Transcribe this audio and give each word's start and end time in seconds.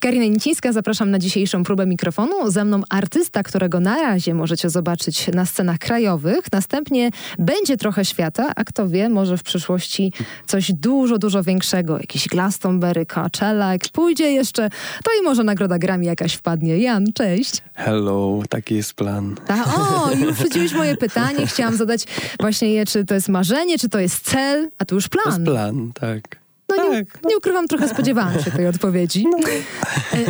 Karina 0.00 0.24
Nicińska, 0.24 0.72
zapraszam 0.72 1.10
na 1.10 1.18
dzisiejszą 1.18 1.64
próbę 1.64 1.86
mikrofonu. 1.86 2.50
Za 2.50 2.64
mną 2.64 2.82
artysta, 2.88 3.42
którego 3.42 3.80
na 3.80 3.96
razie 3.96 4.34
możecie 4.34 4.70
zobaczyć 4.70 5.28
na 5.28 5.46
scenach 5.46 5.78
krajowych. 5.78 6.52
Następnie 6.52 7.10
będzie 7.38 7.76
trochę 7.76 8.04
świata, 8.04 8.52
a 8.56 8.64
kto 8.64 8.88
wie, 8.88 9.08
może 9.08 9.38
w 9.38 9.42
przyszłości 9.42 10.12
coś 10.46 10.72
dużo, 10.72 11.18
dużo 11.18 11.42
większego. 11.42 11.98
Jakiś 11.98 12.28
Glastonbury, 12.28 13.06
Coachella, 13.06 13.72
jak 13.72 13.82
pójdzie 13.92 14.32
jeszcze, 14.32 14.70
to 15.04 15.10
i 15.20 15.24
może 15.24 15.44
nagroda 15.44 15.78
Grammy 15.78 16.04
jakaś 16.04 16.34
wpadnie. 16.34 16.78
Jan, 16.78 17.12
cześć. 17.12 17.62
Hello, 17.74 18.42
taki 18.48 18.74
jest 18.74 18.94
plan. 18.94 19.36
Ta, 19.46 19.64
o, 19.64 20.10
już 20.12 20.38
rzuciłeś 20.38 20.72
moje 20.72 20.96
pytanie. 20.96 21.46
Chciałam 21.46 21.76
zadać 21.76 22.04
właśnie 22.40 22.72
je, 22.74 22.86
czy 22.86 23.04
to 23.04 23.14
jest 23.14 23.28
marzenie, 23.28 23.78
czy 23.78 23.88
to 23.88 23.98
jest 23.98 24.24
cel, 24.24 24.68
a 24.78 24.84
tu 24.84 24.94
już 24.94 25.08
plan. 25.08 25.24
To 25.24 25.30
jest 25.30 25.44
plan, 25.44 25.92
tak. 25.94 26.39
No 26.76 26.82
tak, 26.82 26.92
nie, 26.92 27.30
nie, 27.30 27.36
ukrywam, 27.36 27.68
trochę 27.68 27.88
spodziewałam 27.88 28.40
się 28.42 28.50
tej 28.50 28.66
odpowiedzi. 28.66 29.24
No. 29.30 29.38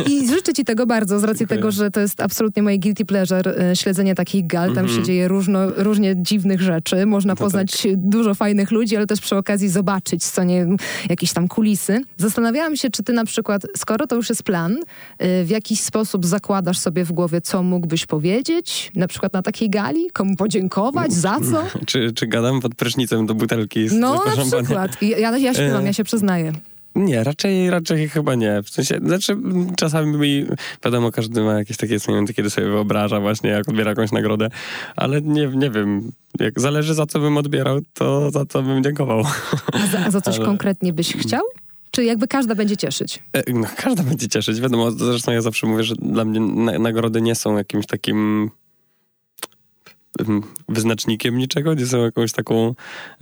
I 0.09 0.27
życzę 0.27 0.53
ci 0.53 0.65
tego 0.65 0.85
bardzo, 0.85 1.19
z 1.19 1.23
racji 1.23 1.47
tego, 1.47 1.71
że 1.71 1.91
to 1.91 1.99
jest 1.99 2.21
absolutnie 2.21 2.63
moje 2.63 2.79
guilty 2.79 3.05
pleasure, 3.05 3.71
e, 3.71 3.75
śledzenie 3.75 4.15
takich 4.15 4.47
gal. 4.47 4.73
Tam 4.73 4.85
-hmm. 4.85 4.87
się 4.87 4.89
mhm. 4.89 5.05
dzieje 5.05 5.27
różno, 5.27 5.59
różnie 5.69 6.15
dziwnych 6.17 6.61
rzeczy. 6.61 7.05
Można 7.05 7.33
no 7.33 7.37
poznać 7.37 7.81
tak. 7.81 7.91
dużo 7.95 8.35
fajnych 8.35 8.71
ludzi, 8.71 8.97
ale 8.97 9.07
też 9.07 9.21
przy 9.21 9.35
okazji 9.35 9.69
zobaczyć, 9.69 10.23
co 10.23 10.43
nie, 10.43 10.67
jakieś 11.09 11.33
tam 11.33 11.47
kulisy. 11.47 12.01
Zastanawiałam 12.17 12.75
się, 12.75 12.89
czy 12.89 13.03
ty 13.03 13.13
na 13.13 13.25
przykład, 13.25 13.61
skoro 13.77 14.07
to 14.07 14.15
już 14.15 14.29
jest 14.29 14.43
plan, 14.43 14.77
e, 15.17 15.43
w 15.43 15.49
jakiś 15.49 15.81
sposób 15.81 16.25
zakładasz 16.25 16.79
sobie 16.79 17.05
w 17.05 17.11
głowie, 17.11 17.41
co 17.41 17.63
mógłbyś 17.63 18.05
powiedzieć, 18.05 18.91
na 18.95 19.07
przykład 19.07 19.33
na 19.33 19.41
takiej 19.41 19.69
gali? 19.69 20.11
Komu 20.13 20.35
podziękować? 20.35 21.13
Za 21.13 21.39
co? 21.51 21.63
Czy, 21.85 22.11
czy 22.13 22.27
gadam 22.27 22.61
pod 22.61 22.75
prysznicem 22.75 23.25
do 23.25 23.35
butelki? 23.35 23.89
Z, 23.89 23.93
no, 23.93 24.23
na 24.37 24.61
przykład. 24.61 25.01
Ja, 25.01 25.37
ja 25.37 25.53
śpiewam, 25.53 25.85
ja 25.85 25.93
się 25.93 26.03
przyznaję 26.03 26.30
Nie, 26.95 27.23
raczej, 27.23 27.69
raczej 27.69 28.09
chyba 28.09 28.35
nie. 28.35 28.63
W 28.63 28.69
sensie, 28.69 28.99
znaczy 29.05 29.37
czasami 29.77 30.17
mi, 30.17 30.45
wiadomo, 30.85 31.11
każdy 31.11 31.41
ma 31.41 31.53
jakieś 31.53 31.77
takie 31.77 31.97
momenty, 32.07 32.33
kiedy 32.33 32.49
sobie 32.49 32.67
wyobraża 32.67 33.19
właśnie, 33.19 33.49
jak 33.49 33.69
odbiera 33.69 33.89
jakąś 33.89 34.11
nagrodę, 34.11 34.49
ale 34.95 35.21
nie, 35.21 35.47
nie 35.47 35.69
wiem, 35.69 36.11
jak 36.39 36.59
zależy 36.59 36.93
za 36.93 37.05
co 37.05 37.19
bym 37.19 37.37
odbierał, 37.37 37.79
to 37.93 38.31
za 38.31 38.45
co 38.45 38.63
bym 38.63 38.83
dziękował. 38.83 39.23
A 39.73 39.87
za, 39.87 39.99
a 39.99 40.11
za 40.11 40.21
coś 40.21 40.35
ale... 40.35 40.45
konkretnie 40.45 40.93
byś 40.93 41.15
chciał? 41.15 41.41
Czy 41.91 42.03
jakby 42.03 42.27
każda 42.27 42.55
będzie 42.55 42.77
cieszyć? 42.77 43.23
E, 43.33 43.53
no, 43.53 43.67
każda 43.75 44.03
będzie 44.03 44.27
cieszyć. 44.27 44.61
Wiadomo, 44.61 44.91
zresztą 44.91 45.31
ja 45.31 45.41
zawsze 45.41 45.67
mówię, 45.67 45.83
że 45.83 45.95
dla 45.95 46.25
mnie 46.25 46.39
na, 46.39 46.79
nagrody 46.79 47.21
nie 47.21 47.35
są 47.35 47.57
jakimś 47.57 47.85
takim 47.85 48.51
wyznacznikiem 50.69 51.37
niczego, 51.37 51.73
nie 51.73 51.85
są 51.85 52.03
jakąś 52.03 52.31
taką, 52.31 52.75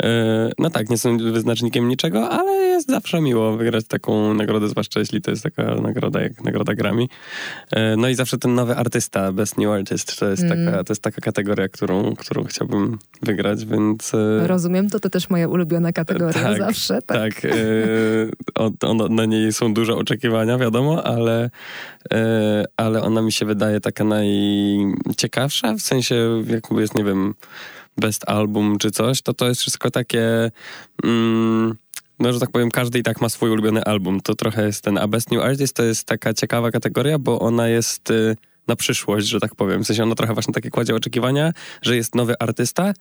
e, 0.03 0.51
no 0.57 0.69
tak, 0.69 0.89
nie 0.89 0.97
są 0.97 1.17
wyznacznikiem 1.17 1.87
niczego, 1.87 2.29
ale 2.29 2.51
jest 2.51 2.89
zawsze 2.89 3.21
miło 3.21 3.57
wygrać 3.57 3.85
taką 3.87 4.33
nagrodę, 4.33 4.67
zwłaszcza 4.67 4.99
jeśli 4.99 5.21
to 5.21 5.31
jest 5.31 5.43
taka 5.43 5.75
nagroda 5.75 6.21
jak 6.21 6.43
nagroda 6.43 6.75
Grammy. 6.75 7.05
E, 7.71 7.95
no 7.95 8.09
i 8.09 8.15
zawsze 8.15 8.37
ten 8.37 8.55
nowy 8.55 8.75
artysta, 8.75 9.31
Best 9.31 9.57
New 9.57 9.69
Artist, 9.69 10.19
to 10.19 10.29
jest, 10.29 10.43
mm. 10.43 10.65
taka, 10.65 10.83
to 10.83 10.93
jest 10.93 11.01
taka 11.01 11.21
kategoria, 11.21 11.67
którą, 11.67 12.15
którą 12.15 12.43
chciałbym 12.43 12.97
wygrać, 13.21 13.65
więc... 13.65 14.13
E, 14.13 14.47
Rozumiem, 14.47 14.89
to 14.89 14.99
to 14.99 15.09
też 15.09 15.29
moja 15.29 15.47
ulubiona 15.47 15.91
kategoria 15.91 16.43
tak, 16.43 16.57
zawsze. 16.57 17.01
Tak, 17.01 17.41
tak 17.41 17.51
on, 18.81 19.15
na 19.15 19.25
niej 19.25 19.53
są 19.53 19.73
duże 19.73 19.95
oczekiwania, 19.95 20.57
wiadomo, 20.57 21.03
ale, 21.03 21.49
ale 22.77 23.01
ona 23.01 23.21
mi 23.21 23.31
się 23.31 23.45
wydaje 23.45 23.79
taka 23.79 24.03
najciekawsza, 24.03 25.73
w 25.73 25.81
sensie 25.81 26.43
jakby 26.47 26.78
jest, 26.81 26.95
nie 26.95 27.03
wiem, 27.03 27.35
best 27.97 28.29
album 28.29 28.77
czy 28.77 28.91
coś, 28.91 29.21
to 29.21 29.33
to 29.33 29.47
jest 29.47 29.61
wszystko 29.61 29.91
takie... 29.91 30.51
Mm, 31.03 31.75
no, 32.19 32.33
że 32.33 32.39
tak 32.39 32.51
powiem, 32.51 32.71
każdy 32.71 32.99
i 32.99 33.03
tak 33.03 33.21
ma 33.21 33.29
swój 33.29 33.49
ulubiony 33.49 33.83
album. 33.83 34.21
To 34.21 34.35
trochę 34.35 34.65
jest 34.65 34.83
ten, 34.83 34.97
a 34.97 35.07
Best 35.07 35.31
New 35.31 35.41
Artist 35.41 35.75
to 35.75 35.83
jest 35.83 36.03
taka 36.03 36.33
ciekawa 36.33 36.71
kategoria, 36.71 37.19
bo 37.19 37.39
ona 37.39 37.67
jest 37.67 38.11
y, 38.11 38.35
na 38.67 38.75
przyszłość, 38.75 39.27
że 39.27 39.39
tak 39.39 39.55
powiem. 39.55 39.83
W 39.83 39.87
sensie 39.87 40.03
ona 40.03 40.15
trochę 40.15 40.33
właśnie 40.33 40.53
takie 40.53 40.69
kładzie 40.69 40.95
oczekiwania, 40.95 41.51
że 41.81 41.95
jest 41.95 42.15
nowy 42.15 42.33
artysta 42.39 42.93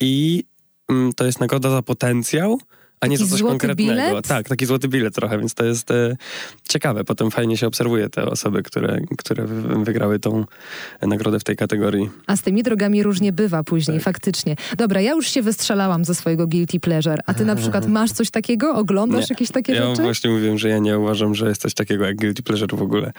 i 0.00 0.44
mm, 0.88 1.12
to 1.12 1.26
jest 1.26 1.40
nagroda 1.40 1.70
za 1.70 1.82
potencjał, 1.82 2.60
a 3.00 3.06
nie 3.06 3.18
za 3.18 3.26
coś 3.26 3.42
konkretnego. 3.42 3.92
Bilet? 3.92 4.28
Tak, 4.28 4.48
taki 4.48 4.66
złoty 4.66 4.88
bilet 4.88 5.14
trochę, 5.14 5.38
więc 5.38 5.54
to 5.54 5.64
jest 5.64 5.90
e, 5.90 6.16
ciekawe. 6.68 7.04
Potem 7.04 7.30
fajnie 7.30 7.56
się 7.56 7.66
obserwuje 7.66 8.08
te 8.08 8.26
osoby, 8.26 8.62
które, 8.62 9.00
które 9.18 9.46
wygrały 9.84 10.18
tą 10.18 10.44
nagrodę 11.02 11.38
w 11.38 11.44
tej 11.44 11.56
kategorii. 11.56 12.10
A 12.26 12.36
z 12.36 12.42
tymi 12.42 12.62
drogami 12.62 13.02
różnie 13.02 13.32
bywa 13.32 13.64
później, 13.64 13.96
tak. 13.96 14.04
faktycznie. 14.04 14.56
Dobra, 14.76 15.00
ja 15.00 15.12
już 15.12 15.28
się 15.28 15.42
wystrzelałam 15.42 16.04
ze 16.04 16.14
swojego 16.14 16.46
guilty 16.46 16.80
pleasure, 16.80 17.18
a 17.26 17.34
ty 17.34 17.44
na 17.44 17.56
przykład 17.56 17.86
masz 17.86 18.12
coś 18.12 18.30
takiego? 18.30 18.74
Oglądasz 18.74 19.30
nie. 19.30 19.34
jakieś 19.34 19.50
takie 19.50 19.72
ja 19.72 19.82
rzeczy? 19.82 20.02
Ja 20.02 20.04
właśnie 20.04 20.30
mówiłem, 20.30 20.58
że 20.58 20.68
ja 20.68 20.78
nie 20.78 20.98
uważam, 20.98 21.34
że 21.34 21.48
jest 21.48 21.60
coś 21.60 21.74
takiego 21.74 22.04
jak 22.04 22.16
guilty 22.16 22.42
pleasure 22.42 22.76
w 22.76 22.82
ogóle. 22.82 23.12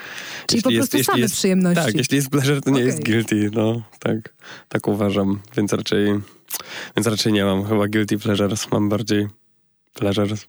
Czyli 0.47 0.57
jeśli 0.57 0.61
po 0.63 0.71
prostu 0.71 0.97
jest, 0.97 1.07
same 1.09 1.19
jest, 1.19 1.35
przyjemności. 1.35 1.85
Tak, 1.85 1.95
jeśli 1.95 2.15
jest 2.15 2.29
pleasure, 2.29 2.61
to 2.61 2.69
nie 2.69 2.75
okay. 2.75 2.85
jest 2.85 3.03
guilty. 3.03 3.49
No, 3.53 3.81
tak, 3.99 4.33
tak 4.69 4.87
uważam, 4.87 5.39
więc 5.57 5.73
raczej, 5.73 6.13
więc 6.97 7.07
raczej 7.07 7.33
nie 7.33 7.45
mam 7.45 7.65
chyba 7.65 7.87
guilty 7.87 8.17
pleasures, 8.17 8.71
mam 8.71 8.89
bardziej 8.89 9.27
Pleasures. 9.95 10.45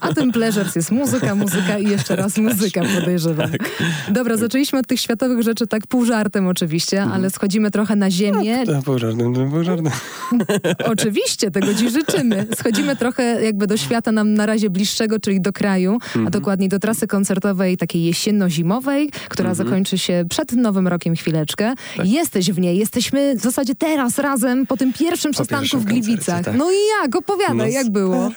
A 0.00 0.14
tym 0.14 0.32
pleasures 0.32 0.76
jest 0.76 0.90
muzyka, 0.90 1.34
muzyka 1.34 1.78
i 1.78 1.88
jeszcze 1.88 2.16
raz 2.16 2.38
muzyka, 2.38 2.80
podejrzewam. 3.00 3.50
Tak. 3.50 3.70
Dobra, 4.10 4.36
zaczęliśmy 4.36 4.78
od 4.78 4.86
tych 4.86 5.00
światowych 5.00 5.42
rzeczy 5.42 5.66
tak 5.66 5.86
pół 5.86 6.04
żartem 6.04 6.46
oczywiście, 6.46 6.98
mhm. 6.98 7.20
ale 7.20 7.30
schodzimy 7.30 7.70
trochę 7.70 7.96
na 7.96 8.10
ziemię. 8.10 8.64
No, 8.66 8.82
pół 8.82 8.98
żartem, 8.98 9.50
pół 9.50 9.64
żartem. 9.64 9.92
Oczywiście, 10.92 11.50
tego 11.50 11.74
ci 11.74 11.90
życzymy. 11.90 12.46
Schodzimy 12.58 12.96
trochę 12.96 13.44
jakby 13.44 13.66
do 13.66 13.76
świata 13.76 14.12
nam 14.12 14.34
na 14.34 14.46
razie 14.46 14.70
bliższego, 14.70 15.20
czyli 15.20 15.40
do 15.40 15.52
kraju, 15.52 15.92
mhm. 15.92 16.26
a 16.26 16.30
dokładniej 16.30 16.68
do 16.68 16.78
trasy 16.78 17.06
koncertowej 17.06 17.76
takiej 17.76 18.02
jesienno-zimowej, 18.04 19.10
która 19.28 19.50
mhm. 19.50 19.68
zakończy 19.68 19.98
się 19.98 20.24
przed 20.28 20.52
Nowym 20.52 20.88
Rokiem 20.88 21.14
chwileczkę. 21.14 21.74
Tak. 21.96 22.06
Jesteś 22.06 22.52
w 22.52 22.58
niej, 22.58 22.78
jesteśmy 22.78 23.36
w 23.36 23.40
zasadzie 23.40 23.74
teraz 23.74 24.18
razem 24.18 24.66
po 24.66 24.76
tym 24.76 24.92
pierwszym 24.92 25.32
przystanku 25.32 25.78
w 25.78 25.84
Gliwicach. 25.84 26.44
Tak. 26.44 26.56
No 26.56 26.72
i 26.72 26.76
jak? 27.02 27.16
Opowiadaj, 27.16 27.56
no, 27.56 27.66
jak 27.66 27.90
było? 27.90 28.30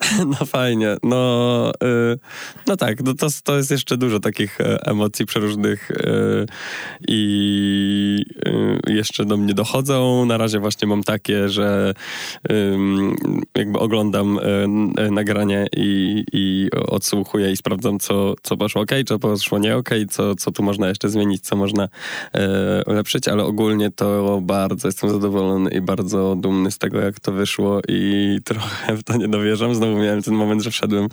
No 0.26 0.46
fajnie. 0.46 0.96
No, 1.02 1.72
y, 1.84 2.18
no 2.66 2.76
tak, 2.76 3.02
no 3.02 3.14
to, 3.14 3.26
to 3.44 3.56
jest 3.56 3.70
jeszcze 3.70 3.96
dużo 3.96 4.20
takich 4.20 4.60
e, 4.60 4.86
emocji 4.86 5.26
przeróżnych 5.26 5.90
y, 5.90 6.46
i 7.08 8.24
y, 8.88 8.92
jeszcze 8.92 9.24
do 9.24 9.36
mnie 9.36 9.54
dochodzą. 9.54 10.24
Na 10.26 10.36
razie 10.36 10.58
właśnie 10.58 10.88
mam 10.88 11.02
takie, 11.02 11.48
że 11.48 11.94
jakby 13.54 13.78
oglądam 13.78 14.38
e, 14.38 15.10
nagranie 15.10 15.66
i, 15.76 16.24
i 16.32 16.68
odsłuchuję 16.88 17.52
i 17.52 17.56
sprawdzam, 17.56 17.98
co, 17.98 18.34
co 18.42 18.56
poszło 18.56 18.82
ok, 18.82 18.90
co 19.06 19.18
poszło 19.18 19.58
nie 19.58 19.76
ok, 19.76 19.90
co, 20.10 20.34
co 20.34 20.52
tu 20.52 20.62
można 20.62 20.88
jeszcze 20.88 21.08
zmienić, 21.08 21.42
co 21.42 21.56
można 21.56 21.88
ulepszyć, 22.86 23.28
ale 23.28 23.44
ogólnie 23.44 23.90
to 23.90 24.40
bardzo 24.40 24.88
jestem 24.88 25.10
zadowolony 25.10 25.70
i 25.70 25.80
bardzo 25.80 26.36
dumny 26.36 26.70
z 26.70 26.78
tego, 26.78 27.00
jak 27.00 27.20
to 27.20 27.32
wyszło 27.32 27.80
i 27.88 28.38
trochę 28.44 28.96
w 28.96 29.02
to 29.02 29.16
nie 29.16 29.28
dowierzam. 29.28 29.74
Znowu 29.74 29.85
znowu 29.86 30.02
miałem 30.02 30.22
ten 30.22 30.34
moment, 30.34 30.62
że 30.62 30.70
wszedłem 30.70 31.08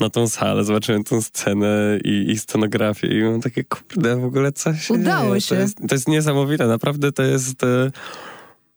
na 0.00 0.10
tą 0.10 0.28
salę, 0.28 0.64
zobaczyłem 0.64 1.04
tą 1.04 1.22
scenę 1.22 1.98
i, 2.04 2.30
i 2.30 2.38
scenografię 2.38 3.18
i 3.18 3.22
mam 3.22 3.40
takie, 3.40 3.64
kurde, 3.64 4.16
w 4.16 4.24
ogóle 4.24 4.52
coś 4.52 4.90
Udało 4.90 5.40
się. 5.40 5.54
To 5.54 5.60
jest, 5.60 5.78
to 5.88 5.94
jest 5.94 6.08
niesamowite, 6.08 6.66
naprawdę 6.66 7.12
to 7.12 7.22
jest... 7.22 7.64
E, 7.64 7.90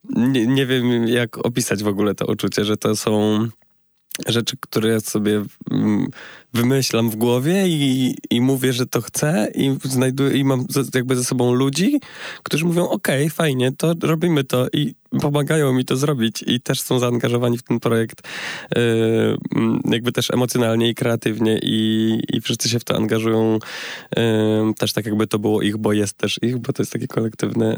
nie, 0.09 0.47
nie 0.47 0.65
wiem, 0.65 1.07
jak 1.07 1.45
opisać 1.45 1.83
w 1.83 1.87
ogóle 1.87 2.15
to 2.15 2.25
uczucie, 2.25 2.65
że 2.65 2.77
to 2.77 2.95
są 2.95 3.39
rzeczy, 4.27 4.57
które 4.59 5.01
sobie 5.01 5.43
mm, 5.71 6.07
wymyślam 6.55 7.09
w 7.09 7.15
głowie 7.15 7.67
i, 7.67 8.15
i 8.29 8.41
mówię, 8.41 8.73
że 8.73 8.85
to 8.85 9.01
chcę 9.01 9.47
i 9.55 9.77
znajduję, 9.83 10.37
i 10.37 10.43
mam 10.43 10.65
jakby 10.95 11.15
ze 11.15 11.23
sobą 11.23 11.53
ludzi, 11.53 11.99
którzy 12.43 12.65
mówią, 12.65 12.83
okej, 12.83 13.23
okay, 13.23 13.29
fajnie, 13.29 13.71
to 13.71 13.93
robimy 14.01 14.43
to 14.43 14.67
i 14.73 14.95
pomagają 15.21 15.73
mi 15.73 15.85
to 15.85 15.95
zrobić 15.95 16.43
i 16.47 16.61
też 16.61 16.81
są 16.81 16.99
zaangażowani 16.99 17.57
w 17.57 17.63
ten 17.63 17.79
projekt 17.79 18.27
yy, 18.75 19.37
jakby 19.91 20.11
też 20.11 20.31
emocjonalnie 20.31 20.89
i 20.89 20.95
kreatywnie 20.95 21.59
i, 21.63 22.19
i 22.29 22.41
wszyscy 22.41 22.69
się 22.69 22.79
w 22.79 22.83
to 22.83 22.95
angażują 22.95 23.59
yy, 24.17 24.23
też 24.77 24.93
tak 24.93 25.05
jakby 25.05 25.27
to 25.27 25.39
było 25.39 25.61
ich, 25.61 25.77
bo 25.77 25.93
jest 25.93 26.17
też 26.17 26.39
ich, 26.41 26.57
bo 26.57 26.73
to 26.73 26.83
jest 26.83 26.93
taki 26.93 27.07
kolektywny 27.07 27.77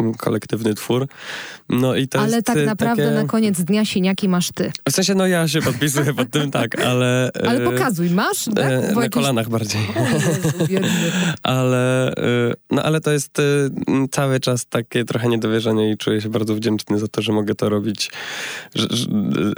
yy, 0.00 0.14
kolektywny 0.18 0.74
twór. 0.74 1.06
No 1.68 1.96
i 1.96 2.08
to 2.08 2.20
ale 2.20 2.42
tak 2.42 2.56
naprawdę 2.66 3.04
takie... 3.04 3.14
na 3.14 3.24
koniec 3.24 3.60
dnia 3.60 3.84
siniaki 3.84 4.28
masz 4.28 4.52
ty. 4.54 4.72
W 4.88 4.92
sensie, 4.92 5.14
no 5.14 5.26
ja 5.26 5.48
się 5.48 5.62
podpisuję 5.62 6.14
pod 6.14 6.30
tym, 6.30 6.50
tak, 6.50 6.80
ale... 6.80 7.30
ale 7.46 7.63
pokazuj, 7.64 8.10
masz? 8.10 8.44
Tak? 8.44 8.56
na 8.56 9.02
jakieś... 9.02 9.10
kolanach 9.10 9.48
bardziej. 9.48 9.80
Jezu, 10.68 10.88
ale, 11.42 12.14
no 12.70 12.82
ale 12.82 13.00
to 13.00 13.12
jest 13.12 13.42
cały 14.10 14.40
czas 14.40 14.66
takie 14.66 15.04
trochę 15.04 15.28
niedowierzanie 15.28 15.90
i 15.90 15.96
czuję 15.96 16.20
się 16.20 16.28
bardzo 16.28 16.54
wdzięczny 16.54 16.98
za 16.98 17.08
to, 17.08 17.22
że 17.22 17.32
mogę 17.32 17.54
to 17.54 17.68
robić 17.68 18.10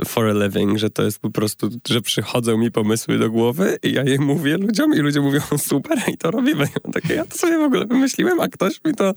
for 0.06 0.26
a 0.26 0.47
living, 0.47 0.79
że 0.79 0.91
to 0.91 1.03
jest 1.03 1.19
po 1.19 1.31
prostu, 1.31 1.69
że 1.88 2.00
przychodzą 2.00 2.58
mi 2.58 2.70
pomysły 2.70 3.19
do 3.19 3.31
głowy 3.31 3.79
i 3.82 3.93
ja 3.93 4.03
je 4.03 4.19
mówię 4.19 4.56
ludziom 4.56 4.94
i 4.94 4.99
ludzie 4.99 5.20
mówią 5.20 5.41
super 5.70 5.99
i 6.12 6.17
to 6.17 6.31
robimy. 6.31 6.69
Takie, 6.93 7.14
ja 7.14 7.25
to 7.25 7.38
sobie 7.38 7.59
w 7.59 7.62
ogóle 7.62 7.87
wymyśliłem, 7.87 8.41
a 8.41 8.49
ktoś 8.49 8.81
mi 8.85 8.94
to 8.94 9.12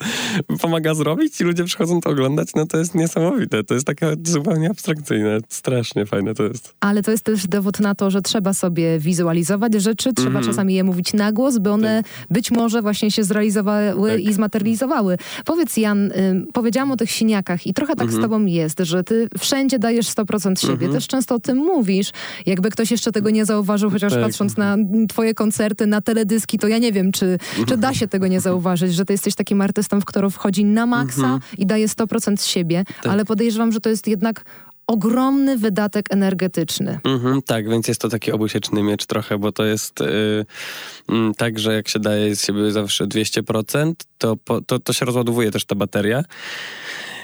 pomaga 0.61 0.93
zrobić 0.93 1.41
i 1.41 1.43
ludzie 1.43 1.63
przychodzą 1.63 2.01
to 2.01 2.09
oglądać, 2.09 2.47
no 2.55 2.65
to 2.65 2.77
jest 2.77 2.95
niesamowite. 2.95 3.63
To 3.63 3.73
jest 3.73 3.87
takie 3.87 4.15
zupełnie 4.23 4.69
abstrakcyjne, 4.69 5.37
strasznie 5.49 6.05
fajne 6.05 6.33
to 6.33 6.43
jest. 6.43 6.75
Ale 6.79 7.03
to 7.03 7.11
jest 7.11 7.23
też 7.23 7.47
dowód 7.47 7.79
na 7.79 7.95
to, 7.95 8.11
że 8.11 8.21
trzeba 8.21 8.53
sobie 8.53 8.78
sobie 8.79 8.99
wizualizować 8.99 9.73
rzeczy, 9.73 10.13
trzeba 10.13 10.29
mm 10.29 10.43
-hmm. 10.43 10.45
czasami 10.45 10.73
je 10.73 10.83
mówić 10.83 11.13
na 11.13 11.31
głos, 11.31 11.57
by 11.57 11.71
one 11.71 12.03
tak. 12.03 12.27
być 12.29 12.51
może 12.51 12.81
właśnie 12.81 13.11
się 13.11 13.23
zrealizowały 13.23 14.11
tak. 14.11 14.19
i 14.19 14.33
zmaterializowały. 14.33 15.17
Powiedz 15.45 15.77
Jan, 15.77 16.11
y, 16.11 16.45
powiedziałam 16.53 16.91
o 16.91 16.97
tych 16.97 17.11
siniakach 17.11 17.67
i 17.67 17.73
trochę 17.73 17.95
tak 17.95 18.07
mm 18.07 18.15
-hmm. 18.15 18.19
z 18.19 18.21
tobą 18.21 18.45
jest, 18.45 18.79
że 18.79 19.03
ty 19.03 19.29
wszędzie 19.39 19.79
dajesz 19.79 20.07
100% 20.07 20.61
siebie. 20.61 20.73
Mm 20.73 20.89
-hmm. 20.89 20.93
Też 20.93 21.07
często 21.07 21.35
o 21.35 21.39
tym 21.39 21.57
mówisz. 21.57 22.11
Jakby 22.45 22.69
ktoś 22.69 22.91
jeszcze 22.91 23.11
tego 23.11 23.29
nie 23.29 23.45
zauważył, 23.45 23.89
chociaż 23.89 24.13
tak. 24.13 24.21
patrząc 24.21 24.57
na 24.57 24.77
twoje 25.09 25.33
koncerty, 25.33 25.87
na 25.87 26.01
teledyski, 26.01 26.59
to 26.59 26.67
ja 26.67 26.77
nie 26.77 26.91
wiem, 26.91 27.11
czy, 27.11 27.37
czy 27.67 27.77
da 27.77 27.93
się 27.93 28.07
tego 28.07 28.27
nie 28.27 28.41
zauważyć, 28.41 28.93
że 28.93 29.05
ty 29.05 29.13
jesteś 29.13 29.35
takim 29.35 29.61
artystą, 29.61 30.01
w 30.01 30.05
który 30.05 30.29
wchodzi 30.29 30.65
na 30.65 30.85
maksa 30.85 31.21
mhm. 31.21 31.41
i 31.57 31.65
daje 31.65 31.87
100% 31.87 32.45
siebie, 32.45 32.83
tak. 33.01 33.11
ale 33.13 33.25
podejrzewam, 33.25 33.71
że 33.71 33.79
to 33.79 33.89
jest 33.89 34.07
jednak 34.07 34.45
ogromny 34.89 35.57
wydatek 35.57 36.05
energetyczny. 36.09 36.99
Mhm, 37.03 37.41
tak, 37.41 37.69
więc 37.69 37.87
jest 37.87 38.01
to 38.01 38.09
taki 38.09 38.31
obusieczny 38.31 38.83
miecz 38.83 39.05
trochę, 39.05 39.37
bo 39.37 39.51
to 39.51 39.65
jest 39.65 39.99
yy, 39.99 41.33
tak, 41.37 41.59
że 41.59 41.73
jak 41.73 41.87
się 41.87 41.99
daje 41.99 42.35
z 42.35 42.45
siebie 42.45 42.71
zawsze 42.71 43.07
200%, 43.07 43.93
to, 44.17 44.35
po, 44.35 44.61
to, 44.61 44.79
to 44.79 44.93
się 44.93 45.05
rozładowuje 45.05 45.51
też 45.51 45.65
ta 45.65 45.75
bateria. 45.75 46.23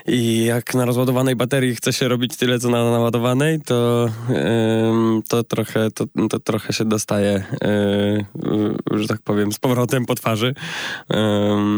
I 0.07 0.45
jak 0.45 0.73
na 0.73 0.85
rozładowanej 0.85 1.35
baterii 1.35 1.75
chce 1.75 1.93
się 1.93 2.07
robić 2.07 2.37
tyle, 2.37 2.59
co 2.59 2.69
na 2.69 2.91
naładowanej, 2.91 3.61
to, 3.61 4.09
to, 5.27 5.43
trochę, 5.43 5.91
to, 5.91 6.05
to 6.29 6.39
trochę 6.39 6.73
się 6.73 6.85
dostaje, 6.85 7.43
yy, 8.91 8.99
że 8.99 9.07
tak 9.07 9.21
powiem, 9.21 9.51
z 9.51 9.59
powrotem 9.59 10.05
po 10.05 10.15
twarzy, 10.15 10.53
yy, 11.09 11.17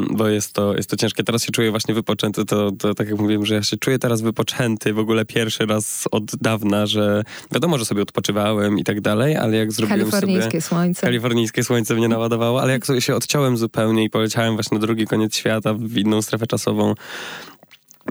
bo 0.10 0.28
jest 0.28 0.54
to, 0.54 0.76
jest 0.76 0.90
to 0.90 0.98
ciężkie. 0.98 1.24
Teraz 1.24 1.44
się 1.44 1.52
czuję 1.52 1.72
właśnie 1.72 1.94
wypoczęty, 1.94 2.46
to, 2.46 2.72
to 2.72 2.96
tak 2.96 3.10
jak 3.10 3.20
mówiłem, 3.20 3.46
że 3.46 3.56
ja 3.56 3.64
się 3.64 3.78
czuję 3.78 4.00
teraz 4.00 4.22
wypoczęty 4.22 4.94
w 4.94 5.00
ogóle 5.00 5.26
pierwszy 5.26 5.66
raz 5.66 6.04
od 6.12 6.36
dawna, 6.36 6.86
że 6.86 7.24
wiadomo, 7.52 7.78
że 7.78 7.86
sobie 7.86 8.02
odpoczywałem 8.02 8.80
i 8.80 8.84
tak 8.84 9.02
dalej, 9.02 9.36
ale 9.36 9.58
jak 9.58 9.72
zrobiłem 9.72 10.00
Kalifornijskie 10.00 10.50
sobie... 10.50 10.62
słońce. 10.62 11.02
Kalifornijskie 11.02 11.64
słońce 11.64 11.96
mnie 11.96 12.08
naładowało, 12.08 12.62
ale 12.62 12.74
jak 12.74 12.86
sobie 12.86 13.02
się 13.02 13.16
odciąłem 13.16 13.58
zupełnie 13.58 14.04
i 14.04 14.10
poleciałem 14.10 14.54
właśnie 14.54 14.76
na 14.76 14.82
drugi 14.82 15.08
koniec 15.08 15.36
świata 15.36 15.74
w 15.74 15.98
inną 15.98 16.22
strefę 16.22 16.48
czasową, 16.48 16.94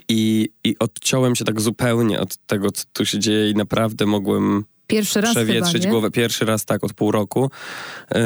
i, 0.09 0.49
I 0.65 0.77
odciąłem 0.79 1.35
się 1.35 1.45
tak 1.45 1.61
zupełnie 1.61 2.21
od 2.21 2.37
tego, 2.37 2.71
co 2.71 2.85
tu 2.93 3.07
się 3.07 3.19
dzieje 3.19 3.51
i 3.51 3.55
naprawdę 3.55 4.07
mogłem 4.07 4.65
Pierwszy 4.87 5.21
raz 5.21 5.31
przewietrzyć 5.31 5.83
chyba, 5.83 5.91
głowę. 5.91 6.11
Pierwszy 6.11 6.45
raz 6.45 6.65
tak 6.65 6.85
od 6.85 6.93
pół 6.93 7.11
roku, 7.11 7.51
yy, 8.15 8.21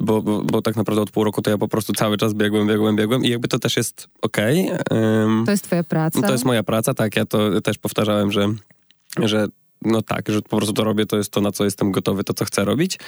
bo, 0.00 0.22
bo, 0.22 0.42
bo, 0.42 0.62
tak 0.62 0.76
naprawdę 0.76 1.02
od 1.02 1.10
pół 1.10 1.24
roku 1.24 1.42
to 1.42 1.50
ja 1.50 1.58
po 1.58 1.68
prostu 1.68 1.92
cały 1.92 2.16
czas 2.16 2.34
biegłem, 2.34 2.68
biegłem, 2.68 2.96
biegłem 2.96 3.24
i 3.24 3.28
jakby 3.28 3.48
to 3.48 3.58
też 3.58 3.76
jest 3.76 4.08
okej. 4.22 4.70
Okay. 4.70 4.98
Yy, 5.38 5.44
to 5.44 5.50
jest 5.50 5.64
twoja 5.64 5.84
praca? 5.84 6.22
To 6.22 6.32
jest 6.32 6.44
moja 6.44 6.62
praca, 6.62 6.94
tak. 6.94 7.16
Ja 7.16 7.24
to 7.24 7.60
też 7.60 7.78
powtarzałem, 7.78 8.32
że, 8.32 8.48
że 9.22 9.46
no 9.82 10.02
tak, 10.02 10.28
że 10.28 10.42
po 10.42 10.56
prostu 10.56 10.72
to 10.72 10.84
robię, 10.84 11.06
to 11.06 11.16
jest 11.16 11.30
to, 11.30 11.40
na 11.40 11.52
co 11.52 11.64
jestem 11.64 11.92
gotowy, 11.92 12.24
to 12.24 12.34
co 12.34 12.44
chcę 12.44 12.64
robić, 12.64 12.98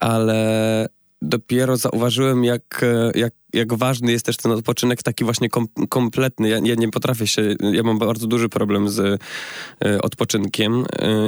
ale 0.00 0.88
dopiero 1.22 1.76
zauważyłem, 1.76 2.44
jak, 2.44 2.84
jak, 3.14 3.32
jak 3.52 3.74
ważny 3.74 4.12
jest 4.12 4.26
też 4.26 4.36
ten 4.36 4.52
odpoczynek 4.52 5.02
taki 5.02 5.24
właśnie 5.24 5.48
kom, 5.48 5.66
kompletny. 5.88 6.48
Ja, 6.48 6.58
ja, 6.64 6.74
nie 6.74 6.88
potrafię 6.88 7.26
się, 7.26 7.54
ja 7.72 7.82
mam 7.82 7.98
bardzo 7.98 8.26
duży 8.26 8.48
problem 8.48 8.88
z 8.88 8.98
y, 8.98 10.02
odpoczynkiem 10.02 10.80
y, 10.80 10.84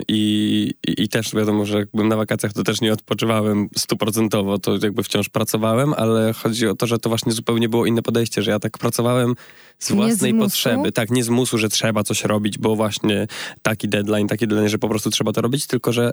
i, 0.08 0.74
i, 0.88 1.08
też 1.08 1.34
wiadomo, 1.34 1.64
że 1.64 1.78
jak 1.78 1.88
byłem 1.94 2.08
na 2.08 2.16
wakacjach, 2.16 2.52
to 2.52 2.62
też 2.62 2.80
nie 2.80 2.92
odpoczywałem 2.92 3.68
stuprocentowo, 3.76 4.58
to 4.58 4.78
jakby 4.82 5.02
wciąż 5.02 5.28
pracowałem, 5.28 5.94
ale 5.94 6.32
chodzi 6.32 6.66
o 6.66 6.74
to, 6.74 6.86
że 6.86 6.98
to 6.98 7.08
właśnie 7.08 7.32
zupełnie 7.32 7.68
było 7.68 7.86
inne 7.86 8.02
podejście, 8.02 8.42
że 8.42 8.50
ja 8.50 8.58
tak 8.58 8.78
pracowałem 8.78 9.34
z 9.78 9.92
własnej 9.92 10.32
z 10.32 10.38
potrzeby, 10.38 10.92
tak, 10.92 11.10
nie 11.10 11.24
z 11.24 11.28
musu, 11.28 11.58
że 11.58 11.68
trzeba 11.68 12.02
coś 12.02 12.24
robić, 12.24 12.58
bo 12.58 12.76
właśnie 12.76 13.26
taki 13.62 13.88
deadline, 13.88 14.28
taki 14.28 14.48
deadline, 14.48 14.68
że 14.68 14.78
po 14.78 14.88
prostu 14.88 15.10
trzeba 15.10 15.32
to 15.32 15.40
robić, 15.40 15.66
tylko 15.66 15.92
że 15.92 16.12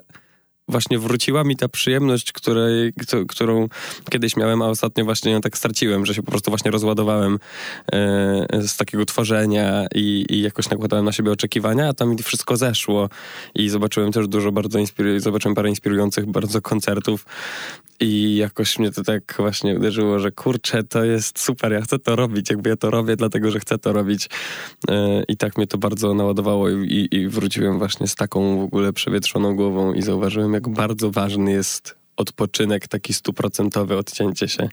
właśnie 0.68 0.98
wróciła 0.98 1.44
mi 1.44 1.56
ta 1.56 1.68
przyjemność, 1.68 2.32
której, 2.32 2.92
którą 3.28 3.68
kiedyś 4.10 4.36
miałem, 4.36 4.62
a 4.62 4.66
ostatnio 4.66 5.04
właśnie 5.04 5.32
ją 5.32 5.40
tak 5.40 5.58
straciłem, 5.58 6.06
że 6.06 6.14
się 6.14 6.22
po 6.22 6.30
prostu 6.30 6.50
właśnie 6.50 6.70
rozładowałem 6.70 7.38
e, 7.92 8.68
z 8.68 8.76
takiego 8.76 9.04
tworzenia 9.04 9.86
i, 9.94 10.26
i 10.30 10.40
jakoś 10.40 10.70
nakładałem 10.70 11.04
na 11.04 11.12
siebie 11.12 11.32
oczekiwania, 11.32 11.88
a 11.88 11.94
tam 11.94 12.18
wszystko 12.18 12.56
zeszło 12.56 13.08
i 13.54 13.68
zobaczyłem 13.68 14.12
też 14.12 14.28
dużo 14.28 14.52
bardzo 14.52 14.78
inspirujących, 14.78 15.24
zobaczyłem 15.24 15.54
parę 15.54 15.68
inspirujących 15.68 16.26
bardzo 16.26 16.62
koncertów 16.62 17.26
i 18.00 18.36
jakoś 18.36 18.78
mnie 18.78 18.92
to 18.92 19.02
tak 19.02 19.34
właśnie 19.38 19.76
uderzyło, 19.76 20.18
że 20.18 20.30
kurczę, 20.30 20.84
to 20.84 21.04
jest 21.04 21.38
super, 21.38 21.72
ja 21.72 21.80
chcę 21.80 21.98
to 21.98 22.16
robić, 22.16 22.50
jakby 22.50 22.70
ja 22.70 22.76
to 22.76 22.90
robię, 22.90 23.16
dlatego 23.16 23.50
że 23.50 23.60
chcę 23.60 23.78
to 23.78 23.92
robić 23.92 24.28
e, 24.88 25.22
i 25.28 25.36
tak 25.36 25.56
mnie 25.56 25.66
to 25.66 25.78
bardzo 25.78 26.14
naładowało 26.14 26.70
i, 26.70 27.08
i 27.10 27.28
wróciłem 27.28 27.78
właśnie 27.78 28.06
z 28.06 28.14
taką 28.14 28.58
w 28.60 28.62
ogóle 28.62 28.92
przewietrzoną 28.92 29.56
głową 29.56 29.92
i 29.92 30.02
zauważyłem, 30.02 30.52
jak 30.56 30.68
bardzo 30.68 31.10
ważny 31.10 31.52
jest 31.52 31.94
odpoczynek, 32.16 32.88
taki 32.88 33.12
stuprocentowy 33.12 33.96
odcięcie 33.96 34.48
się. 34.48 34.68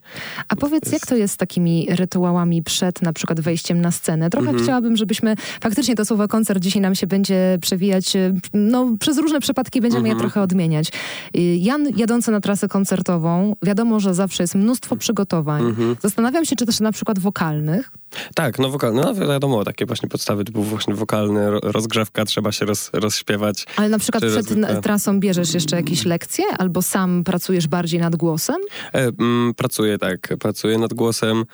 A 0.48 0.56
powiedz, 0.56 0.92
jak 0.92 1.06
to 1.06 1.16
jest 1.16 1.34
z 1.34 1.38
takimi 1.38 1.88
rytuałami 1.90 2.64
przed 2.64 3.02
na 3.02 3.14
przykład 3.14 3.42
wejściem 3.42 3.82
na 3.82 3.92
scenę? 3.92 4.30
Trochę 4.30 4.52
-hmm. 4.52 4.64
chciałabym, 4.64 4.98
żebyśmy, 4.98 5.36
faktycznie 5.62 5.96
to 5.96 6.06
słowo 6.06 6.28
koncert 6.28 6.60
dzisiaj 6.60 6.82
nam 6.82 6.96
się 6.96 7.08
będzie 7.08 7.58
przewijać, 7.62 8.16
e, 8.16 8.34
no 8.54 8.88
przez 9.00 9.18
różne 9.18 9.40
przypadki 9.40 9.82
będziemy 9.82 10.04
-hmm. 10.04 10.08
je 10.08 10.12
mhm. 10.12 10.30
trochę 10.30 10.42
odmieniać. 10.42 10.92
Y, 11.38 11.42
Jan 11.42 11.88
jadący 11.98 12.32
na 12.32 12.42
trasę 12.42 12.68
koncertową, 12.68 13.56
wiadomo, 13.64 14.00
że 14.00 14.14
zawsze 14.14 14.44
jest 14.44 14.56
mnóstwo 14.56 14.96
przygotowań. 14.96 15.64
-hmm. 15.64 15.96
Zastanawiam 16.02 16.46
się, 16.46 16.56
czy 16.56 16.66
też 16.66 16.80
na 16.80 16.92
przykład 16.92 17.20
wokalnych. 17.20 17.92
Tak, 18.36 18.60
no 18.60 18.70
wokalne, 18.70 19.02
no 19.02 19.16
wiadomo, 19.16 19.64
takie 19.64 19.86
właśnie 19.86 20.10
podstawy 20.10 20.46
typu 20.46 20.64
właśnie 20.64 20.96
wokalny, 20.96 21.42
rozgrzewka, 21.64 22.26
trzeba 22.26 22.52
się 22.52 22.66
roz, 22.66 22.90
rozśpiewać. 22.94 23.66
Ale 23.78 23.90
na 23.90 24.00
przykład 24.00 24.24
przed 24.24 24.48
trasą 24.84 25.20
bierzesz 25.20 25.54
jeszcze 25.54 25.76
jakieś 25.76 26.06
lekcje 26.06 26.46
albo 26.58 26.82
sam 26.82 27.24
pracujesz 27.34 27.68
bardziej 27.68 28.00
nad 28.00 28.16
głosem? 28.16 28.62
E, 28.94 29.12
mm, 29.20 29.54
pracuję, 29.54 29.98
tak. 29.98 30.34
Pracuję 30.40 30.78
nad 30.78 30.94
głosem. 30.94 31.46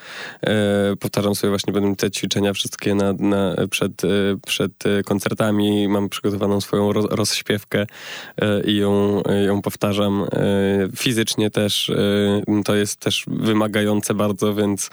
E, 0.41 0.95
powtarzam 0.99 1.35
sobie 1.35 1.49
właśnie 1.49 1.73
będę 1.73 1.95
te 1.95 2.11
ćwiczenia 2.11 2.53
wszystkie 2.53 2.95
na, 2.95 3.13
na, 3.13 3.55
przed, 3.69 4.03
e, 4.03 4.07
przed 4.47 4.71
e, 4.85 5.03
koncertami. 5.03 5.87
Mam 5.87 6.09
przygotowaną 6.09 6.61
swoją 6.61 6.93
roz, 6.93 7.05
rozśpiewkę 7.09 7.85
e, 8.41 8.61
i 8.63 8.75
ją, 8.75 9.21
ją 9.45 9.61
powtarzam. 9.61 10.23
E, 10.23 10.27
fizycznie 10.95 11.49
też 11.49 11.91
to 12.65 12.75
jest 12.75 12.99
też 12.99 13.25
wymagające 13.27 14.13
bardzo, 14.13 14.55
więc, 14.55 14.89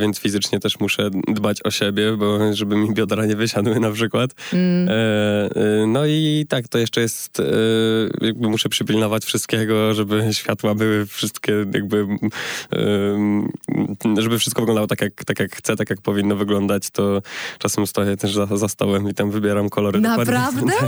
więc 0.00 0.18
fizycznie 0.18 0.60
też 0.60 0.80
muszę 0.80 1.10
dbać 1.28 1.58
o 1.64 1.70
siebie, 1.70 2.16
bo 2.16 2.54
żeby 2.54 2.76
mi 2.76 2.94
biodra 2.94 3.26
nie 3.26 3.36
wysiadły 3.36 3.80
na 3.80 3.90
przykład. 3.90 4.30
Mm. 4.52 4.88
no 5.92 6.06
i 6.06 6.46
tak, 6.48 6.68
to 6.68 6.78
jeszcze 6.78 7.00
jest 7.00 7.42
jakby 8.20 8.48
muszę 8.48 8.68
przypilnować 8.68 9.24
wszystkiego, 9.24 9.89
żeby 9.94 10.28
światła 10.32 10.74
były 10.74 11.06
wszystkie 11.06 11.52
jakby, 11.74 12.06
żeby 14.18 14.38
wszystko 14.38 14.62
wyglądało 14.62 14.86
tak 14.86 15.00
jak, 15.00 15.24
tak 15.24 15.40
jak 15.40 15.56
chcę, 15.56 15.76
tak 15.76 15.90
jak 15.90 16.00
powinno 16.00 16.36
wyglądać, 16.36 16.90
to 16.90 17.22
czasem 17.58 17.86
stoję 17.86 18.16
też 18.16 18.34
za, 18.34 18.46
za 18.46 18.68
stołem 18.68 19.08
i 19.08 19.14
tam 19.14 19.30
wybieram 19.30 19.68
kolory. 19.68 20.00
Naprawdę? 20.00 20.72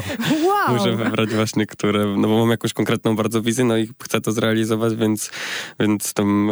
Wow! 0.47 0.76
Muszę 0.76 0.97
wybrać 0.97 1.30
właśnie, 1.30 1.66
które, 1.66 2.06
no 2.16 2.28
bo 2.28 2.38
mam 2.38 2.50
jakąś 2.50 2.73
konkretną 2.73 3.16
bardzo 3.16 3.42
wizję, 3.42 3.64
no 3.64 3.76
i 3.76 3.88
chcę 4.02 4.21
to 4.21 4.32
zrealizować, 4.32 4.94
więc, 4.94 5.30
więc 5.80 6.14
tam 6.14 6.50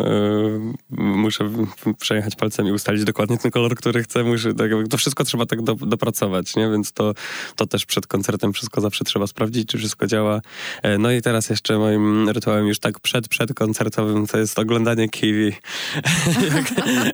muszę 0.91 1.51
przejechać 1.99 2.37
palcem 2.37 2.67
i 2.67 2.73
ustalić 2.73 3.05
dokładnie 3.05 3.39
ten 3.39 3.51
kolor, 3.51 3.75
który 3.75 4.03
chcę. 4.03 4.25
Muszę, 4.25 4.55
tak, 4.55 4.71
to 4.91 4.97
wszystko 4.97 5.25
trzeba 5.25 5.47
tak 5.47 5.63
do, 5.63 5.75
dopracować, 5.75 6.57
nie? 6.57 6.71
Więc 6.71 6.93
to, 6.93 7.15
to 7.57 7.67
też 7.67 7.87
przed 7.87 8.07
koncertem 8.07 8.53
wszystko 8.53 8.81
zawsze 8.81 9.05
trzeba 9.05 9.27
sprawdzić, 9.27 9.69
czy 9.69 9.79
wszystko 9.79 10.07
działa. 10.07 10.41
E, 10.83 10.99
no 10.99 11.13
i 11.13 11.23
teraz 11.23 11.51
jeszcze 11.51 11.79
moim 11.79 12.29
rytuałem 12.41 12.67
już 12.67 12.79
tak 12.79 13.01
przed, 13.01 13.29
przed 13.29 13.55
koncertowym, 13.55 14.27
to 14.27 14.39
jest 14.39 14.59
oglądanie 14.59 15.09
Kiwi. 15.09 15.47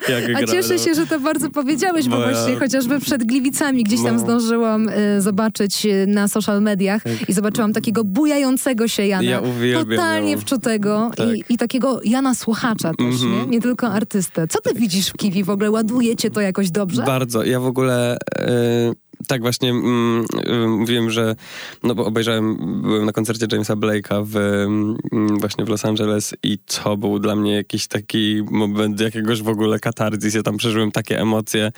jak, 0.09 0.28
jak 0.28 0.42
A 0.42 0.47
cieszę 0.47 0.78
się, 0.78 0.95
że 0.95 1.06
to 1.06 1.21
bardzo 1.21 1.50
powiedziałeś, 1.50 2.09
bo, 2.09 2.16
bo 2.16 2.23
właśnie 2.23 2.52
ja... 2.52 2.59
chociażby 2.59 3.00
przed 3.00 3.25
Gliwicami 3.25 3.85
gdzieś 3.85 4.02
tam 4.02 4.16
no. 4.16 4.21
zdążyłam 4.23 4.88
y, 4.88 5.23
zobaczyć 5.23 5.87
y, 5.87 6.06
na 6.06 6.28
social 6.28 6.62
mediach 6.62 7.02
tak. 7.02 7.28
i 7.28 7.33
zobaczyłam 7.33 7.73
takiego 7.73 8.04
bujającego 8.04 8.88
się 8.88 9.06
Jana. 9.06 9.23
Ja 9.23 9.42
totalnie 9.85 10.33
ją. 10.33 10.38
wczutego 10.38 11.11
tak. 11.16 11.28
i, 11.28 11.45
i, 11.49 11.59
takiego 11.59 12.00
Jana 12.04 12.35
słuchacza 12.35 12.95
też, 12.95 13.06
mm 13.06 13.16
-hmm. 13.16 13.40
nie? 13.40 13.47
nie 13.47 13.61
tylko 13.61 13.88
artystę. 13.88 14.49
Co 14.49 14.61
ty 14.61 14.75
widzisz 14.75 15.09
w 15.09 15.12
Kiwi 15.12 15.45
w 15.45 15.50
ogóle? 15.50 15.71
Ładujecie 15.71 16.30
to 16.30 16.40
jakoś 16.40 16.71
dobrze? 16.71 17.02
Bardzo. 17.02 17.45
Ja 17.45 17.61
w 17.61 17.66
ogóle... 17.66 18.16
Y 18.40 19.06
tak, 19.28 19.40
właśnie 19.40 19.70
mm, 19.70 20.25
y, 20.64 20.68
mówiłem, 20.68 21.11
że 21.11 21.37
no 21.82 21.94
bo 21.94 22.06
obejrzałem, 22.06 22.56
byłem 22.82 23.06
na 23.06 23.12
koncercie 23.12 23.46
Jamesa 23.52 23.76
Blake'a 23.76 24.26
w, 24.26 24.37
mm, 24.37 25.38
właśnie 25.38 25.64
w 25.64 25.68
Los 25.68 25.85
Angeles 25.85 26.35
i 26.42 26.58
to 26.58 26.96
był 26.96 27.18
dla 27.18 27.37
mnie 27.37 27.54
jakiś 27.54 27.87
taki 27.87 28.42
moment 28.50 29.00
jakiegoś 29.00 29.42
w 29.42 29.49
ogóle 29.49 29.78
katarzis. 29.78 30.35
Ja 30.35 30.42
tam 30.42 30.56
przeżyłem 30.56 30.92
takie 30.92 31.20
emocje, 31.20 31.73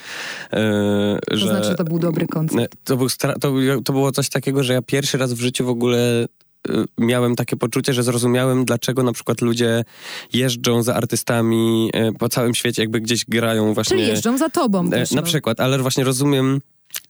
yy, 0.52 0.59
że... 1.30 1.47
To 1.47 1.61
znaczy, 1.61 1.75
to 1.75 1.85
był 1.85 1.99
dobry 1.99 2.26
koncert. 2.26 2.76
To, 2.85 2.97
był 2.97 3.09
to, 3.40 3.50
to 3.85 3.92
było 3.92 4.12
coś 4.12 4.28
takiego, 4.28 4.62
że 4.62 4.73
ja 4.73 4.83
pierwszy 4.83 5.18
raz 5.18 5.33
w 5.33 5.40
życiu 5.40 5.64
w 5.64 5.68
ogóle 5.68 6.25
y, 6.68 6.85
miałem 6.99 7.37
takie 7.37 7.57
poczucie, 7.57 7.92
że 7.92 8.02
zrozumiałem, 8.02 8.64
dlaczego 8.64 9.02
na 9.02 9.12
przykład 9.12 9.40
ludzie 9.40 9.85
jeżdżą 10.33 10.83
za 10.83 10.95
artystami 10.95 11.90
y, 11.97 12.18
po 12.18 12.28
całym 12.28 12.54
świecie, 12.54 12.83
jakby 12.83 13.00
gdzieś 13.00 13.25
grają 13.25 13.75
właśnie. 13.75 13.97
Czyli 13.97 14.09
jeżdżą 14.09 14.38
za 14.38 14.49
tobą. 14.49 14.90
Też, 14.90 15.11
na 15.11 15.23
przykład, 15.23 15.61
ale 15.61 15.78
właśnie 15.78 16.04
rozumiem 16.04 16.61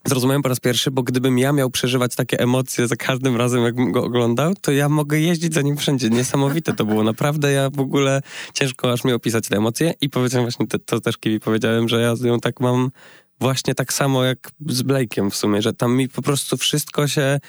zrozumiałem 0.05 0.41
po 0.41 0.49
raz 0.49 0.59
pierwszy, 0.59 0.91
bo 0.91 1.03
gdybym 1.03 1.39
ja 1.39 1.53
miał 1.53 1.69
przeżywać 1.69 2.15
takie 2.15 2.39
emocje 2.39 2.87
za 2.87 2.95
każdym 2.95 3.35
razem, 3.35 3.63
jakbym 3.63 3.91
go 3.91 4.03
oglądał, 4.03 4.53
to 4.61 4.71
ja 4.71 4.89
mogę 4.89 5.19
jeździć 5.19 5.53
za 5.53 5.61
nim 5.61 5.77
wszędzie. 5.77 6.09
Niesamowite 6.09 6.73
to 6.73 6.85
było. 6.85 7.03
Naprawdę 7.03 7.51
ja 7.51 7.69
w 7.69 7.79
ogóle 7.79 8.21
ciężko 8.53 8.91
aż 8.91 9.03
mi 9.03 9.13
opisać 9.13 9.47
te 9.47 9.57
emocje 9.57 9.93
i 10.01 10.09
powiedziałem 10.09 10.45
właśnie, 10.45 10.67
to, 10.67 10.79
to 10.79 11.01
też 11.01 11.17
Kiwi 11.17 11.39
powiedziałem, 11.39 11.89
że 11.89 12.01
ja 12.01 12.15
z 12.15 12.21
nią 12.21 12.39
tak 12.39 12.59
mam 12.59 12.91
właśnie 13.39 13.75
tak 13.75 13.93
samo 13.93 14.23
jak 14.23 14.51
z 14.67 14.83
Blake'em 14.83 15.29
w 15.29 15.35
sumie, 15.35 15.61
że 15.61 15.73
tam 15.73 15.95
mi 15.95 16.09
po 16.09 16.21
prostu 16.21 16.57
wszystko 16.57 17.07
się 17.07 17.39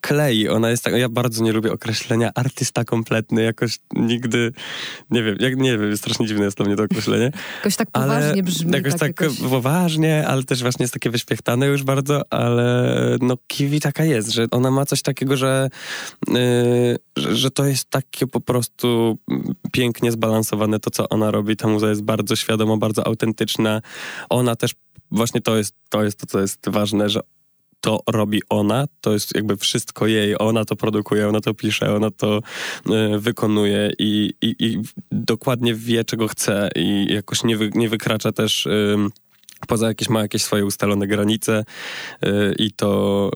klei. 0.00 0.48
Ona 0.48 0.70
jest 0.70 0.84
tak, 0.84 0.94
ja 0.94 1.08
bardzo 1.08 1.44
nie 1.44 1.52
lubię 1.52 1.72
określenia 1.72 2.30
artysta 2.34 2.84
kompletny, 2.84 3.42
jakoś 3.42 3.78
nigdy, 3.94 4.52
nie 5.10 5.22
wiem, 5.22 5.36
jak 5.40 5.56
nie 5.56 5.78
wiem, 5.78 5.96
strasznie 5.96 6.26
dziwne 6.26 6.44
jest 6.44 6.56
dla 6.56 6.66
mnie 6.66 6.76
to 6.76 6.82
określenie. 6.82 7.32
Jakoś 7.56 7.76
tak 7.76 7.90
poważnie 7.90 8.42
brzmi. 8.42 8.72
Jakoś 8.72 8.92
tak, 8.92 9.00
tak 9.00 9.20
jakoś... 9.20 9.38
poważnie, 9.38 10.28
ale 10.28 10.44
też 10.44 10.62
właśnie 10.62 10.82
jest 10.82 10.92
takie 10.92 11.10
wyświechtane 11.10 11.66
już 11.66 11.82
bardzo, 11.82 12.32
ale 12.32 13.16
no 13.20 13.36
Kiwi 13.46 13.80
taka 13.80 14.04
jest, 14.04 14.30
że 14.30 14.46
ona 14.50 14.70
ma 14.70 14.86
coś 14.86 15.02
takiego, 15.02 15.36
że, 15.36 15.70
yy, 16.28 16.34
że, 17.16 17.36
że 17.36 17.50
to 17.50 17.64
jest 17.64 17.90
takie 17.90 18.26
po 18.26 18.40
prostu 18.40 19.18
pięknie 19.72 20.12
zbalansowane 20.12 20.80
to, 20.80 20.90
co 20.90 21.08
ona 21.08 21.30
robi. 21.30 21.56
Ta 21.56 21.68
muza 21.68 21.88
jest 21.88 22.02
bardzo 22.02 22.36
świadoma, 22.36 22.76
bardzo 22.76 23.06
autentyczna. 23.06 23.82
Ona 24.28 24.56
też 24.56 24.74
właśnie 25.10 25.40
to 25.40 25.56
jest, 25.56 25.74
to 25.88 26.04
jest 26.04 26.20
to, 26.20 26.26
co 26.26 26.40
jest 26.40 26.68
ważne, 26.68 27.08
że 27.08 27.20
to 27.80 28.00
robi 28.06 28.42
ona, 28.48 28.86
to 29.00 29.12
jest 29.12 29.34
jakby 29.34 29.56
wszystko 29.56 30.06
jej, 30.06 30.38
ona 30.38 30.64
to 30.64 30.76
produkuje, 30.76 31.28
ona 31.28 31.40
to 31.40 31.54
pisze, 31.54 31.94
ona 31.94 32.10
to 32.10 32.38
y, 33.16 33.18
wykonuje 33.18 33.92
i, 33.98 34.32
i, 34.42 34.54
i, 34.58 34.82
dokładnie 35.12 35.74
wie, 35.74 36.04
czego 36.04 36.28
chce 36.28 36.68
i 36.76 37.06
jakoś 37.14 37.44
nie, 37.44 37.56
wy, 37.56 37.70
nie 37.74 37.88
wykracza 37.88 38.32
też... 38.32 38.66
Y, 38.66 38.96
poza 39.68 39.88
jakieś, 39.88 40.08
ma 40.08 40.20
jakieś 40.20 40.42
swoje 40.42 40.66
ustalone 40.66 41.06
granice 41.06 41.64
yy, 42.22 42.54
i 42.58 42.72
to 42.72 43.30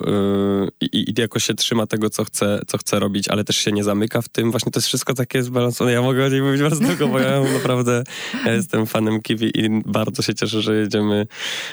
yy, 0.80 0.88
i, 0.92 1.14
jakoś 1.18 1.44
się 1.44 1.54
trzyma 1.54 1.86
tego, 1.86 2.10
co 2.10 2.24
chce, 2.24 2.60
co 2.66 2.78
chce 2.78 2.98
robić, 2.98 3.28
ale 3.28 3.44
też 3.44 3.56
się 3.56 3.72
nie 3.72 3.84
zamyka 3.84 4.22
w 4.22 4.28
tym. 4.28 4.50
Właśnie 4.50 4.72
to 4.72 4.78
jest 4.78 4.88
wszystko 4.88 5.14
takie 5.14 5.42
zbalansowane. 5.42 5.92
Ja 5.92 6.02
mogę 6.02 6.26
o 6.26 6.28
niej 6.28 6.42
mówić 6.42 6.62
bardzo 6.62 6.84
długo, 6.84 7.08
bo 7.08 7.18
ja 7.18 7.40
naprawdę 7.40 8.04
ja 8.46 8.52
jestem 8.52 8.86
fanem 8.86 9.22
Kiwi 9.22 9.60
i 9.60 9.82
bardzo 9.86 10.22
się 10.22 10.34
cieszę, 10.34 10.62
że 10.62 10.76
jedziemy 10.76 11.26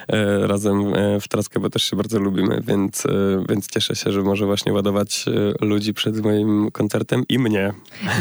yy, 0.10 0.48
razem 0.48 0.93
e, 0.93 1.20
w 1.20 1.27
traskę, 1.27 1.60
bo 1.60 1.70
też 1.70 1.84
się 1.84 1.96
bardzo 1.96 2.20
lubimy, 2.20 2.62
więc, 2.67 3.05
e, 3.05 3.10
więc 3.50 3.67
cieszę 3.67 3.96
się, 3.96 4.12
że 4.12 4.22
może 4.22 4.46
właśnie 4.46 4.74
ładować 4.74 5.25
ludzi 5.62 5.93
przed 5.93 6.22
moim 6.24 6.72
koncertem 6.72 7.24
i 7.29 7.39
mnie. 7.39 7.74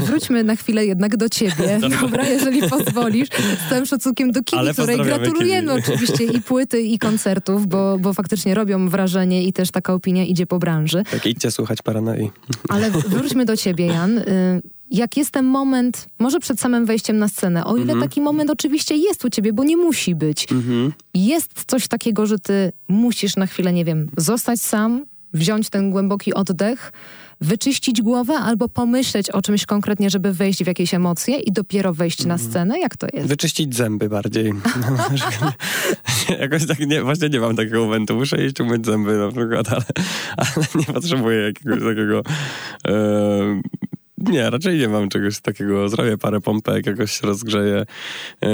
Wróćmy 0.04 0.44
na 0.44 0.56
chwilę 0.56 0.86
jednak 0.86 1.16
do 1.16 1.28
ciebie. 1.28 1.80
Dobra, 2.00 2.28
jeżeli 2.28 2.68
pozwolisz. 2.68 3.28
Z 3.66 3.70
całym 3.70 3.86
szacunkiem 3.86 4.32
do 4.32 4.42
Kiwi, 4.42 4.72
której 4.72 4.98
gratulujemy 4.98 5.82
Kiwi. 5.82 5.92
oczywiście 5.94 6.19
i 6.24 6.40
płyty, 6.40 6.80
i 6.80 6.98
koncertów, 6.98 7.66
bo, 7.66 7.98
bo 7.98 8.14
faktycznie 8.14 8.54
robią 8.54 8.88
wrażenie 8.88 9.44
i 9.44 9.52
też 9.52 9.70
taka 9.70 9.92
opinia 9.92 10.24
idzie 10.24 10.46
po 10.46 10.58
branży. 10.58 11.02
Tak, 11.10 11.26
idźcie 11.26 11.50
słuchać 11.50 11.82
Paranoi. 11.82 12.30
Ale 12.68 12.90
wróćmy 12.90 13.44
do 13.44 13.56
ciebie, 13.56 13.86
Jan. 13.86 14.18
Y, 14.18 14.62
jak 14.90 15.16
jest 15.16 15.30
ten 15.30 15.44
moment, 15.44 16.06
może 16.18 16.40
przed 16.40 16.60
samym 16.60 16.86
wejściem 16.86 17.18
na 17.18 17.28
scenę, 17.28 17.64
o 17.64 17.76
ile 17.76 17.92
mhm. 17.92 18.00
taki 18.00 18.20
moment 18.20 18.50
oczywiście 18.50 18.96
jest 18.96 19.24
u 19.24 19.30
ciebie, 19.30 19.52
bo 19.52 19.64
nie 19.64 19.76
musi 19.76 20.14
być, 20.14 20.52
mhm. 20.52 20.92
jest 21.14 21.64
coś 21.66 21.88
takiego, 21.88 22.26
że 22.26 22.38
ty 22.38 22.72
musisz 22.88 23.36
na 23.36 23.46
chwilę, 23.46 23.72
nie 23.72 23.84
wiem, 23.84 24.10
zostać 24.16 24.60
sam, 24.60 25.06
wziąć 25.32 25.70
ten 25.70 25.90
głęboki 25.90 26.34
oddech, 26.34 26.92
wyczyścić 27.40 28.02
głowę 28.02 28.34
albo 28.34 28.68
pomyśleć 28.68 29.30
o 29.30 29.42
czymś 29.42 29.66
konkretnie, 29.66 30.10
żeby 30.10 30.32
wejść 30.32 30.64
w 30.64 30.66
jakieś 30.66 30.94
emocje 30.94 31.36
i 31.36 31.52
dopiero 31.52 31.94
wejść 31.94 32.24
na 32.24 32.34
mhm. 32.34 32.50
scenę? 32.50 32.78
Jak 32.78 32.96
to 32.96 33.06
jest? 33.12 33.28
Wyczyścić 33.28 33.76
zęby 33.76 34.08
bardziej. 34.08 34.52
Jakoś 36.40 36.66
tak 36.66 36.78
nie, 36.78 37.02
właśnie 37.02 37.28
nie 37.28 37.40
mam 37.40 37.56
takiego 37.56 37.84
momentu. 37.84 38.14
Muszę 38.14 38.46
iść 38.46 38.60
umyć 38.60 38.86
zęby 38.86 39.18
na 39.18 39.28
przykład, 39.28 39.68
ale, 39.68 39.84
ale 40.36 40.66
nie 40.74 40.84
potrzebuję 40.84 41.40
jakiegoś 41.40 41.78
takiego... 41.78 42.22
Yy, 42.84 43.79
nie, 44.30 44.50
raczej 44.50 44.78
nie 44.78 44.88
mam 44.88 45.08
czegoś 45.08 45.40
takiego. 45.40 45.88
Zrobię 45.88 46.18
parę 46.18 46.40
pompek, 46.40 46.86
jakoś 46.86 47.12
się 47.12 47.26
rozgrzeję. 47.26 47.86
Yy, 48.42 48.48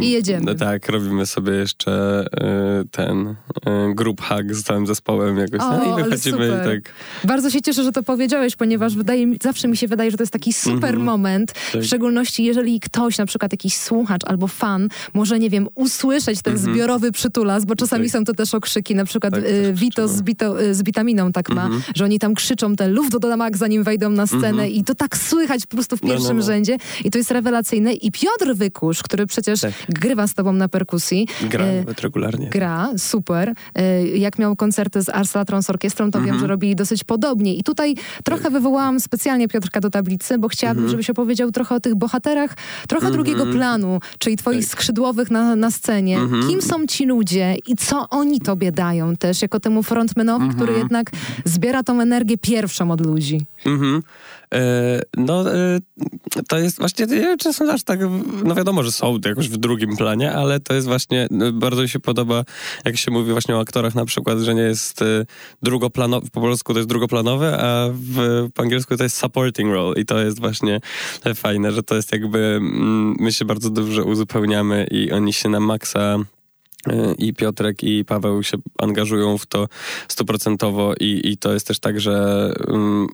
I 0.00 0.10
jedziemy. 0.10 0.44
No 0.46 0.54
tak, 0.54 0.88
robimy 0.88 1.26
sobie 1.26 1.52
jeszcze 1.52 2.24
yy, 2.40 2.84
ten 2.90 3.34
yy, 3.66 3.94
group 3.94 4.20
hug 4.22 4.54
z 4.54 4.62
całym 4.62 4.86
zespołem 4.86 5.38
jakoś. 5.38 5.60
O, 5.60 5.76
no 5.76 5.98
i 5.98 6.02
wychodzimy 6.02 6.46
i 6.46 6.66
tak. 6.66 6.94
Bardzo 7.24 7.50
się 7.50 7.60
cieszę, 7.60 7.84
że 7.84 7.92
to 7.92 8.02
powiedziałeś, 8.02 8.56
ponieważ 8.56 8.96
wydaje 8.96 9.26
mi, 9.26 9.38
zawsze 9.42 9.68
mi 9.68 9.76
się 9.76 9.88
wydaje, 9.88 10.10
że 10.10 10.16
to 10.16 10.22
jest 10.22 10.32
taki 10.32 10.52
super 10.52 10.90
mm 10.90 11.02
-hmm. 11.02 11.04
moment, 11.04 11.52
tak. 11.72 11.82
w 11.82 11.86
szczególności 11.86 12.44
jeżeli 12.44 12.80
ktoś, 12.80 13.18
na 13.18 13.26
przykład 13.26 13.52
jakiś 13.52 13.76
słuchacz 13.76 14.24
albo 14.24 14.46
fan, 14.46 14.88
może, 15.14 15.38
nie 15.38 15.50
wiem, 15.50 15.68
usłyszeć 15.74 16.42
ten 16.42 16.54
mm 16.54 16.66
-hmm. 16.66 16.72
zbiorowy 16.72 17.12
przytulas, 17.12 17.64
bo 17.64 17.76
czasami 17.76 18.04
tak. 18.04 18.12
są 18.12 18.24
to 18.24 18.34
też 18.34 18.54
okrzyki, 18.54 18.94
na 18.94 19.04
przykład 19.04 19.34
tak, 19.34 19.44
y, 19.44 19.72
Vito 19.72 20.08
z, 20.08 20.22
Bito, 20.22 20.62
y, 20.62 20.74
z 20.74 20.82
Vitaminą 20.82 21.32
tak 21.32 21.48
ma, 21.48 21.66
mm 21.66 21.78
-hmm. 21.78 21.90
że 21.94 22.04
oni 22.04 22.18
tam 22.18 22.34
krzyczą 22.34 22.76
ten 22.76 22.92
luft 22.92 23.12
do 23.12 23.18
damak, 23.18 23.56
zanim 23.56 23.82
wejdą 23.82 24.10
na 24.10 24.26
scenę 24.26 24.48
mhm. 24.48 24.70
i 24.70 24.84
to 24.84 24.94
tak 24.94 25.10
tak 25.10 25.19
słychać 25.20 25.66
po 25.66 25.76
prostu 25.76 25.96
w 25.96 26.00
pierwszym 26.00 26.22
no, 26.22 26.28
no, 26.28 26.40
no. 26.40 26.42
rzędzie 26.42 26.76
i 27.04 27.10
to 27.10 27.18
jest 27.18 27.30
rewelacyjne. 27.30 27.92
I 27.92 28.12
Piotr 28.12 28.54
Wykusz, 28.54 29.02
który 29.02 29.26
przecież 29.26 29.60
tak. 29.60 29.72
grywa 29.88 30.26
z 30.26 30.34
tobą 30.34 30.52
na 30.52 30.68
perkusji. 30.68 31.28
Gra 31.42 31.64
e, 31.64 31.84
regularnie. 32.02 32.48
Gra, 32.48 32.88
super. 32.98 33.54
E, 33.74 34.06
jak 34.06 34.38
miał 34.38 34.56
koncerty 34.56 35.02
z 35.02 35.08
Ars 35.08 35.34
Latron 35.34 35.62
z 35.62 35.70
orkiestrą, 35.70 36.10
to 36.10 36.18
wiem, 36.18 36.24
mhm. 36.24 36.40
że 36.40 36.46
robili 36.46 36.76
dosyć 36.76 37.04
podobnie. 37.04 37.54
I 37.54 37.62
tutaj 37.62 37.94
trochę 38.24 38.42
tak. 38.42 38.52
wywołałam 38.52 39.00
specjalnie 39.00 39.48
Piotrka 39.48 39.80
do 39.80 39.90
tablicy, 39.90 40.38
bo 40.38 40.48
chciałabym, 40.48 40.82
mhm. 40.84 40.90
żebyś 40.90 41.10
opowiedział 41.10 41.50
trochę 41.50 41.74
o 41.74 41.80
tych 41.80 41.94
bohaterach, 41.94 42.56
trochę 42.88 43.06
mhm. 43.06 43.12
drugiego 43.12 43.52
planu, 43.52 44.00
czyli 44.18 44.36
twoich 44.36 44.64
tak. 44.64 44.70
skrzydłowych 44.70 45.30
na, 45.30 45.56
na 45.56 45.70
scenie. 45.70 46.18
Mhm. 46.18 46.48
Kim 46.48 46.62
są 46.62 46.86
ci 46.86 47.06
ludzie 47.06 47.56
i 47.66 47.76
co 47.76 48.08
oni 48.08 48.40
tobie 48.40 48.72
dają 48.72 49.16
też, 49.16 49.42
jako 49.42 49.60
temu 49.60 49.82
frontmanowi, 49.82 50.48
który 50.48 50.78
jednak 50.78 51.10
zbiera 51.44 51.82
tą 51.82 52.00
energię 52.00 52.38
pierwszą 52.38 52.90
od 52.90 53.06
ludzi. 53.06 53.40
Mhm. 53.66 54.02
E, 54.54 55.02
no, 55.16 55.54
e, 55.54 55.78
to 56.48 56.58
jest 56.58 56.78
właśnie, 56.78 57.06
ja 57.16 57.36
czasem 57.36 57.70
aż 57.70 57.82
tak, 57.82 58.00
no 58.44 58.54
wiadomo, 58.54 58.82
że 58.82 58.92
są 58.92 59.18
jakoś 59.24 59.48
w 59.48 59.56
drugim 59.56 59.96
planie, 59.96 60.32
ale 60.32 60.60
to 60.60 60.74
jest 60.74 60.86
właśnie, 60.86 61.28
no, 61.30 61.52
bardzo 61.52 61.82
mi 61.82 61.88
się 61.88 62.00
podoba, 62.00 62.44
jak 62.84 62.96
się 62.96 63.10
mówi 63.10 63.32
właśnie 63.32 63.56
o 63.56 63.60
aktorach 63.60 63.94
na 63.94 64.04
przykład, 64.04 64.38
że 64.38 64.54
nie 64.54 64.62
jest 64.62 65.02
e, 65.02 65.26
drugoplanowy, 65.62 66.30
po 66.30 66.40
polsku 66.40 66.72
to 66.72 66.78
jest 66.78 66.88
drugoplanowy, 66.88 67.46
a 67.46 67.88
w, 67.92 68.48
po 68.54 68.62
angielsku 68.62 68.96
to 68.96 69.02
jest 69.02 69.16
supporting 69.16 69.72
role. 69.72 70.00
I 70.00 70.04
to 70.04 70.18
jest 70.18 70.40
właśnie 70.40 70.80
fajne, 71.34 71.72
że 71.72 71.82
to 71.82 71.94
jest 71.94 72.12
jakby, 72.12 72.38
mm, 72.38 73.16
my 73.20 73.32
się 73.32 73.44
bardzo 73.44 73.70
dobrze 73.70 74.04
uzupełniamy 74.04 74.86
i 74.90 75.12
oni 75.12 75.32
się 75.32 75.48
na 75.48 75.60
maksa 75.60 76.18
i 77.18 77.34
Piotrek 77.34 77.82
i 77.82 78.04
Paweł 78.04 78.42
się 78.42 78.56
angażują 78.78 79.38
w 79.38 79.46
to 79.46 79.68
stuprocentowo. 80.08 80.94
I, 81.00 81.20
i 81.24 81.36
to 81.36 81.52
jest 81.52 81.66
też 81.66 81.80
tak, 81.80 82.00
że 82.00 82.54
um, 82.68 83.06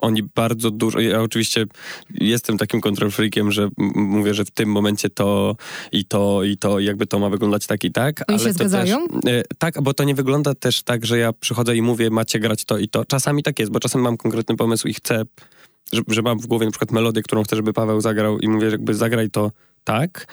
oni 0.00 0.22
bardzo 0.22 0.70
dużo, 0.70 1.00
ja 1.00 1.22
oczywiście 1.22 1.66
jestem 2.10 2.58
takim 2.58 2.80
control 2.80 3.10
freakiem, 3.10 3.52
że 3.52 3.68
mówię, 3.94 4.34
że 4.34 4.44
w 4.44 4.50
tym 4.50 4.68
momencie 4.68 5.10
to 5.10 5.56
i 5.92 6.04
to 6.04 6.44
i 6.44 6.56
to 6.56 6.80
jakby 6.80 7.06
to 7.06 7.18
ma 7.18 7.30
wyglądać 7.30 7.66
tak 7.66 7.84
i 7.84 7.92
tak. 7.92 8.24
Oni 8.28 8.38
ale 8.38 8.48
się 8.48 8.52
zgadzają? 8.52 9.08
Też, 9.08 9.34
e, 9.34 9.42
tak, 9.58 9.82
bo 9.82 9.94
to 9.94 10.04
nie 10.04 10.14
wygląda 10.14 10.54
też 10.54 10.82
tak, 10.82 11.06
że 11.06 11.18
ja 11.18 11.32
przychodzę 11.32 11.76
i 11.76 11.82
mówię, 11.82 12.10
macie 12.10 12.38
grać 12.38 12.64
to 12.64 12.78
i 12.78 12.88
to. 12.88 13.04
Czasami 13.04 13.42
tak 13.42 13.58
jest, 13.58 13.72
bo 13.72 13.80
czasem 13.80 14.00
mam 14.00 14.16
konkretny 14.16 14.56
pomysł 14.56 14.88
i 14.88 14.94
chcę, 14.94 15.22
że, 15.92 16.02
że 16.08 16.22
mam 16.22 16.38
w 16.38 16.46
głowie 16.46 16.66
na 16.66 16.72
przykład 16.72 16.92
melodię, 16.92 17.22
którą 17.22 17.42
chcę, 17.44 17.56
żeby 17.56 17.72
Paweł 17.72 18.00
zagrał 18.00 18.38
i 18.38 18.48
mówię, 18.48 18.66
jakby 18.66 18.94
zagraj 18.94 19.30
to 19.30 19.52
tak, 19.84 20.26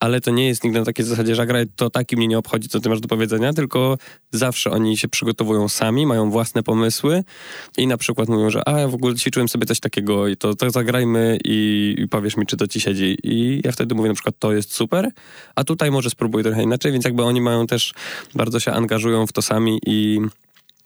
ale 0.00 0.20
to 0.20 0.30
nie 0.30 0.48
jest 0.48 0.64
nigdy 0.64 0.78
na 0.78 0.84
takiej 0.84 1.04
zasadzie, 1.04 1.34
że 1.34 1.46
graj 1.46 1.66
to 1.76 1.90
tak 1.90 2.12
i 2.12 2.16
mnie 2.16 2.28
nie 2.28 2.38
obchodzi, 2.38 2.68
co 2.68 2.80
ty 2.80 2.88
masz 2.88 3.00
do 3.00 3.08
powiedzenia, 3.08 3.52
tylko 3.52 3.98
zawsze 4.30 4.70
oni 4.70 4.96
się 4.96 5.08
przygotowują 5.08 5.68
sami, 5.68 6.06
mają 6.06 6.30
własne 6.30 6.62
pomysły 6.62 7.24
i 7.78 7.86
na 7.86 7.96
przykład 7.96 8.28
mówią, 8.28 8.50
że 8.50 8.68
a 8.68 8.80
ja 8.80 8.88
w 8.88 8.94
ogóle 8.94 9.14
ćwiczyłem 9.14 9.48
sobie 9.48 9.66
coś 9.66 9.80
takiego 9.80 10.28
i 10.28 10.36
to, 10.36 10.54
to 10.54 10.70
zagrajmy 10.70 11.38
i, 11.44 11.94
i 11.98 12.08
powiesz 12.08 12.36
mi, 12.36 12.46
czy 12.46 12.56
to 12.56 12.66
ci 12.66 12.80
siedzi. 12.80 13.16
I 13.22 13.60
ja 13.64 13.72
wtedy 13.72 13.94
mówię 13.94 14.08
na 14.08 14.14
przykład, 14.14 14.34
to 14.38 14.52
jest 14.52 14.74
super, 14.74 15.10
a 15.54 15.64
tutaj 15.64 15.90
może 15.90 16.10
spróbuj 16.10 16.42
trochę 16.42 16.62
inaczej, 16.62 16.92
więc 16.92 17.04
jakby 17.04 17.22
oni 17.22 17.40
mają 17.40 17.66
też, 17.66 17.94
bardzo 18.34 18.60
się 18.60 18.72
angażują 18.72 19.26
w 19.26 19.32
to 19.32 19.42
sami 19.42 19.80
i, 19.86 20.20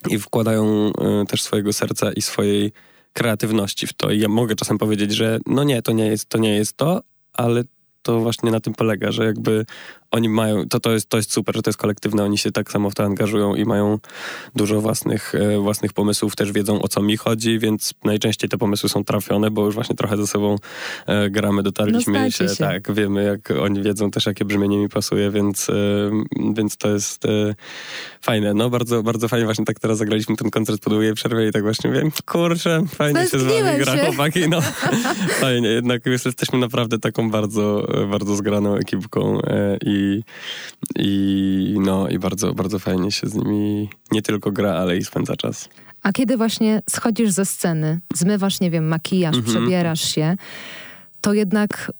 i 0.09 0.19
wkładają 0.19 0.89
y, 1.23 1.25
też 1.25 1.43
swojego 1.43 1.73
serca 1.73 2.11
i 2.11 2.21
swojej 2.21 2.71
kreatywności 3.13 3.87
w 3.87 3.93
to. 3.93 4.11
I 4.11 4.19
ja 4.19 4.27
mogę 4.27 4.55
czasem 4.55 4.77
powiedzieć, 4.77 5.11
że 5.11 5.39
no 5.45 5.63
nie, 5.63 5.81
to 5.81 5.91
nie 5.91 6.07
jest 6.07 6.29
to, 6.29 6.37
nie 6.37 6.55
jest 6.55 6.77
to 6.77 7.01
ale 7.35 7.63
to 8.05 8.19
właśnie 8.19 8.51
na 8.51 8.59
tym 8.59 8.73
polega, 8.73 9.11
że 9.11 9.25
jakby 9.25 9.65
oni 10.11 10.29
mają, 10.29 10.69
to, 10.69 10.79
to, 10.79 10.91
jest, 10.91 11.09
to 11.09 11.17
jest 11.17 11.31
super, 11.31 11.55
że 11.55 11.61
to 11.61 11.69
jest 11.69 11.77
kolektywne, 11.77 12.23
oni 12.23 12.37
się 12.37 12.51
tak 12.51 12.71
samo 12.71 12.89
w 12.89 12.95
to 12.95 13.03
angażują 13.03 13.55
i 13.55 13.65
mają 13.65 13.99
dużo 14.55 14.81
własnych, 14.81 15.35
e, 15.35 15.59
własnych 15.59 15.93
pomysłów, 15.93 16.35
też 16.35 16.51
wiedzą 16.51 16.81
o 16.81 16.87
co 16.87 17.01
mi 17.01 17.17
chodzi, 17.17 17.59
więc 17.59 17.93
najczęściej 18.03 18.49
te 18.49 18.57
pomysły 18.57 18.89
są 18.89 19.03
trafione, 19.03 19.51
bo 19.51 19.65
już 19.65 19.75
właśnie 19.75 19.95
trochę 19.95 20.17
ze 20.17 20.27
sobą 20.27 20.55
e, 21.05 21.29
gramy, 21.29 21.63
dotarliśmy 21.63 22.23
no, 22.23 22.31
się, 22.31 22.49
się, 22.49 22.55
tak, 22.55 22.93
wiemy 22.93 23.23
jak 23.23 23.51
oni 23.59 23.83
wiedzą 23.83 24.11
też 24.11 24.25
jakie 24.25 24.45
brzmienie 24.45 24.77
mi 24.77 24.89
pasuje, 24.89 25.31
więc, 25.31 25.69
e, 25.69 25.73
więc 26.53 26.77
to 26.77 26.89
jest 26.89 27.23
fajne, 28.21 28.53
no 28.53 28.69
bardzo, 28.69 29.03
bardzo 29.03 29.27
fajnie 29.27 29.45
właśnie 29.45 29.65
tak 29.65 29.79
teraz 29.79 29.97
zagraliśmy 29.97 30.35
ten 30.35 30.49
koncert 30.49 30.83
po 30.83 30.89
długiej 30.89 31.13
przerwie 31.13 31.47
i 31.47 31.51
tak 31.51 31.63
właśnie 31.63 31.91
wiem, 31.91 32.11
kurczę, 32.25 32.83
fajnie 32.87 33.27
się 33.27 33.39
z 33.39 33.43
wami 33.43 33.77
gra 33.77 34.05
chłopaki, 34.05 34.49
no. 34.49 34.61
Fajnie, 35.41 35.67
jednak 35.67 36.05
jesteśmy 36.05 36.59
naprawdę 36.59 36.99
taką 36.99 37.31
bardzo, 37.31 37.87
bardzo 38.11 38.35
zgraną 38.35 38.75
ekipką 38.75 39.39
i 39.85 39.94
i, 39.95 40.23
i, 40.95 41.75
no, 41.79 42.09
i 42.09 42.19
bardzo, 42.19 42.53
bardzo 42.53 42.79
fajnie 42.79 43.11
się 43.11 43.27
z 43.27 43.35
nimi 43.35 43.89
nie 44.11 44.21
tylko 44.21 44.51
gra, 44.51 44.73
ale 44.73 44.97
i 44.97 45.03
spędza 45.03 45.35
czas. 45.35 45.69
A 46.03 46.11
kiedy 46.11 46.37
właśnie 46.37 46.81
schodzisz 46.89 47.31
ze 47.31 47.45
sceny, 47.45 47.99
zmywasz, 48.13 48.59
nie 48.59 48.71
wiem, 48.71 48.87
makijaż, 48.87 49.35
mhm. 49.35 49.55
przebierasz 49.55 50.15
się, 50.15 50.35
to 51.21 51.33
jednak 51.33 51.91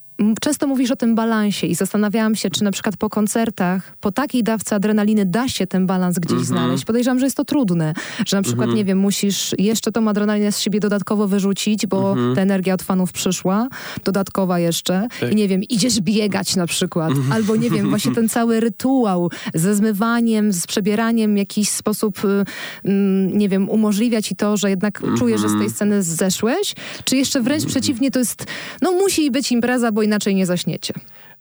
Często 0.42 0.68
mówisz 0.68 0.92
o 0.92 0.96
tym 0.96 1.16
balansie 1.16 1.68
i 1.68 1.76
zastanawiałam 1.76 2.36
się, 2.36 2.50
czy 2.50 2.64
na 2.64 2.72
przykład 2.72 2.98
po 2.98 3.10
koncertach, 3.10 3.98
po 4.00 4.12
takiej 4.12 4.44
dawce 4.44 4.76
adrenaliny 4.76 5.26
da 5.26 5.48
się 5.48 5.68
ten 5.68 5.88
balans 5.88 6.20
gdzieś 6.20 6.32
mm 6.32 6.44
-hmm. 6.44 6.48
znaleźć. 6.48 6.86
Podejrzewam, 6.86 7.20
że 7.20 7.26
jest 7.26 7.38
to 7.38 7.46
trudne, 7.46 7.94
że 8.26 8.38
na 8.38 8.44
przykład, 8.44 8.64
mm 8.64 8.74
-hmm. 8.74 8.78
nie 8.78 8.86
wiem, 8.86 8.98
musisz 8.98 9.56
jeszcze 9.58 9.92
tą 9.92 10.10
adrenalinę 10.10 10.52
z 10.52 10.60
siebie 10.60 10.80
dodatkowo 10.80 11.28
wyrzucić, 11.28 11.88
bo 11.88 12.12
mm 12.12 12.32
-hmm. 12.32 12.36
ta 12.36 12.42
energia 12.42 12.74
od 12.74 12.84
fanów 12.84 13.12
przyszła, 13.12 13.68
dodatkowa 14.04 14.60
jeszcze 14.60 15.08
tak. 15.20 15.32
i 15.32 15.36
nie 15.36 15.48
wiem, 15.48 15.64
idziesz 15.64 16.02
biegać 16.02 16.56
na 16.56 16.68
przykład, 16.68 17.12
mhm. 17.12 17.32
albo 17.32 17.56
nie 17.56 17.70
wiem, 17.70 17.90
właśnie 17.90 18.12
ten 18.12 18.30
cały 18.30 18.60
rytuał 18.60 19.30
ze 19.54 19.76
zmywaniem, 19.76 20.54
z 20.54 20.68
przebieraniem 20.68 21.34
w 21.34 21.38
jakiś 21.38 21.70
sposób, 21.70 22.26
y, 22.26 22.46
mm, 22.86 23.38
nie 23.38 23.50
wiem, 23.50 23.70
umożliwia 23.70 24.22
ci 24.22 24.36
to, 24.36 24.58
że 24.58 24.70
jednak 24.70 25.02
czujesz, 25.18 25.42
że 25.42 25.48
z 25.48 25.52
tej 25.52 25.62
mhm. 25.62 25.72
sceny 25.72 26.04
zeszłeś, 26.04 26.76
czy 27.06 27.16
jeszcze 27.18 27.42
wręcz 27.42 27.64
mhm. 27.64 27.72
przeciwnie, 27.72 28.12
to 28.12 28.20
jest, 28.20 28.46
no 28.82 28.92
musi 28.92 29.32
być 29.32 29.52
impreza, 29.52 29.92
bo 29.92 30.05
inaczej 30.06 30.36
nie 30.36 30.46
zaśniecie? 30.46 30.94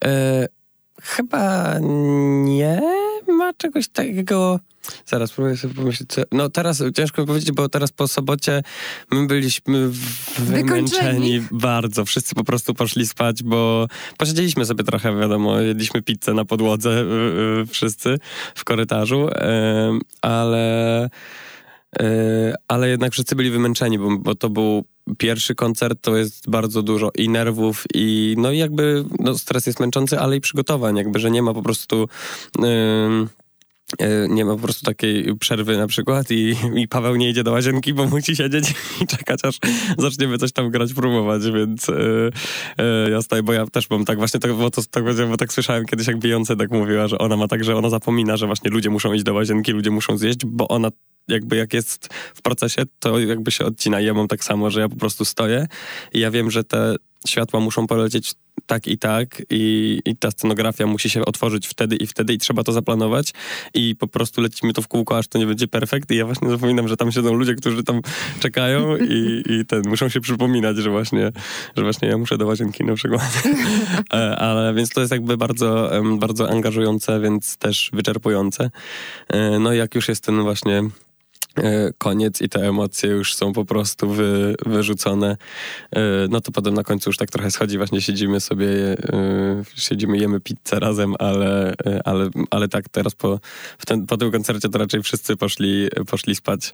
E, 0.04 0.46
chyba 1.02 1.74
nie 2.44 2.80
ma 3.28 3.52
czegoś 3.52 3.88
takiego. 3.88 4.60
Zaraz 5.06 5.32
próbuję 5.32 5.56
sobie 5.56 5.74
pomyśleć. 5.74 6.08
Co... 6.08 6.22
No 6.32 6.48
teraz 6.48 6.82
ciężko 6.96 7.26
powiedzieć, 7.26 7.52
bo 7.52 7.68
teraz 7.68 7.92
po 7.92 8.08
sobocie 8.08 8.62
my 9.10 9.26
byliśmy 9.26 9.90
wymęczeni 10.38 11.42
bardzo. 11.50 12.04
Wszyscy 12.04 12.34
po 12.34 12.44
prostu 12.44 12.74
poszli 12.74 13.06
spać, 13.06 13.42
bo 13.42 13.86
posiedzieliśmy 14.18 14.64
sobie 14.64 14.84
trochę, 14.84 15.20
wiadomo, 15.20 15.60
jedliśmy 15.60 16.02
pizzę 16.02 16.34
na 16.34 16.44
podłodze 16.44 16.90
yy, 16.90 17.66
wszyscy 17.66 18.18
w 18.54 18.64
korytarzu, 18.64 19.20
yy, 19.20 19.98
ale 20.22 21.08
E, 22.00 22.54
ale 22.68 22.88
jednak 22.88 23.12
wszyscy 23.12 23.36
byli 23.36 23.50
wymęczeni, 23.50 23.98
bo, 23.98 24.18
bo, 24.18 24.34
to 24.34 24.50
był 24.50 24.84
pierwszy 25.18 25.54
koncert, 25.54 25.98
to 26.02 26.16
jest 26.16 26.50
bardzo 26.50 26.82
dużo 26.82 27.10
i 27.18 27.28
nerwów, 27.28 27.84
i 27.94 28.34
no 28.38 28.52
i 28.52 28.58
jakby 28.58 29.04
no, 29.18 29.38
stres 29.38 29.66
jest 29.66 29.80
męczący, 29.80 30.20
ale 30.20 30.36
i 30.36 30.40
przygotowań, 30.40 30.96
jakby, 30.96 31.18
że 31.18 31.30
nie 31.30 31.42
ma 31.42 31.54
po 31.54 31.62
prostu... 31.62 32.08
Yy, 32.58 33.28
nie 34.28 34.44
ma 34.44 34.54
po 34.54 34.62
prostu 34.62 34.86
takiej 34.86 35.36
przerwy 35.36 35.76
na 35.76 35.86
przykład 35.86 36.30
i, 36.30 36.54
i 36.74 36.88
Paweł 36.88 37.16
nie 37.16 37.30
idzie 37.30 37.44
do 37.44 37.52
łazienki, 37.52 37.94
bo 37.94 38.06
musi 38.06 38.36
siedzieć 38.36 38.74
i 39.02 39.06
czekać, 39.06 39.40
aż 39.42 39.58
zaczniemy 39.98 40.38
coś 40.38 40.52
tam 40.52 40.70
grać, 40.70 40.94
próbować, 40.94 41.42
więc 41.50 41.88
yy, 41.88 42.30
yy, 42.78 43.10
ja 43.10 43.22
staję, 43.22 43.42
bo 43.42 43.52
ja 43.52 43.66
też 43.66 43.90
mam 43.90 44.04
tak 44.04 44.18
właśnie, 44.18 44.40
tak, 44.40 44.54
bo, 44.54 44.70
to, 44.70 44.82
tak, 44.90 45.04
bo 45.28 45.36
tak 45.36 45.52
słyszałem 45.52 45.84
kiedyś, 45.84 46.06
jak 46.06 46.18
Beyoncé 46.18 46.56
tak 46.56 46.70
mówiła, 46.70 47.08
że 47.08 47.18
ona 47.18 47.36
ma 47.36 47.48
tak, 47.48 47.64
że 47.64 47.76
ona 47.76 47.90
zapomina, 47.90 48.36
że 48.36 48.46
właśnie 48.46 48.70
ludzie 48.70 48.90
muszą 48.90 49.12
iść 49.12 49.24
do 49.24 49.34
łazienki, 49.34 49.72
ludzie 49.72 49.90
muszą 49.90 50.18
zjeść, 50.18 50.44
bo 50.46 50.68
ona 50.68 50.90
jakby 51.28 51.56
jak 51.56 51.74
jest 51.74 52.08
w 52.34 52.42
procesie, 52.42 52.82
to 52.98 53.18
jakby 53.18 53.50
się 53.50 53.64
odcina. 53.64 54.00
Ja 54.00 54.14
mam 54.14 54.28
tak 54.28 54.44
samo, 54.44 54.70
że 54.70 54.80
ja 54.80 54.88
po 54.88 54.96
prostu 54.96 55.24
stoję 55.24 55.66
i 56.12 56.20
ja 56.20 56.30
wiem, 56.30 56.50
że 56.50 56.64
te 56.64 56.96
światła 57.26 57.60
muszą 57.60 57.86
polecieć 57.86 58.34
tak 58.66 58.86
i 58.86 58.98
tak 58.98 59.42
i, 59.50 60.00
i 60.04 60.16
ta 60.16 60.30
scenografia 60.30 60.86
musi 60.86 61.10
się 61.10 61.24
otworzyć 61.24 61.66
wtedy 61.66 61.96
i 61.96 62.06
wtedy 62.06 62.32
i 62.32 62.38
trzeba 62.38 62.64
to 62.64 62.72
zaplanować 62.72 63.32
i 63.74 63.96
po 63.96 64.06
prostu 64.06 64.40
lecimy 64.40 64.72
to 64.72 64.82
w 64.82 64.88
kółko, 64.88 65.18
aż 65.18 65.28
to 65.28 65.38
nie 65.38 65.46
będzie 65.46 65.68
perfekt 65.68 66.10
i 66.10 66.16
ja 66.16 66.24
właśnie 66.24 66.50
zapominam, 66.50 66.88
że 66.88 66.96
tam 66.96 67.12
siedzą 67.12 67.34
ludzie, 67.34 67.54
którzy 67.54 67.84
tam 67.84 68.00
czekają 68.40 68.96
i, 68.96 69.42
i 69.46 69.66
ten, 69.66 69.82
muszą 69.86 70.08
się 70.08 70.20
przypominać, 70.20 70.76
że 70.76 70.90
właśnie, 70.90 71.32
że 71.76 71.82
właśnie 71.82 72.08
ja 72.08 72.18
muszę 72.18 72.38
do 72.38 72.46
łazienki 72.46 72.84
na 72.84 72.94
przykład. 72.94 73.42
E, 74.12 74.36
ale 74.36 74.74
więc 74.74 74.90
to 74.90 75.00
jest 75.00 75.12
jakby 75.12 75.36
bardzo, 75.36 75.90
bardzo 76.18 76.50
angażujące, 76.50 77.20
więc 77.20 77.56
też 77.56 77.90
wyczerpujące. 77.92 78.70
E, 79.28 79.58
no 79.58 79.72
i 79.72 79.78
jak 79.78 79.94
już 79.94 80.08
jest 80.08 80.24
ten 80.24 80.42
właśnie 80.42 80.82
koniec 81.98 82.40
i 82.40 82.48
te 82.48 82.68
emocje 82.68 83.10
już 83.10 83.34
są 83.34 83.52
po 83.52 83.64
prostu 83.64 84.08
wy, 84.10 84.54
wyrzucone, 84.66 85.36
e, 85.92 86.00
no 86.30 86.40
to 86.40 86.52
potem 86.52 86.74
na 86.74 86.82
końcu 86.82 87.10
już 87.10 87.16
tak 87.16 87.30
trochę 87.30 87.50
schodzi, 87.50 87.78
właśnie 87.78 88.00
siedzimy 88.00 88.40
sobie, 88.40 88.68
e, 88.68 89.64
siedzimy, 89.76 90.18
jemy 90.18 90.40
pizzę 90.40 90.80
razem, 90.80 91.14
ale, 91.18 91.74
ale, 92.04 92.28
ale 92.50 92.68
tak 92.68 92.88
teraz 92.88 93.14
po, 93.14 93.40
ten, 93.86 94.06
po 94.06 94.16
tym 94.16 94.30
koncercie 94.30 94.68
to 94.68 94.78
raczej 94.78 95.02
wszyscy 95.02 95.36
poszli, 95.36 95.88
poszli 96.10 96.34
spać. 96.34 96.72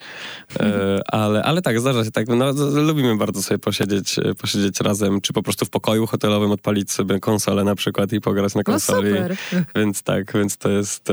Ale, 1.07 1.42
ale 1.42 1.62
tak, 1.62 1.81
zdarza 1.81 2.05
się 2.05 2.11
tak, 2.11 2.28
no, 2.28 2.52
lubimy 2.83 3.16
bardzo 3.16 3.42
sobie 3.42 3.59
posiedzieć, 3.59 4.16
posiedzieć 4.40 4.81
razem, 4.81 5.20
czy 5.20 5.33
po 5.33 5.42
prostu 5.42 5.66
w 5.66 5.70
pokoju 5.70 6.07
hotelowym 6.07 6.50
odpalić 6.50 6.92
sobie 6.92 7.20
konsolę 7.20 7.64
na 7.64 7.74
przykład 7.74 8.12
i 8.12 8.20
pograć 8.20 8.55
na 8.55 8.59
no 8.59 8.64
konsoli. 8.64 9.12
No 9.52 9.61
więc 9.76 10.02
tak, 10.02 10.33
więc 10.33 10.57
to 10.57 10.68
jest... 10.68 11.09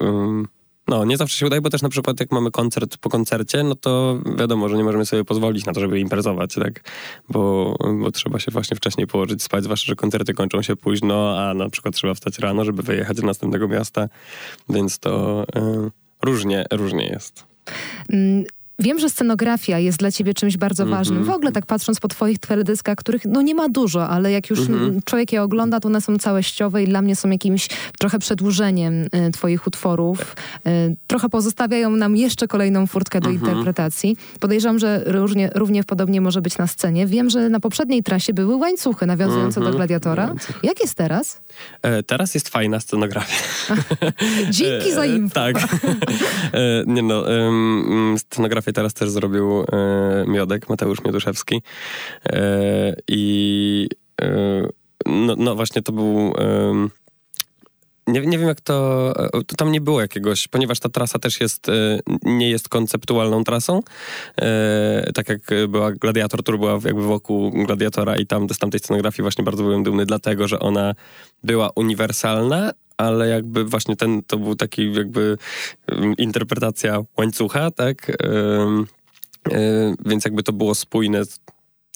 Um, 0.00 0.59
no, 0.90 1.04
nie 1.04 1.16
zawsze 1.16 1.38
się 1.38 1.46
udaje, 1.46 1.60
bo 1.60 1.70
też 1.70 1.82
na 1.82 1.88
przykład 1.88 2.20
jak 2.20 2.32
mamy 2.32 2.50
koncert 2.50 2.96
po 2.96 3.10
koncercie, 3.10 3.62
no 3.62 3.74
to 3.74 4.18
wiadomo, 4.36 4.68
że 4.68 4.76
nie 4.76 4.84
możemy 4.84 5.06
sobie 5.06 5.24
pozwolić 5.24 5.66
na 5.66 5.72
to, 5.72 5.80
żeby 5.80 6.00
imprezować, 6.00 6.54
tak? 6.54 6.84
Bo, 7.28 7.74
bo 8.02 8.10
trzeba 8.10 8.38
się 8.38 8.50
właśnie 8.50 8.76
wcześniej 8.76 9.06
położyć 9.06 9.42
spać, 9.42 9.64
zwłaszcza, 9.64 9.86
że 9.86 9.96
koncerty 9.96 10.34
kończą 10.34 10.62
się 10.62 10.76
późno, 10.76 11.38
a 11.38 11.54
na 11.54 11.70
przykład 11.70 11.94
trzeba 11.94 12.14
wstać 12.14 12.38
rano, 12.38 12.64
żeby 12.64 12.82
wyjechać 12.82 13.16
do 13.16 13.26
następnego 13.26 13.68
miasta, 13.68 14.08
więc 14.68 14.98
to 14.98 15.42
y, 15.42 15.90
różnie, 16.22 16.64
różnie 16.70 17.06
jest. 17.06 17.44
Mm, 18.80 18.90
Wiem, 18.90 18.98
że 18.98 19.10
scenografia 19.10 19.78
jest 19.78 19.98
dla 19.98 20.12
ciebie 20.12 20.34
czymś 20.34 20.56
bardzo 20.56 20.82
mm 20.82 20.94
-hmm. 20.94 20.98
ważnym. 20.98 21.24
W 21.24 21.30
ogóle 21.30 21.52
tak 21.52 21.66
patrząc 21.66 22.00
po 22.00 22.08
twoich 22.08 22.38
teledyskach, 22.38 22.96
których 22.96 23.24
no 23.24 23.42
nie 23.42 23.54
ma 23.54 23.68
dużo, 23.68 24.08
ale 24.08 24.32
jak 24.32 24.50
już 24.50 24.60
mm 24.60 24.70
-hmm. 24.70 25.04
człowiek 25.04 25.32
je 25.32 25.42
ogląda, 25.42 25.80
to 25.80 25.88
one 25.88 26.00
są 26.00 26.18
całościowe 26.18 26.82
i 26.82 26.86
dla 26.86 27.02
mnie 27.02 27.16
są 27.16 27.30
jakimś 27.30 27.68
trochę 27.98 28.18
przedłużeniem 28.18 29.02
y, 29.02 29.30
twoich 29.32 29.66
utworów. 29.66 30.36
Y, 30.66 30.96
trochę 31.06 31.28
pozostawiają 31.28 31.90
nam 31.90 32.16
jeszcze 32.16 32.48
kolejną 32.48 32.86
furtkę 32.86 33.20
do 33.20 33.28
mm 33.28 33.40
-hmm. 33.40 33.48
interpretacji. 33.48 34.16
Podejrzewam, 34.40 34.78
że 34.78 35.02
równie, 35.06 35.50
równie 35.54 35.84
podobnie 35.84 36.20
może 36.20 36.42
być 36.42 36.58
na 36.58 36.66
scenie. 36.66 37.06
Wiem, 37.06 37.30
że 37.30 37.48
na 37.48 37.60
poprzedniej 37.60 38.02
trasie 38.02 38.34
były 38.34 38.56
łańcuchy 38.56 39.06
nawiązujące 39.06 39.60
do 39.60 39.66
mhm. 39.66 39.76
Gladiatora. 39.76 40.34
Jak 40.62 40.80
jest 40.80 40.94
teraz? 40.94 41.40
E, 41.82 42.02
teraz 42.02 42.34
jest 42.34 42.48
fajna 42.48 42.80
scenografia. 42.80 43.44
Dzięki 44.50 44.92
za 44.92 45.02
e, 45.02 45.08
info. 45.08 45.34
tak. 45.34 45.56
E, 46.52 46.84
nie 46.86 47.02
no, 47.02 47.24
teraz 48.72 48.94
też 48.94 49.10
zrobił 49.10 49.60
e, 49.60 50.24
Miodek, 50.26 50.68
Mateusz 50.68 51.04
Mioduszewski. 51.04 51.62
E, 52.26 52.96
I 53.08 53.88
e, 54.22 54.68
no, 55.06 55.34
no, 55.38 55.54
właśnie 55.54 55.82
to 55.82 55.92
był 55.92 56.32
nie, 58.06 58.20
nie 58.20 58.38
wiem 58.38 58.48
jak 58.48 58.60
to, 58.60 59.12
to, 59.32 59.56
tam 59.56 59.72
nie 59.72 59.80
było 59.80 60.00
jakiegoś, 60.00 60.48
ponieważ 60.48 60.80
ta 60.80 60.88
trasa 60.88 61.18
też 61.18 61.40
jest, 61.40 61.66
nie 62.22 62.50
jest 62.50 62.68
konceptualną 62.68 63.44
trasą, 63.44 63.80
tak 65.14 65.28
jak 65.28 65.40
była 65.68 65.92
Gladiator, 65.92 66.42
który 66.42 66.58
była 66.58 66.78
jakby 66.84 67.02
wokół 67.02 67.50
Gladiatora 67.50 68.16
i 68.16 68.26
tam 68.26 68.48
z 68.48 68.58
tamtej 68.58 68.80
scenografii 68.80 69.22
właśnie 69.22 69.44
bardzo 69.44 69.62
byłem 69.62 69.82
dumny, 69.82 70.06
dlatego, 70.06 70.48
że 70.48 70.60
ona 70.60 70.94
była 71.44 71.70
uniwersalna, 71.76 72.72
ale 73.00 73.28
jakby 73.28 73.64
właśnie 73.64 73.96
ten, 73.96 74.22
to 74.22 74.38
był 74.38 74.56
taki 74.56 74.92
jakby 74.92 75.36
interpretacja 76.18 77.02
łańcucha, 77.16 77.70
tak? 77.70 78.12
Więc 80.06 80.24
jakby 80.24 80.42
to 80.42 80.52
było 80.52 80.74
spójne 80.74 81.24
z, 81.24 81.40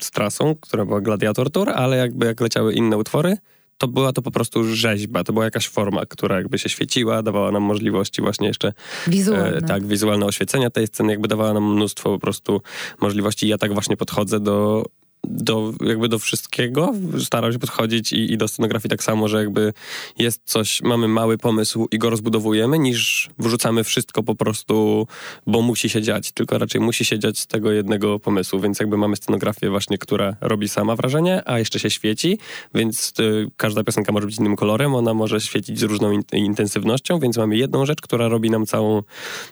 z 0.01 0.11
trasą, 0.11 0.55
która 0.61 0.85
była 0.85 1.01
Gladiator 1.01 1.51
Tour, 1.51 1.71
ale 1.71 1.97
jakby 1.97 2.27
jak 2.27 2.41
leciały 2.41 2.75
inne 2.75 2.97
utwory, 2.97 3.37
to 3.79 3.89
była 3.89 4.13
to 4.13 4.23
po 4.23 4.31
prostu 4.31 4.65
rzeźba, 4.65 5.25
to 5.25 5.33
była 5.33 5.45
jakaś 5.45 5.69
forma, 5.69 6.07
która 6.07 6.37
jakby 6.37 6.59
się 6.59 6.69
świeciła, 6.69 7.23
dawała 7.23 7.51
nam 7.51 7.63
możliwości 7.63 8.23
właśnie 8.23 8.49
jeszcze... 8.49 8.73
Wizualne. 9.07 9.57
E, 9.57 9.63
tak, 9.63 9.87
wizualne 9.87 10.27
oświecenia 10.27 10.71
tej 10.71 10.87
sceny, 10.87 11.13
jakby 11.13 11.29
dawała 11.29 11.53
nam 11.53 11.75
mnóstwo 11.75 12.11
po 12.11 12.19
prostu 12.19 12.61
możliwości. 13.01 13.49
Ja 13.49 13.59
tak 13.59 13.73
właśnie 13.73 13.97
podchodzę 13.97 14.41
do 14.41 14.85
do, 15.29 15.73
jakby 15.81 16.09
do 16.09 16.19
wszystkiego, 16.19 16.93
starał 17.25 17.53
się 17.53 17.59
podchodzić 17.59 18.13
i, 18.13 18.33
i, 18.33 18.37
do 18.37 18.49
scenografii 18.49 18.91
tak 18.91 19.05
samo, 19.05 19.29
że 19.29 19.39
jakby 19.39 19.73
jest 20.19 20.41
coś, 20.45 20.83
mamy 20.83 21.09
mały 21.09 21.39
pomysł 21.39 21.89
i 21.91 21.99
go 21.99 22.11
rozbudowujemy, 22.11 22.79
niż 22.79 23.31
wrzucamy 23.39 23.85
wszystko 23.85 24.23
po 24.23 24.35
prostu, 24.35 25.07
bo 25.47 25.63
musi 25.63 25.89
się 25.89 26.03
dziać, 26.03 26.33
tylko 26.33 26.59
raczej 26.59 26.81
musi 26.81 27.05
się 27.05 27.19
dziać 27.19 27.39
z 27.39 27.47
tego 27.47 27.73
jednego 27.73 28.19
pomysłu, 28.19 28.61
więc 28.61 28.81
jakby 28.81 28.97
mamy 28.97 29.17
scenografię 29.17 29.71
właśnie, 29.71 29.99
która 29.99 30.37
robi 30.41 30.69
sama 30.69 30.97
wrażenie, 30.97 31.43
a 31.49 31.59
jeszcze 31.59 31.79
się 31.79 31.91
świeci, 31.91 32.39
więc 32.75 33.13
y, 33.21 33.51
każda 33.57 33.85
piosenka 33.85 34.13
może 34.13 34.27
być 34.27 34.39
innym 34.39 34.57
kolorem, 34.57 34.95
ona 34.95 35.15
może 35.15 35.41
świecić 35.41 35.79
z 35.79 35.83
różną 35.83 36.13
in, 36.13 36.23
intensywnością, 36.33 37.19
więc 37.19 37.37
mamy 37.37 37.57
jedną 37.57 37.87
rzecz, 37.87 38.01
która 38.01 38.29
robi 38.29 38.51
nam 38.51 38.67
całą, 38.67 39.03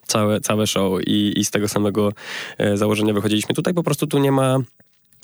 całe, 0.07 0.41
całe 0.41 0.67
show. 0.67 1.03
I, 1.07 1.33
i 1.37 1.45
z 1.45 1.51
tego 1.51 1.69
samego 1.69 2.13
e, 2.59 2.77
założenia 2.77 3.15
wychodziliśmy. 3.15 3.55
Tutaj 3.55 3.75
po 3.75 3.83
prostu 3.83 4.07
tu 4.07 4.19
nie 4.19 4.33
ma 4.33 4.59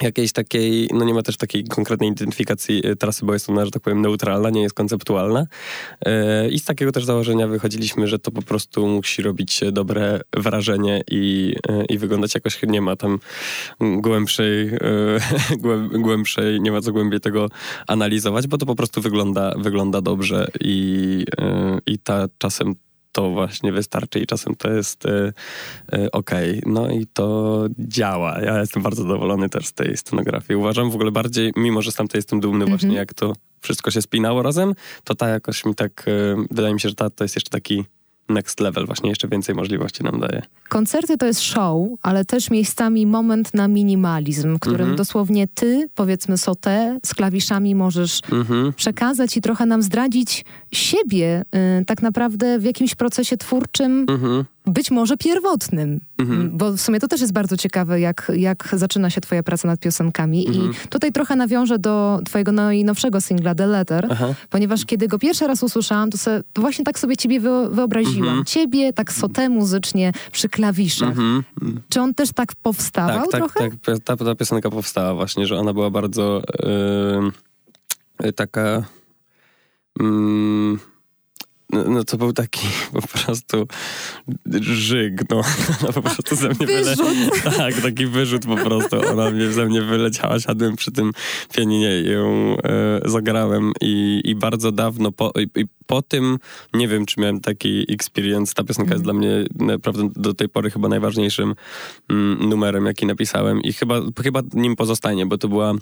jakiejś 0.02 0.32
takiej, 0.32 0.88
no 0.92 1.04
nie 1.04 1.14
ma 1.14 1.22
też 1.22 1.37
takiej 1.37 1.64
konkretnej 1.64 2.11
identyfikacji 2.11 2.87
e, 2.87 2.96
trasy, 2.96 3.26
bo 3.26 3.32
jest 3.32 3.50
ona, 3.50 3.64
że 3.64 3.70
tak 3.70 3.82
powiem, 3.82 4.00
neutralna, 4.00 4.50
nie 4.50 4.62
jest 4.62 4.74
konceptualna. 4.74 5.46
E, 6.06 6.48
I 6.48 6.58
z 6.58 6.64
takiego 6.64 6.92
też 6.92 7.04
założenia 7.04 7.46
wychodziliśmy, 7.46 8.06
że 8.06 8.18
to 8.18 8.30
po 8.30 8.42
prostu 8.42 8.88
musi 8.88 9.22
robić 9.22 9.61
dobre 9.72 10.20
wrażenie 10.37 11.02
i, 11.11 11.54
e, 11.68 11.84
i 11.84 11.98
wyglądać 11.98 12.34
jakoś, 12.34 12.62
nie 12.62 12.80
ma 12.80 12.96
tam 12.96 13.18
głębszej, 13.80 14.70
głębszej, 16.04 16.61
nie 16.61 16.72
ma 16.72 16.80
co 16.80 16.92
głębiej 16.92 17.20
tego 17.20 17.48
analizować, 17.87 18.46
bo 18.46 18.58
to 18.58 18.66
po 18.66 18.74
prostu 18.74 19.00
wygląda, 19.00 19.54
wygląda 19.58 20.00
dobrze 20.00 20.48
i, 20.61 21.24
i 21.87 21.98
ta 21.98 22.26
czasem 22.38 22.74
to 23.18 23.31
właśnie 23.31 23.72
wystarczy 23.72 24.18
i 24.18 24.26
czasem 24.26 24.54
to 24.54 24.72
jest 24.72 25.07
y, 25.07 25.33
y, 25.94 26.11
okej. 26.11 26.59
Okay. 26.59 26.72
No 26.72 26.90
i 26.90 27.07
to 27.07 27.66
działa. 27.78 28.40
Ja 28.40 28.61
jestem 28.61 28.83
bardzo 28.83 29.02
zadowolony 29.02 29.48
też 29.48 29.66
z 29.66 29.72
tej 29.72 29.96
scenografii. 29.96 30.57
Uważam 30.57 30.90
w 30.90 30.94
ogóle 30.94 31.11
bardziej, 31.11 31.52
mimo 31.57 31.83
że 31.83 31.92
sam 31.92 32.09
to 32.09 32.18
jestem 32.18 32.40
dumny 32.40 32.57
mm 32.57 32.66
-hmm. 32.66 32.70
właśnie 32.70 32.96
jak 32.96 33.14
to 33.14 33.33
wszystko 33.61 33.90
się 33.90 34.02
spinało 34.02 34.42
razem, 34.42 34.74
to 35.04 35.14
ta 35.14 35.28
jakoś 35.28 35.64
mi 35.64 35.74
tak, 35.74 36.09
y, 36.09 36.37
wydaje 36.50 36.74
mi 36.74 36.81
się, 36.81 36.88
że 36.88 36.94
ta 36.94 37.11
to 37.11 37.24
jest 37.24 37.37
jeszcze 37.37 37.50
taki 37.50 37.85
next 38.29 38.61
level, 38.61 38.87
właśnie 38.87 39.09
jeszcze 39.09 39.29
więcej 39.29 39.55
możliwości 39.55 40.05
nam 40.05 40.21
daje. 40.21 40.43
Koncerty 40.69 41.17
to 41.17 41.27
jest 41.27 41.41
show, 41.41 41.88
ale 42.03 42.25
też 42.25 42.51
miejscami 42.51 43.07
moment 43.07 43.55
na 43.55 43.69
minimalizm, 43.69 44.59
którym 44.59 44.81
mm 44.81 44.95
-hmm. 44.95 44.99
dosłownie 44.99 45.49
ty, 45.55 45.88
powiedzmy 45.95 46.38
sotę, 46.38 46.99
z 47.07 47.14
klawiszami 47.14 47.75
możesz 47.75 48.21
mm 48.33 48.45
-hmm. 48.45 48.73
przekazać 48.73 49.37
i 49.37 49.41
trochę 49.41 49.67
nam 49.67 49.83
zdradzić 49.83 50.45
siebie 50.73 51.45
y, 51.81 51.85
tak 51.85 52.03
naprawdę 52.03 52.59
w 52.59 52.64
jakimś 52.64 52.95
procesie 52.95 53.37
twórczym, 53.37 54.07
mm 54.09 54.21
-hmm 54.21 54.45
być 54.68 54.90
może 54.90 55.16
pierwotnym, 55.16 56.00
mhm. 56.18 56.50
bo 56.59 56.72
w 56.72 56.81
sumie 56.81 57.00
to 57.00 57.09
też 57.09 57.20
jest 57.20 57.33
bardzo 57.33 57.57
ciekawe, 57.57 58.00
jak, 58.00 58.33
jak 58.37 58.68
zaczyna 58.72 59.11
się 59.11 59.20
twoja 59.20 59.42
praca 59.42 59.68
nad 59.68 59.81
piosenkami 59.81 60.46
mhm. 60.46 60.70
i 60.70 60.88
tutaj 60.88 61.12
trochę 61.12 61.37
nawiążę 61.37 61.78
do 61.78 62.20
twojego 62.24 62.52
najnowszego 62.52 63.20
singla 63.20 63.54
The 63.54 63.66
Letter, 63.66 64.07
Aha. 64.11 64.35
ponieważ 64.50 64.85
kiedy 64.85 65.09
go 65.09 65.18
pierwszy 65.18 65.46
raz 65.46 65.62
usłyszałam, 65.62 66.11
to, 66.11 66.18
se, 66.18 66.42
to 66.52 66.61
właśnie 66.61 66.85
tak 66.85 66.98
sobie 66.98 67.16
ciebie 67.16 67.40
wyobraziłam. 67.70 68.28
Mhm. 68.28 68.44
Ciebie 68.44 68.92
tak 68.92 69.12
sotę 69.12 69.48
muzycznie 69.48 70.12
przy 70.33 70.48
klawiszach. 70.48 71.09
Mhm. 71.09 71.44
Czy 71.88 72.00
on 72.00 72.14
też 72.14 72.33
tak 72.33 72.54
powstawał 72.62 73.20
tak, 73.20 73.31
tak 73.31 73.40
trochę? 73.40 73.70
Tak, 73.70 73.98
ta, 74.04 74.16
ta 74.16 74.35
piosenka 74.35 74.70
powstała 74.70 75.14
właśnie, 75.14 75.46
że 75.46 75.57
ona 75.57 75.72
była 75.72 75.90
bardzo 75.90 76.42
yy, 78.22 78.33
taka... 78.33 78.83
Yy, 80.00 80.78
no, 81.72 81.85
no, 81.85 82.04
to 82.04 82.16
był 82.16 82.33
taki 82.33 82.66
po 82.92 83.02
prostu 83.02 83.66
żyg, 84.61 85.22
no. 85.31 85.37
Ona 85.83 85.92
po 85.92 86.02
prostu 86.02 86.37
ze 86.37 86.48
mnie 86.48 86.66
wyleciała. 86.66 87.11
Tak, 87.57 87.74
taki 87.83 88.07
wyrzut 88.07 88.46
po 88.46 88.57
prostu. 88.57 88.96
Ona 89.12 89.31
mnie, 89.31 89.52
ze 89.52 89.66
mnie 89.66 89.83
wyleciała, 89.83 90.40
siadłem 90.40 90.76
przy 90.76 90.92
tym 90.92 91.12
pianinie 91.54 92.00
i 92.00 92.11
ją 92.11 92.57
e, 92.64 93.00
zagrałem 93.04 93.72
i, 93.81 94.20
i 94.24 94.35
bardzo 94.35 94.72
dawno 94.72 95.12
po, 95.12 95.33
i, 95.37 95.61
i 95.61 95.64
po 95.87 96.02
tym, 96.02 96.38
nie 96.74 96.88
wiem, 96.88 97.07
czy 97.07 97.20
miałem 97.20 97.40
taki 97.40 97.92
experience. 97.92 98.54
Ta 98.54 98.64
piosenka 98.64 98.94
mm. 98.94 98.98
jest 98.98 99.09
mhm. 99.09 99.20
dla 99.20 99.28
mnie 99.28 99.46
naprawdę 99.76 100.09
do 100.16 100.35
tej 100.35 100.48
pory 100.48 100.70
chyba 100.70 100.88
najważniejszym 100.88 101.54
mm, 102.11 102.48
numerem, 102.48 102.87
jaki 102.87 103.07
napisałem 103.07 103.62
i 103.62 103.72
chyba, 103.72 104.00
chyba 104.22 104.42
nim 104.54 104.76
pozostanie, 104.76 105.26
bo 105.26 105.38
to 105.38 105.48
była 105.48 105.74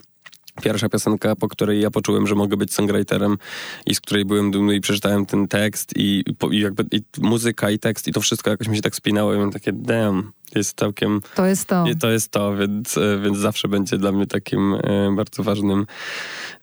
pierwsza 0.62 0.88
piosenka, 0.88 1.36
po 1.36 1.48
której 1.48 1.80
ja 1.80 1.90
poczułem, 1.90 2.26
że 2.26 2.34
mogę 2.34 2.56
być 2.56 2.74
songwriterem 2.74 3.38
i 3.86 3.94
z 3.94 4.00
której 4.00 4.24
byłem 4.24 4.50
dumny 4.50 4.74
i 4.74 4.80
przeczytałem 4.80 5.26
ten 5.26 5.48
tekst 5.48 5.92
i, 5.96 6.24
i 6.50 6.60
jakby 6.60 6.84
i 6.92 7.02
muzyka 7.18 7.70
i 7.70 7.78
tekst 7.78 8.08
i 8.08 8.12
to 8.12 8.20
wszystko 8.20 8.50
jakoś 8.50 8.68
mi 8.68 8.76
się 8.76 8.82
tak 8.82 8.96
spinało 8.96 9.32
i 9.32 9.36
miałem 9.36 9.52
takie 9.52 9.72
damn, 9.72 10.32
jest 10.58 10.78
całkiem... 10.78 11.20
To 11.34 11.46
jest 11.46 11.68
to. 11.68 11.84
To 12.00 12.10
jest 12.10 12.30
to, 12.30 12.56
więc, 12.56 12.98
e, 12.98 13.18
więc 13.24 13.38
zawsze 13.38 13.68
będzie 13.68 13.98
dla 13.98 14.12
mnie 14.12 14.26
takim 14.26 14.74
e, 14.74 15.14
bardzo 15.16 15.42
ważnym 15.42 15.86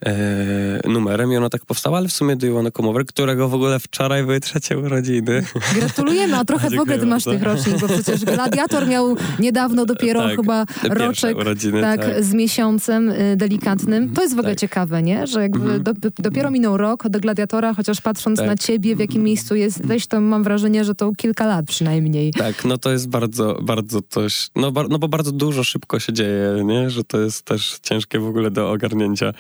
e, 0.05 0.89
numerem 0.89 1.31
i 1.31 1.37
ona 1.37 1.49
tak 1.49 1.65
powstała, 1.65 1.97
ale 1.97 2.07
w 2.07 2.11
sumie 2.11 2.35
Do 2.35 2.47
You 2.47 2.55
Wanna 2.55 2.71
Come 2.71 2.89
Over, 2.89 3.05
którego 3.05 3.49
w 3.49 3.53
ogóle 3.53 3.79
wczoraj 3.79 4.23
były 4.23 4.39
trzecie 4.39 4.77
urodziny. 4.77 5.45
Gratulujemy, 5.75 6.37
a 6.37 6.45
trochę 6.53 6.69
w 6.69 6.79
ogóle 6.79 6.99
ty 6.99 7.05
masz 7.05 7.23
tych 7.23 7.43
rocznik, 7.43 7.79
bo 7.79 7.87
przecież 7.87 8.25
Gladiator 8.25 8.87
miał 8.87 9.15
niedawno 9.39 9.85
dopiero 9.85 10.21
tak, 10.21 10.35
chyba 10.35 10.65
roczek 10.89 11.37
urodziny, 11.37 11.81
tak, 11.81 12.05
tak, 12.05 12.23
z 12.23 12.33
miesiącem 12.33 13.09
y, 13.09 13.35
delikatnym. 13.37 14.13
To 14.13 14.21
jest 14.21 14.35
w 14.35 14.39
ogóle 14.39 14.53
tak. 14.53 14.59
ciekawe, 14.59 15.03
nie? 15.03 15.27
Że 15.27 15.41
jakby 15.41 15.73
mhm. 15.73 15.83
do, 15.83 15.93
dopiero 16.19 16.51
minął 16.51 16.77
rok 16.77 17.05
od 17.05 17.17
Gladiatora, 17.17 17.73
chociaż 17.73 18.01
patrząc 18.01 18.39
tak. 18.39 18.47
na 18.47 18.55
ciebie, 18.55 18.95
w 18.95 18.99
jakim 18.99 19.23
miejscu 19.23 19.55
jesteś, 19.55 20.07
to 20.07 20.21
mam 20.21 20.43
wrażenie, 20.43 20.85
że 20.85 20.95
to 20.95 21.11
kilka 21.17 21.45
lat 21.45 21.65
przynajmniej. 21.65 22.33
Tak, 22.33 22.65
no 22.65 22.77
to 22.77 22.91
jest 22.91 23.09
bardzo, 23.09 23.59
bardzo 23.61 23.82
coś, 24.09 24.49
no, 24.55 24.71
bar, 24.71 24.89
no 24.89 24.99
bo 24.99 25.07
bardzo 25.07 25.31
dużo 25.31 25.63
szybko 25.63 25.99
się 25.99 26.13
dzieje, 26.13 26.63
nie? 26.65 26.89
Że 26.89 27.03
to 27.03 27.19
jest 27.19 27.45
też 27.45 27.79
ciężkie 27.81 28.19
w 28.19 28.27
ogóle 28.27 28.51
do 28.51 28.71
ogarnięcia, 28.71 29.33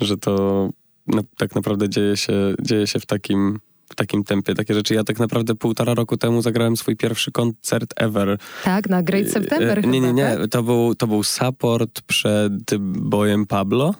że 0.00 0.16
to 0.16 0.68
no, 1.06 1.22
tak 1.38 1.54
naprawdę 1.54 1.88
dzieje 1.88 2.16
się, 2.16 2.54
dzieje 2.60 2.86
się 2.86 3.00
w 3.00 3.06
takim 3.06 3.58
w 3.92 3.94
takim 3.94 4.24
tempie 4.24 4.54
takie 4.54 4.74
rzeczy. 4.74 4.94
Ja 4.94 5.04
tak 5.04 5.18
naprawdę 5.18 5.54
półtora 5.54 5.94
roku 5.94 6.16
temu 6.16 6.42
zagrałem 6.42 6.76
swój 6.76 6.96
pierwszy 6.96 7.32
koncert 7.32 7.94
ever. 7.96 8.38
Tak, 8.64 8.88
na 8.88 9.02
Great 9.02 9.28
September 9.28 9.86
Nie, 9.86 10.00
nie, 10.00 10.12
nie. 10.12 10.36
Tak? 10.36 10.50
To, 10.50 10.62
był, 10.62 10.94
to 10.94 11.06
był 11.06 11.22
support 11.22 12.00
przed 12.00 12.76
bojem 12.98 13.46
Pablo. 13.46 13.94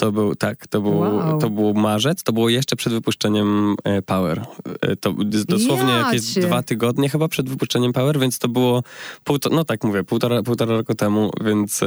To 0.00 0.12
był, 0.12 0.34
tak, 0.34 0.66
to 0.66 0.80
był, 0.80 0.98
wow. 0.98 1.38
to 1.40 1.50
był 1.50 1.74
marzec, 1.74 2.22
to 2.22 2.32
było 2.32 2.48
jeszcze 2.48 2.76
przed 2.76 2.92
wypuszczeniem 2.92 3.76
e, 3.84 4.02
Power. 4.02 4.46
E, 4.80 4.96
to 4.96 5.14
dosłownie 5.48 5.92
ja 5.92 5.98
jakieś 5.98 6.34
dwa 6.34 6.62
tygodnie 6.62 7.08
chyba 7.08 7.28
przed 7.28 7.48
wypuszczeniem 7.48 7.92
Power, 7.92 8.18
więc 8.18 8.38
to 8.38 8.48
było, 8.48 8.82
półtora, 9.24 9.56
no 9.56 9.64
tak 9.64 9.84
mówię, 9.84 10.04
półtora, 10.04 10.42
półtora 10.42 10.76
roku 10.76 10.94
temu, 10.94 11.30
więc 11.44 11.82
e, 11.82 11.86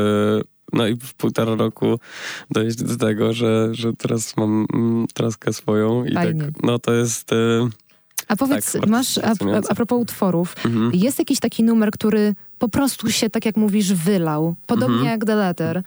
no 0.74 0.88
i 0.88 0.96
w 0.96 1.14
półtora 1.14 1.56
roku 1.56 2.00
dojść 2.52 2.84
do 2.84 2.98
tego, 2.98 3.34
że, 3.34 3.70
że 3.72 3.94
teraz 3.94 4.38
mam 4.38 4.66
mm, 4.74 5.08
traskę 5.14 5.54
swoją 5.54 6.06
i 6.06 6.14
tak, 6.14 6.24
Fajnie. 6.24 6.44
tak, 6.44 6.64
no 6.64 6.80
to 6.80 6.94
jest... 6.94 7.30
A 8.28 8.36
powiedz, 8.36 8.72
tak, 8.72 8.88
masz, 8.88 9.18
a, 9.18 9.34
a, 9.70 9.76
propos 9.76 10.02
utworów, 10.02 10.56
mhm. 10.66 10.92
jest 10.94 11.20
jakiś 11.20 11.40
taki 11.40 11.64
numer, 11.64 11.92
który 11.92 12.36
po 12.64 12.70
prostu 12.70 13.12
się, 13.12 13.30
tak 13.30 13.46
jak 13.46 13.58
mówisz, 13.58 13.94
wylał. 13.94 14.56
Podobnie 14.68 14.96
mhm. 14.96 15.12
jak 15.12 15.26
The 15.26 15.36
Letter. 15.36 15.84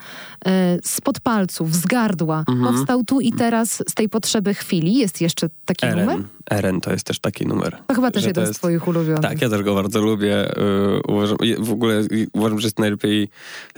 E, 0.47 0.79
spod 0.85 1.21
palców, 1.21 1.75
z 1.75 1.87
gardła. 1.87 2.45
Mhm. 2.49 2.75
Powstał 2.75 3.05
tu 3.05 3.21
i 3.21 3.33
teraz 3.33 3.83
z 3.89 3.95
tej 3.95 4.09
potrzeby 4.09 4.55
chwili. 4.55 4.95
Jest 4.95 5.21
jeszcze 5.21 5.49
taki 5.65 5.87
Eren. 5.87 6.07
numer? 6.07 6.25
Eren 6.51 6.81
to 6.81 6.93
jest 6.93 7.07
też 7.07 7.19
taki 7.19 7.47
numer. 7.47 7.79
To 7.87 7.95
chyba 7.95 8.11
też 8.11 8.25
jeden 8.25 8.45
jest, 8.45 8.55
z 8.55 8.59
twoich 8.59 8.89
ulubionych. 8.89 9.23
Tak, 9.23 9.43
ja 9.43 9.49
też 9.49 9.63
go 9.63 9.75
bardzo 9.75 10.01
lubię. 10.01 10.53
Yy, 10.57 11.15
uważam, 11.15 11.37
w 11.59 11.73
ogóle 11.73 12.03
uważam, 12.33 12.61
że 12.61 12.67
jest 12.67 12.79
najlepiej 12.79 13.29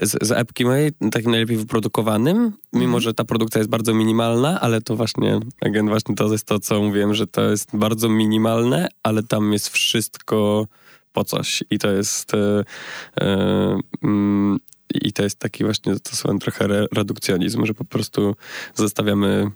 z, 0.01 0.27
z 0.27 0.31
epki 0.31 0.65
mojej, 0.65 0.91
takim 1.11 1.31
najlepiej 1.31 1.57
wyprodukowanym, 1.57 2.51
mimo 2.73 2.85
mhm. 2.85 3.01
że 3.01 3.13
ta 3.13 3.23
produkcja 3.23 3.59
jest 3.59 3.69
bardzo 3.69 3.93
minimalna, 3.93 4.61
ale 4.61 4.81
to 4.81 4.95
właśnie, 4.95 5.39
again, 5.61 5.87
właśnie 5.87 6.15
to 6.15 6.31
jest 6.31 6.45
to, 6.45 6.59
co 6.59 6.81
mówiłem, 6.81 7.13
że 7.13 7.27
to 7.27 7.41
jest 7.41 7.69
bardzo 7.73 8.09
minimalne, 8.09 8.87
ale 9.03 9.23
tam 9.23 9.53
jest 9.53 9.69
wszystko 9.69 10.67
po 11.13 11.23
coś. 11.23 11.63
I 11.69 11.79
to 11.79 11.91
jest. 11.91 12.33
E, 12.33 12.63
e, 13.21 13.79
mm, 14.03 14.59
I 14.93 15.13
to 15.13 15.23
jest 15.23 15.39
taki 15.39 15.63
właśnie 15.63 15.95
stosowany 15.95 16.39
trochę 16.39 16.67
redukcjonizm, 16.91 17.65
że 17.65 17.73
po 17.73 17.85
prostu 17.85 18.35
zostawiamy 18.75 19.51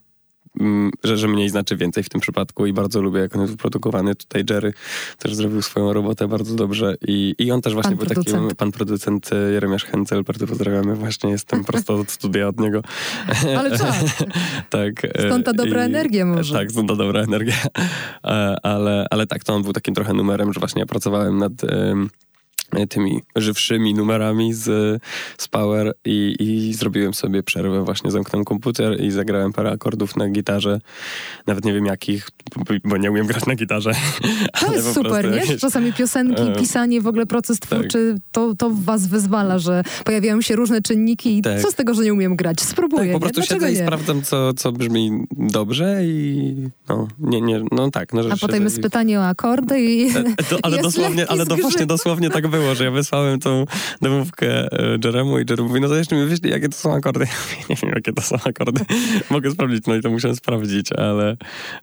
że, 1.03 1.17
że 1.17 1.27
mniej 1.27 1.49
znaczy 1.49 1.77
więcej 1.77 2.03
w 2.03 2.09
tym 2.09 2.21
przypadku 2.21 2.65
i 2.65 2.73
bardzo 2.73 3.01
lubię, 3.01 3.19
jak 3.19 3.35
on 3.35 3.41
jest 3.41 3.53
wyprodukowany. 3.53 4.15
Tutaj 4.15 4.43
Jerry 4.49 4.73
też 5.19 5.35
zrobił 5.35 5.61
swoją 5.61 5.93
robotę 5.93 6.27
bardzo 6.27 6.55
dobrze 6.55 6.95
i, 7.07 7.35
i 7.39 7.51
on 7.51 7.61
też 7.61 7.73
właśnie 7.73 7.89
pan 7.89 7.97
był 7.97 8.07
producent. 8.07 8.43
takim, 8.43 8.55
pan 8.55 8.71
producent 8.71 9.33
e, 9.33 9.35
Jeremiasz 9.35 9.85
Hencel, 9.85 10.23
bardzo 10.23 10.47
pozdrawiamy, 10.47 10.95
właśnie 10.95 11.29
jestem 11.31 11.63
prosto 11.65 11.95
od 11.95 12.11
studia 12.11 12.47
od 12.47 12.59
niego. 12.59 12.81
Ale 13.57 13.77
co? 13.77 13.85
tak. 14.69 15.05
E, 15.05 15.27
stąd 15.27 15.45
ta 15.45 15.53
dobra 15.53 15.81
I, 15.83 15.85
energia 15.85 16.25
może. 16.25 16.53
Tak, 16.53 16.71
stąd 16.71 16.89
ta 16.89 16.95
dobra 16.95 17.21
energia. 17.21 17.55
E, 18.25 18.57
ale, 18.63 19.07
ale 19.09 19.27
tak, 19.27 19.43
to 19.43 19.53
on 19.53 19.63
był 19.63 19.73
takim 19.73 19.95
trochę 19.95 20.13
numerem, 20.13 20.53
że 20.53 20.59
właśnie 20.59 20.79
ja 20.79 20.85
pracowałem 20.85 21.37
nad 21.37 21.51
tymi 22.89 23.21
żywszymi 23.35 23.93
numerami 23.93 24.53
z, 24.53 25.01
z 25.37 25.47
Power 25.47 25.93
i, 26.05 26.35
i 26.39 26.73
zrobiłem 26.73 27.13
sobie 27.13 27.43
przerwę, 27.43 27.83
właśnie 27.83 28.11
zamknąłem 28.11 28.45
komputer 28.45 29.01
i 29.01 29.11
zagrałem 29.11 29.53
parę 29.53 29.71
akordów 29.71 30.15
na 30.15 30.29
gitarze, 30.29 30.81
nawet 31.47 31.65
nie 31.65 31.73
wiem 31.73 31.85
jakich, 31.85 32.29
bo 32.83 32.97
nie 32.97 33.11
umiem 33.11 33.27
grać 33.27 33.45
na 33.45 33.55
gitarze. 33.55 33.91
To 34.59 34.73
jest 34.73 34.93
super, 34.93 35.31
nie? 35.31 35.37
Jakieś... 35.37 35.61
Czasami 35.61 35.93
piosenki, 35.93 36.41
e, 36.41 36.55
pisanie, 36.55 37.01
w 37.01 37.07
ogóle 37.07 37.25
proces 37.25 37.59
tak. 37.59 37.69
twórczy, 37.69 38.13
tak. 38.15 38.23
to, 38.31 38.55
to 38.55 38.71
was 38.73 39.07
wyzwala, 39.07 39.59
że 39.59 39.83
pojawiają 40.05 40.41
się 40.41 40.55
różne 40.55 40.81
czynniki 40.81 41.37
i 41.37 41.41
tak. 41.41 41.61
co 41.61 41.71
z 41.71 41.75
tego, 41.75 41.93
że 41.93 42.03
nie 42.03 42.13
umiem 42.13 42.35
grać? 42.35 42.61
Spróbuję. 42.61 43.03
Tak, 43.03 43.13
po 43.13 43.19
prostu 43.19 43.41
siedzę 43.41 43.71
i 43.71 43.75
sprawdzam, 43.75 44.21
co, 44.21 44.53
co 44.53 44.71
brzmi 44.71 45.25
dobrze 45.31 46.05
i 46.05 46.55
no, 46.89 47.07
nie, 47.19 47.41
nie, 47.41 47.63
no 47.71 47.91
tak. 47.91 48.13
No, 48.13 48.21
A 48.31 48.37
potem 48.37 48.63
jest 48.63 48.77
i... 48.77 48.81
pytanie 48.81 49.19
o 49.19 49.25
akordy 49.27 49.81
i 49.81 50.07
e, 50.07 50.23
to, 50.49 50.57
Ale 50.63 50.81
dosłownie, 50.87 51.27
ale 51.27 51.45
to 51.45 51.55
właśnie 51.55 51.85
dosłownie 51.85 52.29
tak 52.29 52.47
było 52.47 52.62
było, 52.63 52.75
że 52.75 52.83
ja 52.83 52.91
wysłałem 52.91 53.39
tą 53.39 53.65
demówkę 54.01 54.47
e, 54.47 54.97
Jeremu 55.03 55.39
i 55.39 55.45
Jeremu 55.49 55.69
mówi, 55.69 55.81
no 55.81 55.87
to 55.87 55.95
jeszcze 55.95 56.15
mi 56.15 56.25
wyślij, 56.25 56.51
jakie 56.51 56.69
to 56.69 56.77
są 56.77 56.93
akordy. 56.93 57.25
nie 57.69 57.75
wiem, 57.75 57.91
jakie 57.95 58.13
to 58.13 58.21
są 58.21 58.35
akordy. 58.45 58.85
Mogę 59.29 59.51
sprawdzić, 59.51 59.85
no 59.87 59.95
i 59.95 60.01
to 60.01 60.09
musiałem 60.09 60.37
sprawdzić, 60.37 60.93
ale, 60.93 61.37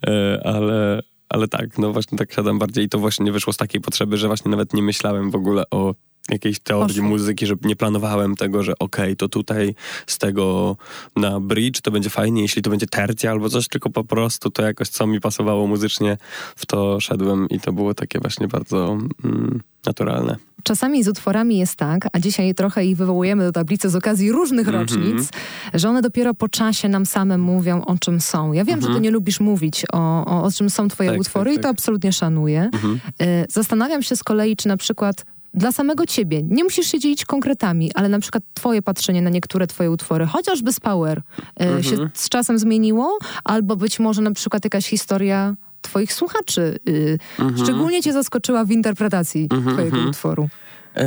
e, 0.07 0.41
ale 0.45 1.03
ale 1.29 1.49
tak, 1.49 1.79
no 1.79 1.93
właśnie 1.93 2.19
tak 2.19 2.33
siadam 2.33 2.59
bardziej 2.59 2.85
i 2.85 2.89
to 2.89 2.99
właśnie 2.99 3.25
nie 3.25 3.33
wyszło 3.33 3.53
z 3.53 3.57
takiej 3.57 3.81
potrzeby, 3.81 4.17
że 4.17 4.27
właśnie 4.27 4.51
nawet 4.51 4.75
nie 4.75 4.83
myślałem 4.83 5.31
w 5.31 5.35
ogóle 5.35 5.65
o 5.71 5.95
jakiejś 6.29 6.59
teorii 6.59 7.03
muzyki, 7.03 7.47
że 7.47 7.55
nie 7.63 7.77
planowałem 7.77 8.37
tego, 8.37 8.63
że 8.63 8.73
okej, 8.79 9.05
okay, 9.05 9.17
to 9.17 9.29
tutaj 9.29 9.75
z 10.07 10.19
tego 10.19 10.77
na 11.17 11.41
bridge 11.41 11.81
to 11.81 11.91
będzie 11.91 12.11
fajnie, 12.11 12.43
jeśli 12.43 12.63
to 12.63 12.71
będzie 12.71 12.87
tercja 12.87 13.31
albo 13.31 13.49
coś, 13.49 13.69
tylko 13.69 13.91
po 13.91 14.05
prostu 14.05 14.51
to 14.51 14.63
jakoś 14.63 14.89
co 14.89 15.07
mi 15.07 15.21
pasowało 15.21 15.67
muzycznie, 15.67 16.17
w 16.57 16.67
to 16.67 17.01
szedłem 17.01 17.49
i 17.49 17.61
to 17.61 17.73
było 17.73 17.95
takie 17.95 18.19
właśnie 18.19 18.49
bardzo 18.49 18.99
mm, 19.25 19.61
naturalne. 19.87 20.37
Czasami 20.63 21.05
z 21.05 21.09
utworami 21.09 21.59
jest 21.59 21.77
tak, 21.77 22.07
a 22.13 22.21
dzisiaj 22.21 22.55
trochę 22.55 22.85
ich 22.85 22.97
wywołujemy 22.97 23.45
do 23.45 23.53
tablicy 23.53 23.91
z 23.91 23.97
okazji 23.97 24.33
różnych 24.33 24.69
mm 24.69 24.87
-hmm. 24.87 24.97
rocznic, 24.97 25.29
że 25.75 25.89
one 25.89 26.03
dopiero 26.03 26.35
po 26.35 26.49
czasie 26.49 26.89
nam 26.89 27.07
same 27.07 27.39
mówią, 27.39 27.85
o 27.85 27.99
czym 27.99 28.21
są. 28.21 28.53
Ja 28.53 28.65
wiem, 28.65 28.75
mm 28.75 28.79
-hmm. 28.79 28.83
że 28.83 28.87
ty 28.87 28.91
mhm. 28.91 29.03
nie 29.03 29.11
lubisz 29.11 29.41
mówić 29.41 29.85
o, 29.93 30.25
o, 30.25 30.43
o 30.43 30.51
czym 30.51 30.71
są 30.71 30.89
twoje 30.89 31.11
tak, 31.11 31.21
utwory 31.21 31.45
tak, 31.45 31.55
tak. 31.55 31.61
i 31.61 31.63
to 31.63 31.69
absolutnie 31.69 32.13
szanuję. 32.13 32.71
Mm 32.73 32.99
-hmm. 32.99 33.45
Zastanawiam 33.49 34.03
się 34.03 34.17
z 34.17 34.25
kolei, 34.25 34.57
czy 34.57 34.69
na 34.69 34.77
przykład 34.77 35.25
dla 35.55 35.73
samego 35.73 36.07
ciebie. 36.07 36.43
Nie 36.43 36.65
musisz 36.65 36.87
się 36.87 36.99
dzielić 36.99 37.25
konkretami, 37.25 37.91
ale 37.95 38.09
na 38.09 38.19
przykład 38.21 38.45
twoje 38.55 38.83
patrzenie 38.83 39.23
na 39.23 39.31
niektóre 39.31 39.67
twoje 39.67 39.91
utwory, 39.91 40.27
chociażby 40.27 40.73
z 40.73 40.81
Power, 40.81 41.23
mhm. 41.57 41.83
się 41.83 41.97
z 42.15 42.29
czasem 42.29 42.59
zmieniło, 42.59 43.19
albo 43.45 43.77
być 43.77 43.99
może 43.99 44.23
na 44.23 44.31
przykład 44.31 44.65
jakaś 44.65 44.87
historia 44.87 45.55
twoich 45.81 46.13
słuchaczy 46.13 46.79
y, 46.89 47.19
mhm. 47.39 47.65
szczególnie 47.65 48.03
cię 48.03 48.13
zaskoczyła 48.13 48.65
w 48.65 48.71
interpretacji 48.71 49.49
mhm, 49.53 49.75
twojego 49.75 49.97
mhm. 49.97 50.11
utworu. 50.11 50.49
E, 50.97 51.07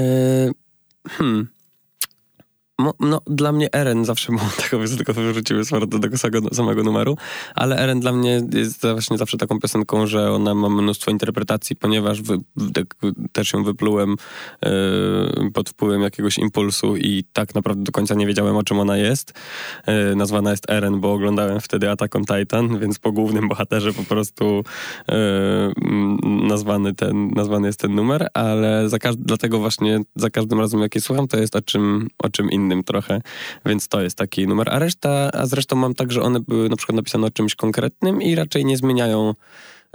hmm. 1.10 1.48
No, 3.00 3.22
dla 3.28 3.52
mnie 3.52 3.74
Eren 3.74 4.06
zawsze 4.06 4.32
był 4.32 4.40
taką, 4.64 4.84
tylko 4.98 5.14
wyrzuciły 5.14 5.64
do 5.88 6.00
tego 6.00 6.18
samego 6.54 6.84
numeru, 6.84 7.18
ale 7.56 7.78
Eren 7.78 8.00
dla 8.00 8.12
mnie 8.12 8.42
jest 8.54 8.82
właśnie 8.82 9.18
zawsze 9.18 9.38
taką 9.38 9.60
piosenką, 9.60 10.08
że 10.08 10.32
ona 10.32 10.56
ma 10.56 10.70
mnóstwo 10.70 11.12
interpretacji, 11.12 11.76
ponieważ 11.76 12.22
wy, 12.22 12.38
tak, 12.74 12.96
też 13.32 13.54
ją 13.54 13.64
wyplułem 13.64 14.16
yy, 14.62 15.52
pod 15.52 15.70
wpływem 15.70 16.02
jakiegoś 16.02 16.38
impulsu 16.38 16.98
i 16.98 17.24
tak 17.34 17.56
naprawdę 17.56 17.84
do 17.84 17.92
końca 17.92 18.16
nie 18.16 18.28
wiedziałem, 18.28 18.56
o 18.56 18.64
czym 18.64 18.80
ona 18.80 18.98
jest. 18.98 19.34
Yy, 19.88 20.16
nazwana 20.16 20.52
jest 20.52 20.70
Eren, 20.70 21.00
bo 21.00 21.14
oglądałem 21.14 21.60
wtedy 21.60 21.90
Attack 21.90 22.16
on 22.16 22.26
Titan, 22.26 22.80
więc 22.80 23.00
po 23.00 23.12
głównym 23.12 23.48
bohaterze 23.48 23.94
po 23.94 24.04
prostu 24.04 24.64
yy, 25.08 25.16
nazwany, 26.24 26.94
ten, 26.94 27.32
nazwany 27.32 27.68
jest 27.68 27.80
ten 27.80 27.96
numer, 27.96 28.28
ale 28.34 28.90
za 28.90 28.98
dlatego 29.18 29.60
właśnie 29.60 30.02
za 30.16 30.30
każdym 30.30 30.60
razem, 30.60 30.82
jak 30.82 30.96
je 30.96 31.02
słucham, 31.02 31.28
to 31.28 31.38
jest 31.38 31.56
o 31.56 31.62
czym, 31.62 32.08
o 32.24 32.30
czym 32.30 32.52
innym 32.52 32.73
innym 32.74 32.84
trochę, 32.84 33.22
więc 33.66 33.88
to 33.88 34.02
jest 34.02 34.18
taki 34.18 34.48
numer. 34.48 34.70
A 34.70 34.80
reszta, 34.80 35.32
a 35.34 35.46
zresztą 35.46 35.76
mam 35.76 35.94
tak, 35.94 36.12
że 36.12 36.22
one 36.22 36.40
były 36.40 36.70
na 36.70 36.76
przykład 36.76 36.96
napisane 36.96 37.28
o 37.28 37.32
czymś 37.32 37.56
konkretnym 37.56 38.22
i 38.22 38.36
raczej 38.36 38.66
nie 38.66 38.78
zmieniają 38.78 39.34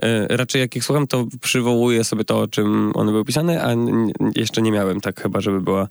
e, 0.02 0.36
raczej 0.36 0.60
jak 0.60 0.76
ich 0.76 0.84
słucham, 0.84 1.06
to 1.06 1.26
przywołuję 1.40 2.04
sobie 2.04 2.24
to, 2.24 2.40
o 2.40 2.46
czym 2.46 2.92
one 2.94 3.12
były 3.12 3.24
pisane, 3.24 3.64
a 3.64 3.74
jeszcze 4.36 4.62
nie 4.62 4.72
miałem 4.72 5.00
tak 5.00 5.20
chyba, 5.20 5.40
żeby 5.40 5.60
była 5.60 5.88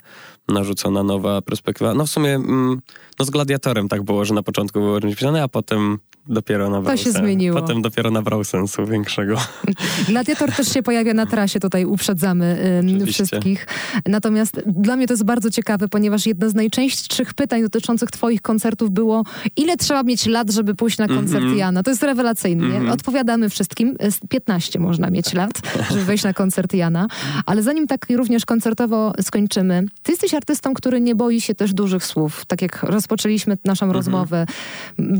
narzucona 0.48 1.02
nowa 1.02 1.42
perspektywa. 1.42 1.94
No 1.94 2.06
w 2.06 2.10
sumie 2.10 2.34
mm, 2.34 2.80
no 3.18 3.24
z 3.24 3.30
Gladiatorem 3.30 3.88
tak 3.88 4.02
było, 4.02 4.24
że 4.24 4.34
na 4.34 4.42
początku 4.42 4.80
było 4.80 5.00
czymś 5.00 5.14
pisane, 5.14 5.42
a 5.42 5.48
potem 5.48 5.98
dopiero 6.28 6.70
nabrał 6.70 6.96
To 6.96 7.02
się 7.02 7.12
zmieniło. 7.12 7.60
Potem 7.60 7.82
dopiero 7.82 8.10
nabrał 8.10 8.44
sensu 8.44 8.86
większego. 8.86 9.36
Gladiator 10.08 10.52
też 10.52 10.72
się 10.72 10.82
pojawia 10.82 11.14
na 11.14 11.26
trasie, 11.26 11.60
tutaj 11.60 11.84
uprzedzamy 11.84 12.58
y, 13.02 13.06
wszystkich. 13.06 13.66
Natomiast 14.06 14.62
dla 14.66 14.96
mnie 14.96 15.06
to 15.06 15.12
jest 15.12 15.24
bardzo 15.24 15.50
ciekawe, 15.50 15.88
ponieważ 15.88 16.26
jedno 16.26 16.50
z 16.50 16.54
najczęstszych 16.54 17.34
pytań 17.34 17.62
dotyczących 17.62 18.10
twoich 18.10 18.42
koncertów 18.42 18.90
było, 18.90 19.24
ile 19.56 19.76
trzeba 19.76 20.02
mieć 20.02 20.26
lat, 20.26 20.50
żeby 20.50 20.74
pójść 20.74 20.98
na 20.98 21.08
koncert 21.08 21.42
mm 21.42 21.54
-hmm. 21.54 21.58
Jana? 21.58 21.82
To 21.82 21.90
jest 21.90 22.02
rewelacyjnie. 22.02 22.64
Mm 22.64 22.86
-hmm. 22.86 22.92
Odpowiadamy 22.92 23.48
wszystkim. 23.48 23.96
15 24.28 24.78
można 24.78 25.10
mieć 25.10 25.34
lat, 25.34 25.50
żeby 25.90 26.04
wejść 26.04 26.24
na 26.24 26.32
koncert 26.32 26.74
Jana. 26.74 27.06
Ale 27.46 27.62
zanim 27.62 27.86
tak 27.86 28.06
również 28.10 28.46
koncertowo 28.46 29.12
skończymy, 29.22 29.84
ty 30.02 30.12
jesteś 30.12 30.34
artystą, 30.34 30.74
który 30.74 31.00
nie 31.00 31.14
boi 31.14 31.40
się 31.40 31.54
też 31.54 31.74
dużych 31.74 32.04
słów. 32.04 32.44
Tak 32.46 32.62
jak 32.62 32.82
rozpoczęliśmy 32.82 33.58
naszą 33.64 33.86
mm 33.86 33.92
-hmm. 33.92 33.96
rozmowę, 33.96 34.46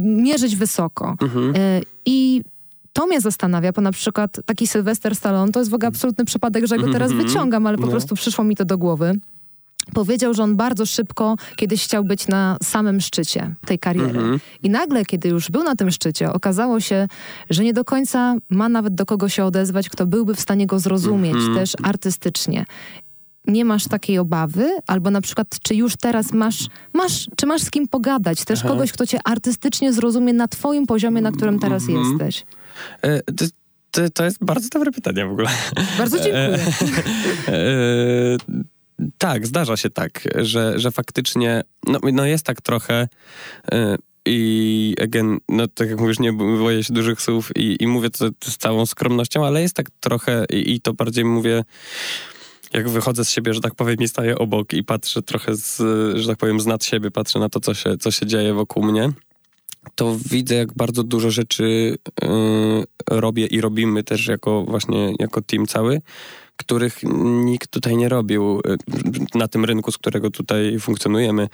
mierzyć 0.03 0.57
wysoko 0.57 0.98
Mhm. 1.05 1.53
E, 1.57 1.81
I 2.07 2.43
to 2.93 3.07
mnie 3.07 3.21
zastanawia, 3.21 3.73
bo 3.73 3.81
na 3.81 3.93
przykład 3.93 4.41
taki 4.47 4.67
Sylwester 4.67 5.17
Stallone 5.17 5.53
to 5.53 5.59
jest 5.59 5.71
w 5.71 5.75
ogóle 5.75 5.89
absolutny 5.89 6.25
przypadek, 6.25 6.67
że 6.67 6.79
go 6.79 6.93
teraz 6.93 7.11
mhm. 7.11 7.29
wyciągam, 7.29 7.67
ale 7.67 7.79
po 7.79 7.85
no. 7.85 7.91
prostu 7.91 8.15
przyszło 8.15 8.45
mi 8.45 8.57
to 8.57 8.65
do 8.65 8.79
głowy. 8.79 9.21
Powiedział, 9.95 10.35
że 10.35 10.43
on 10.43 10.57
bardzo 10.57 10.87
szybko 10.87 11.37
kiedyś 11.57 11.85
chciał 11.85 12.05
być 12.05 12.29
na 12.29 12.57
samym 12.63 13.01
szczycie 13.01 13.55
tej 13.67 13.79
kariery. 13.79 14.19
Mhm. 14.19 14.41
I 14.63 14.71
nagle, 14.71 15.05
kiedy 15.05 15.29
już 15.29 15.51
był 15.51 15.63
na 15.65 15.77
tym 15.77 15.91
szczycie, 15.91 16.33
okazało 16.33 16.81
się, 16.81 17.09
że 17.51 17.65
nie 17.65 17.73
do 17.73 17.85
końca 17.85 18.37
ma 18.51 18.69
nawet 18.69 18.95
do 18.95 19.07
kogo 19.07 19.29
się 19.29 19.45
odezwać, 19.45 19.89
kto 19.89 20.07
byłby 20.07 20.35
w 20.35 20.41
stanie 20.41 20.67
go 20.67 20.79
zrozumieć 20.79 21.35
mhm. 21.35 21.55
też 21.55 21.73
artystycznie 21.83 22.65
nie 23.49 23.65
masz 23.65 23.89
takiej 23.89 24.19
obawy, 24.19 24.71
albo 24.87 25.11
na 25.11 25.21
przykład, 25.21 25.57
czy 25.63 25.75
już 25.75 25.97
teraz 25.97 26.33
masz, 26.33 26.67
masz 26.93 27.29
czy 27.37 27.47
masz 27.47 27.63
z 27.63 27.71
kim 27.71 27.89
pogadać, 27.89 28.45
też 28.45 28.61
Aha. 28.61 28.69
kogoś, 28.69 28.93
kto 28.93 29.07
cię 29.07 29.19
artystycznie 29.25 29.93
zrozumie 29.93 30.33
na 30.33 30.49
twoim 30.49 30.87
poziomie, 30.87 31.21
na 31.21 31.33
którym 31.33 31.59
teraz 31.59 31.89
mm 31.89 32.03
-hmm. 32.03 32.11
jesteś? 32.11 32.47
E, 33.03 33.23
to, 33.23 33.45
to, 33.91 34.11
to, 34.11 34.25
jest 34.25 34.45
bardzo 34.45 34.69
dobre 34.69 34.93
pytanie 34.93 35.27
w 35.27 35.31
ogóle. 35.31 35.51
Bardzo 35.99 36.17
dziękuję. 36.17 36.59
E, 37.49 37.53
e, 37.53 38.37
tak, 39.19 39.47
zdarza 39.47 39.77
się 39.77 39.91
tak, 39.91 40.29
że, 40.35 40.79
że 40.79 40.91
faktycznie, 40.91 41.63
no, 41.87 41.99
no 42.13 42.25
jest 42.27 42.45
tak 42.45 42.61
trochę... 42.61 43.09
E, 43.73 43.97
i 44.31 44.95
again, 45.03 45.39
no 45.49 45.69
tak 45.69 45.91
jak 45.91 46.01
mówisz, 46.01 46.19
nie 46.19 46.33
boję 46.33 46.85
się 46.85 46.95
dużych 46.95 47.23
słów 47.23 47.57
i, 47.57 47.77
i 47.81 47.87
mówię 47.87 48.11
to, 48.11 48.31
to 48.39 48.51
z 48.51 48.57
całą 48.57 48.87
skromnością, 48.87 49.47
ale 49.47 49.63
jest 49.63 49.75
tak 49.75 49.87
trochę 50.01 50.45
i, 50.51 50.75
i 50.75 50.81
to 50.81 50.95
bardziej 50.95 51.25
mówię 51.25 51.65
jak 52.73 52.89
wychodzę 52.89 53.25
z 53.25 53.31
siebie, 53.31 53.55
że 53.55 53.61
tak 53.61 53.75
powiem, 53.75 53.97
i 53.97 54.09
staję 54.09 54.39
obok 54.39 54.73
i 54.73 54.85
patrzę 54.85 55.23
trochę, 55.23 55.57
z, 55.57 55.77
że 56.17 56.29
tak 56.29 56.39
powiem, 56.39 56.61
z 56.61 56.67
nad 56.67 56.85
siebie, 56.85 57.11
patrzę 57.11 57.39
na 57.39 57.49
to, 57.49 57.61
co 57.61 57.75
się, 57.75 57.99
co 57.99 58.11
się 58.11 58.27
dzieje 58.27 58.55
wokół 58.55 58.83
mnie, 58.83 59.13
to 59.95 60.17
widzę, 60.31 60.55
jak 60.55 60.75
bardzo 60.75 61.03
dużo 61.03 61.31
rzeczy 61.31 61.99
yy, 62.23 62.29
robię 63.11 63.47
i 63.47 63.61
robimy 63.61 64.05
też 64.05 64.27
jako 64.27 64.65
właśnie, 64.65 65.15
jako 65.19 65.43
team 65.43 65.67
cały, 65.67 66.01
których 66.59 66.99
nikt 67.45 67.71
tutaj 67.71 67.97
nie 67.97 68.09
robił 68.09 68.61
y, 68.61 68.77
na 69.39 69.49
tym 69.49 69.65
rynku, 69.65 69.93
z 69.93 69.99
którego 69.99 70.31
tutaj 70.31 70.79
funkcjonujemy, 70.81 71.49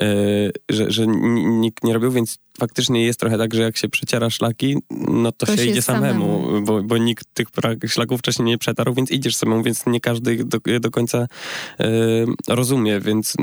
y, 0.00 0.52
że, 0.68 0.90
że 0.90 1.06
nikt 1.06 1.84
nie 1.84 1.94
robił, 1.94 2.10
więc 2.12 2.38
faktycznie 2.58 3.04
jest 3.04 3.20
trochę 3.20 3.38
tak, 3.38 3.54
że 3.54 3.62
jak 3.62 3.76
się 3.76 3.88
przeciera 3.88 4.30
szlaki, 4.30 4.76
no 4.90 5.32
to, 5.32 5.46
to 5.46 5.56
się, 5.56 5.66
idzie 5.66 5.82
samemu, 5.82 6.42
samemu, 6.42 6.62
Bo, 6.62 6.82
bo 6.82 6.98
nikt 6.98 7.24
tych 7.34 7.48
szlaków 7.88 8.18
wcześniej 8.20 8.46
nie 8.46 8.58
przetarł, 8.58 8.94
więc 8.94 9.10
idziesz 9.10 9.36
samemu, 9.36 9.62
więc 9.62 9.86
nie 9.86 10.00
każdy 10.00 10.44
do, 10.44 10.58
do 10.80 10.90
końca 10.90 11.26
y, 11.80 11.84
rozumie, 12.48 13.00
więc, 13.00 13.34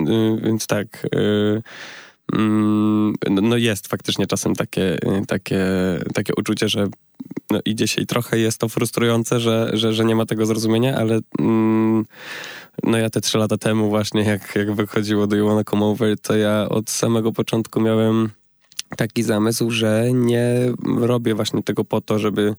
więc 0.44 0.68
tak... 0.68 1.08
Mm, 2.34 3.14
no 3.42 3.58
jest 3.58 3.88
faktycznie 3.88 4.28
czasem 4.28 4.56
takie, 4.56 4.98
takie, 5.28 5.66
takie 6.14 6.34
uczucie, 6.38 6.70
że 6.70 6.88
no 7.52 7.60
i 7.66 8.06
trochę 8.06 8.40
jest 8.40 8.58
to 8.58 8.70
frustrujące, 8.70 9.40
że, 9.40 9.70
że, 9.74 9.94
że 9.94 10.06
nie 10.06 10.16
ma 10.16 10.26
tego 10.26 10.46
zrozumienia, 10.46 10.96
ale 10.96 11.20
mm, 11.40 12.06
no 12.84 12.98
ja 12.98 13.10
te 13.10 13.22
trzy 13.22 13.38
lata 13.38 13.58
temu 13.58 13.90
właśnie, 13.90 14.24
jak, 14.24 14.56
jak 14.56 14.76
wychodziło 14.76 15.28
do 15.28 15.36
You 15.36 15.48
Wanna 15.48 15.64
Come 15.64 15.86
Over, 15.86 16.20
to 16.20 16.38
ja 16.38 16.70
od 16.70 16.90
samego 16.90 17.32
początku 17.32 17.82
miałem 17.82 18.30
taki 18.98 19.24
zamysł, 19.24 19.72
że 19.72 20.14
nie 20.14 20.74
robię 20.98 21.36
właśnie 21.36 21.64
tego 21.64 21.86
po 21.86 22.02
to, 22.02 22.20
żeby 22.20 22.56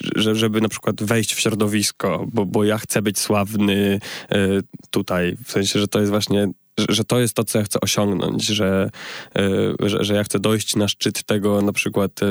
że, 0.00 0.34
żeby 0.34 0.60
na 0.60 0.68
przykład 0.68 1.02
wejść 1.02 1.34
w 1.34 1.40
środowisko, 1.40 2.26
bo, 2.32 2.46
bo 2.46 2.64
ja 2.64 2.78
chcę 2.78 3.02
być 3.02 3.18
sławny 3.18 4.00
y, 4.32 4.62
tutaj. 4.90 5.36
W 5.44 5.52
sensie, 5.52 5.80
że 5.80 5.88
to 5.88 6.00
jest 6.00 6.10
właśnie 6.10 6.48
że, 6.88 7.04
to 7.04 7.20
jest 7.20 7.34
to, 7.34 7.44
co 7.44 7.58
ja 7.58 7.64
chcę 7.64 7.80
osiągnąć, 7.80 8.46
że, 8.46 8.90
y, 9.38 9.88
że, 9.88 10.04
że, 10.04 10.14
ja 10.14 10.24
chcę 10.24 10.38
dojść 10.38 10.76
na 10.76 10.88
szczyt 10.88 11.22
tego 11.24 11.62
na 11.62 11.72
przykład 11.72 12.22
y, 12.22 12.26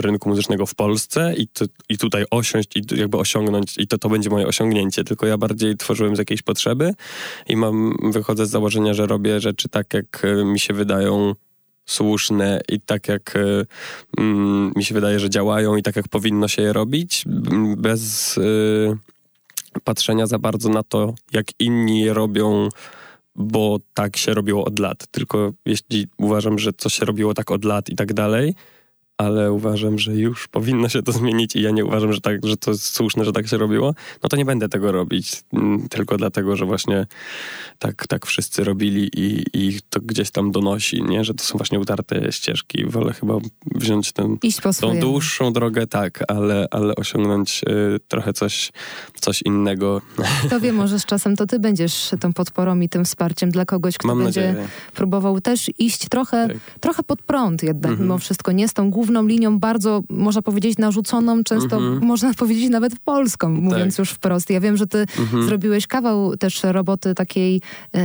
rynku 0.00 0.28
muzycznego 0.28 0.66
w 0.66 0.74
Polsce 0.74 1.34
i, 1.36 1.48
to, 1.48 1.64
i 1.88 1.98
tutaj 1.98 2.24
osiąść 2.30 2.76
i 2.76 2.82
jakby 2.96 3.18
osiągnąć 3.18 3.78
i 3.78 3.86
to, 3.86 3.98
to 3.98 4.08
będzie 4.08 4.30
moje 4.30 4.46
osiągnięcie, 4.46 5.04
tylko 5.04 5.26
ja 5.26 5.38
bardziej 5.38 5.76
tworzyłem 5.76 6.16
z 6.16 6.18
jakiejś 6.18 6.42
potrzeby 6.42 6.94
i 7.48 7.56
mam, 7.56 7.96
wychodzę 8.12 8.46
z 8.46 8.50
założenia, 8.50 8.94
że 8.94 9.06
robię 9.06 9.40
rzeczy 9.40 9.68
tak, 9.68 9.94
jak 9.94 10.22
mi 10.44 10.60
się 10.60 10.74
wydają 10.74 11.34
słuszne 11.86 12.60
i 12.68 12.80
tak 12.80 13.08
jak 13.08 13.36
y, 13.36 13.66
mm, 14.18 14.72
mi 14.76 14.84
się 14.84 14.94
wydaje, 14.94 15.20
że 15.20 15.30
działają 15.30 15.76
i 15.76 15.82
tak 15.82 15.96
jak 15.96 16.08
powinno 16.08 16.48
się 16.48 16.62
je 16.62 16.72
robić, 16.72 17.24
bez 17.76 18.38
y, 18.38 18.96
patrzenia 19.84 20.26
za 20.26 20.38
bardzo 20.38 20.68
na 20.68 20.82
to, 20.82 21.14
jak 21.32 21.46
inni 21.58 22.00
je 22.00 22.14
robią 22.14 22.68
bo 23.36 23.78
tak 23.94 24.16
się 24.16 24.34
robiło 24.34 24.64
od 24.64 24.78
lat. 24.78 25.06
Tylko 25.10 25.52
jeśli 25.66 26.06
uważam, 26.18 26.58
że 26.58 26.72
coś 26.72 26.94
się 26.94 27.04
robiło 27.04 27.34
tak 27.34 27.50
od 27.50 27.64
lat 27.64 27.88
i 27.88 27.96
tak 27.96 28.12
dalej, 28.12 28.54
ale 29.18 29.52
uważam, 29.52 29.98
że 29.98 30.14
już 30.14 30.48
powinno 30.48 30.88
się 30.88 31.02
to 31.02 31.12
zmienić 31.12 31.56
i 31.56 31.62
ja 31.62 31.70
nie 31.70 31.84
uważam, 31.84 32.12
że, 32.12 32.20
tak, 32.20 32.46
że 32.46 32.56
to 32.56 32.70
jest 32.70 32.84
słuszne, 32.84 33.24
że 33.24 33.32
tak 33.32 33.48
się 33.48 33.56
robiło, 33.56 33.94
no 34.22 34.28
to 34.28 34.36
nie 34.36 34.44
będę 34.44 34.68
tego 34.68 34.92
robić. 34.92 35.42
Mm, 35.52 35.88
tylko 35.88 36.16
dlatego, 36.16 36.56
że 36.56 36.66
właśnie 36.66 37.06
tak, 37.78 38.06
tak 38.06 38.26
wszyscy 38.26 38.64
robili 38.64 39.10
i, 39.16 39.44
i 39.52 39.78
to 39.90 40.00
gdzieś 40.00 40.30
tam 40.30 40.52
donosi, 40.52 41.02
nie? 41.02 41.24
że 41.24 41.34
to 41.34 41.44
są 41.44 41.58
właśnie 41.58 41.80
utarte 41.80 42.32
ścieżki. 42.32 42.84
Wolę 42.86 43.12
chyba 43.12 43.38
wziąć 43.74 44.12
ten, 44.12 44.38
tą 44.80 44.98
dłuższą 45.00 45.52
drogę, 45.52 45.86
tak, 45.86 46.24
ale, 46.28 46.68
ale 46.70 46.94
osiągnąć 46.94 47.60
y, 47.68 48.00
trochę 48.08 48.32
coś, 48.32 48.72
coś 49.20 49.42
innego. 49.42 50.00
Kto 50.46 50.60
wie, 50.60 50.72
może 50.72 51.00
z 51.00 51.04
czasem 51.04 51.36
to 51.36 51.46
ty 51.46 51.58
będziesz 51.58 52.10
tą 52.20 52.32
podporą 52.32 52.80
i 52.80 52.88
tym 52.88 53.04
wsparciem 53.04 53.50
dla 53.50 53.64
kogoś, 53.64 53.98
kto 53.98 54.08
Mam 54.08 54.24
będzie 54.24 54.46
nadzieję. 54.46 54.68
próbował 54.94 55.40
też 55.40 55.70
iść 55.78 56.08
trochę, 56.08 56.48
tak. 56.48 56.80
trochę 56.80 57.02
pod 57.02 57.22
prąd 57.22 57.62
jednak 57.62 57.90
mhm. 57.90 58.08
mimo 58.08 58.18
wszystko, 58.18 58.52
nie 58.52 58.68
z 58.68 58.72
tą 58.72 58.90
główną 58.90 59.03
główną 59.04 59.26
linią 59.26 59.58
bardzo, 59.58 60.02
można 60.10 60.42
powiedzieć, 60.42 60.78
narzuconą, 60.78 61.44
często 61.44 61.76
mm 61.76 62.00
-hmm. 62.00 62.04
można 62.04 62.34
powiedzieć 62.42 62.70
nawet 62.70 62.98
polską, 62.98 63.48
mówiąc 63.48 63.94
tak. 63.94 63.98
już 63.98 64.10
wprost. 64.10 64.50
Ja 64.50 64.60
wiem, 64.60 64.76
że 64.76 64.86
ty 64.86 64.98
mm 64.98 65.30
-hmm. 65.30 65.44
zrobiłeś 65.44 65.86
kawał 65.86 66.36
też 66.36 66.62
roboty 66.62 67.14
takiej 67.14 67.60
um, 67.92 68.02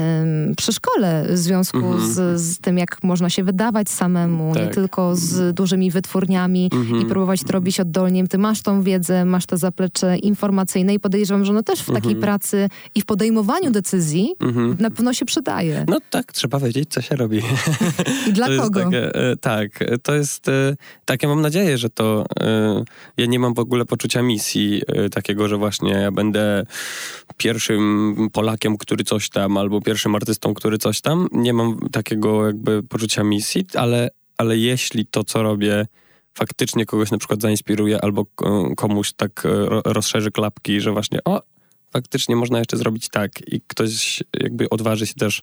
przy 0.58 0.74
szkole 0.74 1.26
w 1.30 1.38
związku 1.38 1.78
mm 1.78 2.00
-hmm. 2.00 2.08
z, 2.08 2.42
z, 2.42 2.60
tym, 2.60 2.78
jak 2.78 3.04
można 3.04 3.30
się 3.30 3.44
wydawać 3.44 3.90
samemu, 3.90 4.54
tak. 4.54 4.64
nie 4.64 4.70
tylko 4.70 5.16
z 5.16 5.56
dużymi 5.56 5.92
wytwórniami 5.92 6.70
i 6.74 6.76
mhm. 6.76 7.08
próbować 7.08 7.44
to 7.44 7.52
robić 7.52 7.80
oddolnie. 7.80 8.28
Ty 8.28 8.38
masz 8.38 8.62
tą 8.62 8.82
wiedzę, 8.82 9.26
masz 9.26 9.46
to 9.46 9.58
zaplecze 9.58 10.18
informacyjne 10.18 10.94
i 10.94 11.00
podejrzewam, 11.00 11.46
że 11.46 11.54
no 11.54 11.64
też 11.64 11.80
w 11.80 11.86
takiej 11.86 12.12
mhm. 12.12 12.22
pracy 12.22 12.70
i 12.96 13.02
w 13.02 13.06
podejmowaniu 13.06 13.72
decyzji 13.72 14.34
mhm. 14.40 14.76
na 14.80 14.90
pewno 14.90 15.14
się 15.14 15.26
przydaje. 15.26 15.86
No 15.88 15.98
tak, 16.10 16.32
trzeba 16.34 16.60
wiedzieć, 16.60 16.90
co 16.90 17.02
się 17.02 17.16
robi. 17.16 17.42
I 18.28 18.34
dla 18.34 18.48
kogo? 18.60 18.84
Takie, 18.84 19.16
e, 19.16 19.36
tak, 19.38 19.84
to 20.04 20.16
jest 20.16 20.48
e, 20.48 20.76
tak, 21.06 21.24
ja 21.24 21.30
mam 21.30 21.42
nadzieję, 21.42 21.78
że 21.78 21.90
to. 21.90 22.26
Y, 22.42 22.84
ja 23.18 23.26
nie 23.26 23.40
mam 23.40 23.54
w 23.54 23.60
ogóle 23.60 23.86
poczucia 23.86 24.22
misji 24.22 24.82
y, 25.06 25.10
takiego, 25.10 25.48
że 25.48 25.58
właśnie 25.58 25.92
ja 25.92 26.12
będę 26.12 26.66
pierwszym 27.38 28.16
Polakiem, 28.34 28.78
który 28.78 29.04
coś 29.04 29.30
tam, 29.30 29.58
albo 29.58 29.82
pierwszym 29.82 30.16
artystą, 30.16 30.54
który 30.54 30.78
coś 30.78 31.02
tam. 31.02 31.28
Nie 31.32 31.54
mam 31.54 31.80
takiego 31.92 32.46
jakby 32.48 32.84
poczucia 32.84 33.24
misji, 33.24 33.66
ale, 33.76 34.10
ale 34.38 34.58
jeśli 34.58 35.06
to, 35.06 35.24
co 35.24 35.44
robię, 35.44 35.86
faktycznie 36.34 36.86
kogoś 36.86 37.12
na 37.12 37.18
przykład 37.18 37.42
zainspiruje, 37.42 38.02
albo 38.02 38.26
komuś 38.78 39.14
tak 39.14 39.46
y, 39.46 39.50
rozszerzy 39.86 40.32
klapki, 40.32 40.82
że 40.82 40.92
właśnie 40.92 41.20
o, 41.26 41.42
faktycznie 41.92 42.36
można 42.36 42.60
jeszcze 42.60 42.78
zrobić 42.78 43.10
tak 43.10 43.32
i 43.48 43.62
ktoś 43.68 44.24
jakby 44.40 44.70
odważy 44.70 45.08
się 45.08 45.14
też, 45.14 45.42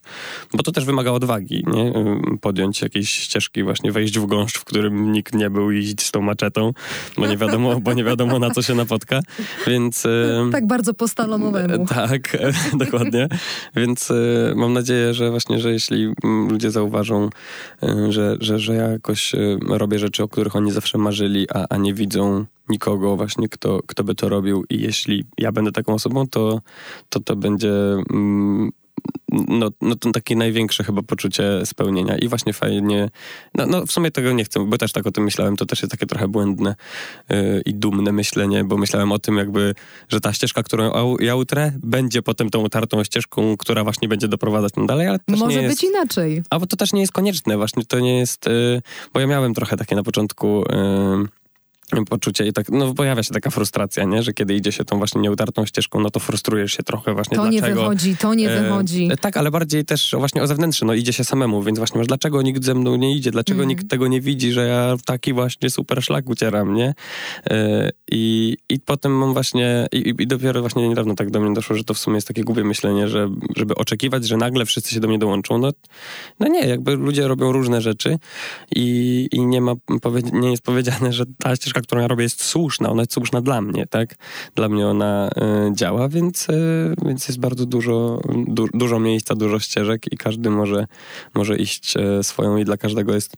bo 0.54 0.62
to 0.62 0.72
też 0.72 0.84
wymaga 0.84 1.10
odwagi, 1.10 1.64
nie? 1.66 1.92
Podjąć 2.40 2.82
jakieś 2.82 3.10
ścieżki, 3.10 3.62
właśnie 3.62 3.92
wejść 3.92 4.18
w 4.18 4.26
gąszcz, 4.26 4.58
w 4.58 4.64
którym 4.64 5.12
nikt 5.12 5.34
nie 5.34 5.50
był 5.50 5.70
i 5.70 5.78
iść 5.78 6.02
z 6.02 6.10
tą 6.10 6.20
maczetą, 6.20 6.72
bo 7.16 7.26
nie 7.26 7.36
wiadomo, 7.36 7.80
bo 7.80 7.92
nie 7.92 8.04
wiadomo 8.04 8.38
na 8.38 8.50
co 8.50 8.62
się 8.62 8.74
napotka, 8.74 9.20
więc... 9.66 10.06
Tak 10.52 10.66
bardzo 10.66 10.94
po 10.94 11.08
stalonowemu. 11.08 11.86
Tak, 11.96 12.36
dokładnie. 12.84 13.28
Więc 13.76 14.12
mam 14.56 14.72
nadzieję, 14.72 15.14
że 15.14 15.30
właśnie, 15.30 15.60
że 15.60 15.72
jeśli 15.72 16.12
ludzie 16.48 16.70
zauważą, 16.70 17.30
że, 18.08 18.36
że, 18.40 18.58
że 18.58 18.74
ja 18.74 18.88
jakoś 18.88 19.32
robię 19.68 19.98
rzeczy, 19.98 20.22
o 20.22 20.28
których 20.28 20.56
oni 20.56 20.72
zawsze 20.72 20.98
marzyli, 20.98 21.46
a, 21.54 21.66
a 21.70 21.76
nie 21.76 21.94
widzą 21.94 22.46
nikogo 22.68 23.16
właśnie, 23.16 23.48
kto, 23.48 23.80
kto 23.86 24.04
by 24.04 24.14
to 24.14 24.28
robił. 24.28 24.64
I 24.70 24.80
jeśli 24.80 25.24
ja 25.38 25.52
będę 25.52 25.72
taką 25.72 25.94
osobą, 25.94 26.26
to 26.28 26.60
to, 27.08 27.20
to 27.20 27.36
będzie 27.36 27.72
mm, 28.10 28.72
no, 29.32 29.70
no 29.80 29.96
to 29.96 30.12
takie 30.12 30.36
największe 30.36 30.84
chyba 30.84 31.02
poczucie 31.02 31.66
spełnienia. 31.66 32.18
I 32.18 32.28
właśnie 32.28 32.52
fajnie, 32.52 33.10
no, 33.54 33.66
no 33.66 33.86
w 33.86 33.92
sumie 33.92 34.10
tego 34.10 34.32
nie 34.32 34.44
chcę, 34.44 34.66
bo 34.66 34.78
też 34.78 34.92
tak 34.92 35.06
o 35.06 35.12
tym 35.12 35.24
myślałem, 35.24 35.56
to 35.56 35.66
też 35.66 35.82
jest 35.82 35.90
takie 35.90 36.06
trochę 36.06 36.28
błędne 36.28 36.74
yy, 37.28 37.62
i 37.66 37.74
dumne 37.74 38.12
myślenie, 38.12 38.64
bo 38.64 38.76
myślałem 38.76 39.12
o 39.12 39.18
tym 39.18 39.36
jakby, 39.36 39.74
że 40.08 40.20
ta 40.20 40.32
ścieżka, 40.32 40.62
którą 40.62 41.16
ja 41.20 41.36
utrę, 41.36 41.72
będzie 41.82 42.22
potem 42.22 42.50
tą 42.50 42.60
utartą 42.60 43.04
ścieżką, 43.04 43.56
która 43.56 43.84
właśnie 43.84 44.08
będzie 44.08 44.28
doprowadzać 44.28 44.72
tam 44.72 44.86
dalej, 44.86 45.08
ale 45.08 45.18
też 45.18 45.38
Może 45.38 45.62
nie 45.62 45.68
być 45.68 45.82
jest, 45.82 45.94
inaczej. 45.94 46.42
A 46.50 46.58
bo 46.58 46.66
to 46.66 46.76
też 46.76 46.92
nie 46.92 47.00
jest 47.00 47.12
konieczne, 47.12 47.56
właśnie 47.56 47.84
to 47.84 48.00
nie 48.00 48.18
jest, 48.18 48.46
yy, 48.46 48.82
bo 49.14 49.20
ja 49.20 49.26
miałem 49.26 49.54
trochę 49.54 49.76
takie 49.76 49.96
na 49.96 50.02
początku... 50.02 50.64
Yy, 50.70 51.45
poczucie 52.10 52.46
i 52.46 52.52
tak, 52.52 52.68
no 52.68 52.94
pojawia 52.94 53.22
się 53.22 53.34
taka 53.34 53.50
frustracja, 53.50 54.04
nie? 54.04 54.22
że 54.22 54.32
kiedy 54.32 54.54
idzie 54.54 54.72
się 54.72 54.84
tą 54.84 54.98
właśnie 54.98 55.20
nieutartą 55.20 55.66
ścieżką, 55.66 56.00
no 56.00 56.10
to 56.10 56.20
frustrujesz 56.20 56.72
się 56.72 56.82
trochę 56.82 57.14
właśnie 57.14 57.36
to 57.36 57.42
dlaczego. 57.42 57.62
To 57.62 57.68
nie 57.68 57.74
wychodzi, 57.74 58.16
to 58.16 58.34
nie 58.34 58.50
e, 58.50 58.62
wychodzi. 58.62 59.08
tak, 59.20 59.36
ale 59.36 59.50
bardziej 59.50 59.84
też 59.84 60.14
właśnie 60.18 60.42
o 60.42 60.46
zewnętrzne, 60.46 60.86
no 60.86 60.94
idzie 60.94 61.12
się 61.12 61.24
samemu, 61.24 61.62
więc 61.62 61.78
właśnie 61.78 61.98
masz, 61.98 62.06
dlaczego 62.06 62.42
nikt 62.42 62.64
ze 62.64 62.74
mną 62.74 62.96
nie 62.96 63.16
idzie, 63.16 63.30
dlaczego 63.30 63.58
mm. 63.62 63.68
nikt 63.68 63.90
tego 63.90 64.08
nie 64.08 64.20
widzi, 64.20 64.52
że 64.52 64.66
ja 64.66 64.96
taki 65.04 65.32
właśnie 65.32 65.70
super 65.70 66.02
szlak 66.02 66.28
ucieram, 66.28 66.74
nie? 66.74 66.94
E, 67.50 67.90
i, 68.10 68.56
I 68.68 68.80
potem 68.80 69.12
mam 69.12 69.32
właśnie, 69.32 69.86
i, 69.92 70.14
i, 70.18 70.26
dopiero 70.26 70.60
właśnie 70.60 70.88
niedawno 70.88 71.14
tak 71.14 71.30
do 71.30 71.40
mnie 71.40 71.54
doszło, 71.54 71.76
że 71.76 71.84
to 71.84 71.94
w 71.94 71.98
sumie 71.98 72.16
jest 72.16 72.28
takie 72.28 72.44
głupie 72.44 72.64
myślenie, 72.64 73.08
że 73.08 73.30
żeby 73.56 73.74
oczekiwać, 73.74 74.26
że 74.26 74.36
nagle 74.36 74.66
wszyscy 74.66 74.94
się 74.94 75.00
do 75.00 75.08
mnie 75.08 75.18
dołączą, 75.18 75.58
no, 75.58 75.70
no 76.40 76.48
nie, 76.48 76.60
jakby 76.60 76.96
ludzie 76.96 77.28
robią 77.28 77.52
różne 77.52 77.80
rzeczy 77.80 78.18
i, 78.76 79.28
i 79.32 79.46
nie 79.46 79.60
ma, 79.60 79.72
nie 80.32 80.50
jest 80.50 80.62
powiedziane, 80.62 81.12
że 81.12 81.24
ta 81.38 81.56
ścieżka 81.56 81.75
ścieżka, 81.76 81.86
którą 81.86 82.00
ja 82.00 82.08
robię 82.08 82.22
jest 82.22 82.44
słuszna, 82.44 82.90
ona 82.90 83.02
jest 83.02 83.12
słuszna 83.12 83.40
dla 83.40 83.60
mnie, 83.60 83.86
tak? 83.86 84.16
Dla 84.54 84.68
mnie 84.68 84.86
ona 84.86 85.30
y, 85.68 85.74
działa, 85.74 86.08
więc, 86.08 86.48
y, 86.48 86.94
więc 87.04 87.28
jest 87.28 87.40
bardzo 87.40 87.66
dużo, 87.66 88.20
du, 88.48 88.68
dużo 88.74 89.00
miejsca, 89.00 89.34
dużo 89.34 89.58
ścieżek 89.58 90.12
i 90.12 90.16
każdy 90.16 90.50
może, 90.50 90.86
może 91.34 91.56
iść 91.56 91.96
y, 91.96 92.22
swoją 92.22 92.56
i 92.56 92.64
dla 92.64 92.76
każdego 92.76 93.14
jest 93.14 93.36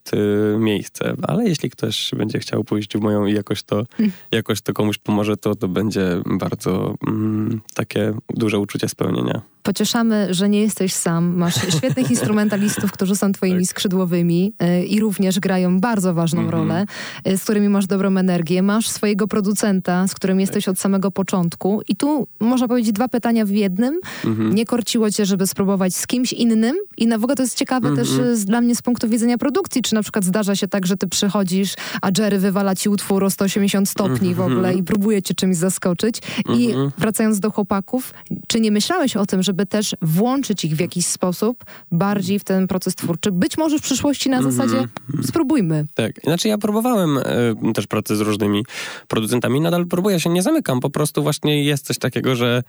miejsce. 0.59 1.15
Ale 1.23 1.49
jeśli 1.49 1.71
ktoś 1.71 2.11
będzie 2.17 2.39
chciał 2.39 2.65
pójść 2.65 2.97
w 2.97 3.01
moją 3.01 3.27
i 3.27 3.35
jakoś 3.35 3.63
to, 3.63 3.85
mm. 3.99 4.13
jakoś 4.33 4.61
to 4.61 4.73
komuś 4.73 4.99
pomoże, 4.99 5.37
to 5.37 5.55
to 5.55 5.69
będzie 5.69 6.23
bardzo 6.27 6.95
mm, 7.07 7.61
takie 7.75 8.15
duże 8.29 8.59
uczucie 8.59 8.89
spełnienia 8.89 9.43
pocieszamy, 9.69 10.35
że 10.35 10.49
nie 10.49 10.61
jesteś 10.61 10.93
sam. 10.93 11.37
Masz 11.37 11.55
świetnych 11.79 12.11
instrumentalistów, 12.11 12.93
którzy 12.93 13.17
są 13.17 13.33
twoimi 13.33 13.61
tak. 13.61 13.71
skrzydłowymi 13.71 14.53
y, 14.63 14.85
i 14.85 15.01
również 15.01 15.41
grają 15.41 15.81
bardzo 15.81 16.15
ważną 16.15 16.41
mm 16.41 16.51
-hmm. 16.51 16.55
rolę, 16.55 16.87
y, 17.29 17.39
z 17.39 17.45
którymi 17.45 17.69
masz 17.69 17.87
dobrą 17.87 18.17
energię. 18.17 18.63
Masz 18.63 18.89
swojego 18.89 19.29
producenta, 19.29 20.09
z 20.09 20.15
którym 20.15 20.41
jesteś 20.41 20.65
tak. 20.65 20.73
od 20.73 20.81
samego 20.81 21.11
początku. 21.11 21.81
I 21.89 21.97
tu 21.97 22.27
można 22.41 22.69
powiedzieć 22.69 22.93
dwa 22.93 23.09
pytania 23.09 23.45
w 23.45 23.51
jednym. 23.51 24.01
Mm 24.25 24.37
-hmm. 24.37 24.55
Nie 24.55 24.67
korciło 24.67 25.11
cię, 25.11 25.27
żeby 25.27 25.47
spróbować 25.47 25.95
z 25.95 26.07
kimś 26.07 26.33
innym? 26.33 26.77
I 26.97 27.07
na 27.07 27.19
w 27.19 27.25
ogóle 27.25 27.37
to 27.37 27.43
jest 27.43 27.57
ciekawe 27.57 27.89
mm 27.89 28.05
-hmm. 28.05 28.19
też 28.19 28.39
z, 28.39 28.45
dla 28.45 28.61
mnie 28.61 28.77
z 28.77 28.83
punktu 28.83 29.09
widzenia 29.09 29.39
produkcji. 29.39 29.83
Czy 29.83 29.95
na 29.95 30.03
przykład 30.03 30.25
zdarza 30.25 30.57
się 30.57 30.69
tak, 30.69 30.87
że 30.87 30.97
ty 30.97 31.09
przychodzisz, 31.09 31.75
a 32.03 32.11
Jerry 32.19 32.39
wywala 32.39 32.75
ci 32.75 32.89
utwór 32.89 33.25
o 33.25 33.31
180 33.31 33.89
stopni 33.89 34.35
w 34.35 34.41
ogóle 34.41 34.75
i 34.75 34.83
próbuje 34.83 35.23
cię 35.23 35.35
czymś 35.35 35.57
zaskoczyć. 35.57 36.23
I 36.55 36.75
wracając 36.99 37.41
do 37.41 37.51
chłopaków, 37.51 38.15
czy 38.47 38.61
nie 38.61 38.71
myślałeś 38.71 39.17
o 39.17 39.27
tym, 39.27 39.43
żeby 39.43 39.58
żeby 39.59 39.67
też 39.67 39.97
włączyć 40.03 40.65
ich 40.65 40.77
w 40.77 40.81
jakiś 40.81 41.07
sposób 41.07 41.65
bardziej 41.93 42.39
w 42.39 42.45
ten 42.45 42.69
proces 42.69 42.95
twórczy. 42.95 43.33
Być 43.33 43.59
może 43.59 43.79
w 43.79 43.83
przyszłości 43.83 44.31
na 44.31 44.43
zasadzie 44.43 44.77
mm 44.77 44.89
-hmm. 44.89 45.27
spróbujmy. 45.27 45.85
Tak, 45.95 46.13
znaczy 46.25 46.49
ja 46.49 46.59
próbowałem 46.59 47.19
y, 47.19 47.73
też 47.75 47.87
pracy 47.87 48.17
z 48.17 48.21
różnymi 48.21 48.65
producentami, 49.09 49.61
nadal 49.61 49.87
próbuję 49.87 50.21
się, 50.21 50.31
nie 50.31 50.43
zamykam, 50.43 50.81
po 50.81 50.91
prostu 50.91 51.23
właśnie 51.23 51.65
jest 51.65 51.87
coś 51.87 51.99
takiego, 51.99 52.37
że 52.37 52.63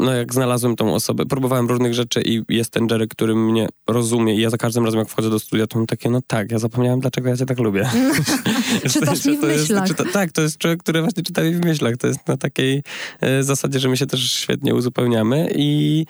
no 0.00 0.12
jak 0.12 0.34
znalazłem 0.34 0.76
tą 0.76 0.94
osobę, 0.94 1.26
próbowałem 1.26 1.68
różnych 1.68 1.94
rzeczy 1.94 2.22
i 2.24 2.42
jest 2.48 2.70
ten 2.70 2.86
Jerry, 2.90 3.08
który 3.08 3.34
mnie 3.34 3.68
rozumie 3.88 4.34
i 4.34 4.40
ja 4.40 4.50
za 4.50 4.56
każdym 4.56 4.84
razem 4.84 4.98
jak 4.98 5.08
wchodzę 5.08 5.30
do 5.30 5.38
studia, 5.38 5.66
to 5.66 5.78
mam 5.78 5.86
takie, 5.86 6.10
no 6.10 6.20
tak, 6.26 6.52
ja 6.52 6.58
zapomniałem, 6.58 7.00
dlaczego 7.00 7.28
ja 7.28 7.36
cię 7.36 7.46
tak 7.46 7.58
lubię. 7.58 7.90
Czytasz 8.92 9.24
mi 9.24 9.38
w 9.38 9.42
myślach. 9.42 9.88
Jest, 9.88 9.98
czyta, 9.98 10.12
tak, 10.12 10.32
to 10.32 10.42
jest 10.42 10.58
człowiek, 10.58 10.80
który 10.80 11.00
właśnie 11.00 11.22
czyta 11.22 11.42
mi 11.42 11.54
w 11.54 11.64
myślach. 11.64 11.96
To 11.96 12.06
jest 12.06 12.28
na 12.28 12.36
takiej 12.36 12.82
e, 13.20 13.42
zasadzie, 13.42 13.80
że 13.80 13.88
my 13.88 13.96
się 13.96 14.06
też 14.06 14.32
świetnie 14.32 14.74
uzupełniamy 14.74 15.52
i, 15.54 16.06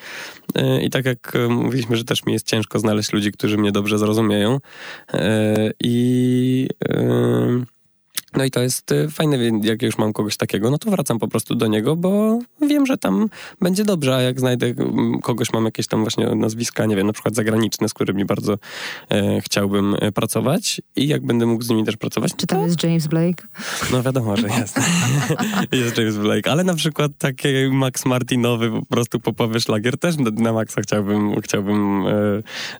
e, 0.55 0.83
i 0.83 0.89
tak 0.89 1.05
jak 1.05 1.35
e, 1.35 1.47
mówiliśmy, 1.47 1.95
że 1.95 2.03
też 2.03 2.25
mi 2.25 2.33
jest 2.33 2.47
ciężko 2.47 2.79
znaleźć 2.79 3.13
ludzi, 3.13 3.31
którzy 3.31 3.57
mnie 3.57 3.71
dobrze 3.71 3.99
zrozumieją 3.99 4.59
e, 5.13 5.71
i 5.83 6.67
e, 6.89 7.80
no 8.37 8.43
i 8.43 8.51
to 8.51 8.61
jest 8.61 8.91
y, 8.91 9.09
fajne, 9.09 9.37
jak 9.63 9.81
już 9.81 9.97
mam 9.97 10.13
kogoś 10.13 10.37
takiego, 10.37 10.71
no 10.71 10.77
to 10.77 10.91
wracam 10.91 11.19
po 11.19 11.27
prostu 11.27 11.55
do 11.55 11.67
niego, 11.67 11.95
bo 11.95 12.39
wiem, 12.61 12.85
że 12.85 12.97
tam 12.97 13.29
będzie 13.61 13.83
dobrze, 13.83 14.15
a 14.15 14.21
jak 14.21 14.39
znajdę 14.39 14.67
mm, 14.67 15.19
kogoś, 15.19 15.53
mam 15.53 15.65
jakieś 15.65 15.87
tam 15.87 16.01
właśnie 16.01 16.35
nazwiska, 16.35 16.85
nie 16.85 16.95
wiem, 16.95 17.07
na 17.07 17.13
przykład 17.13 17.35
zagraniczne, 17.35 17.89
z 17.89 17.93
którymi 17.93 18.25
bardzo 18.25 18.57
e, 19.09 19.41
chciałbym 19.41 19.95
e, 19.99 20.11
pracować 20.11 20.81
i 20.95 21.07
jak 21.07 21.25
będę 21.25 21.45
mógł 21.45 21.63
z 21.63 21.69
nimi 21.69 21.85
też 21.85 21.97
pracować. 21.97 22.31
Czy 22.37 22.47
tam 22.47 22.59
to... 22.59 22.65
jest 22.65 22.83
James 22.83 23.07
Blake? 23.07 23.47
No 23.91 24.03
wiadomo, 24.03 24.37
że 24.37 24.47
jest. 24.47 24.79
jest 25.71 25.97
James 25.97 26.17
Blake, 26.17 26.51
ale 26.51 26.63
na 26.63 26.73
przykład 26.73 27.11
taki 27.17 27.47
Max 27.71 28.05
Martinowy, 28.05 28.71
po 28.71 28.85
prostu 28.85 29.19
popowy 29.19 29.59
szlagier 29.59 29.97
też 29.97 30.15
na 30.17 30.53
Maxa 30.53 30.81
chciałbym, 30.81 31.41
chciałbym 31.41 32.07
e, 32.07 32.11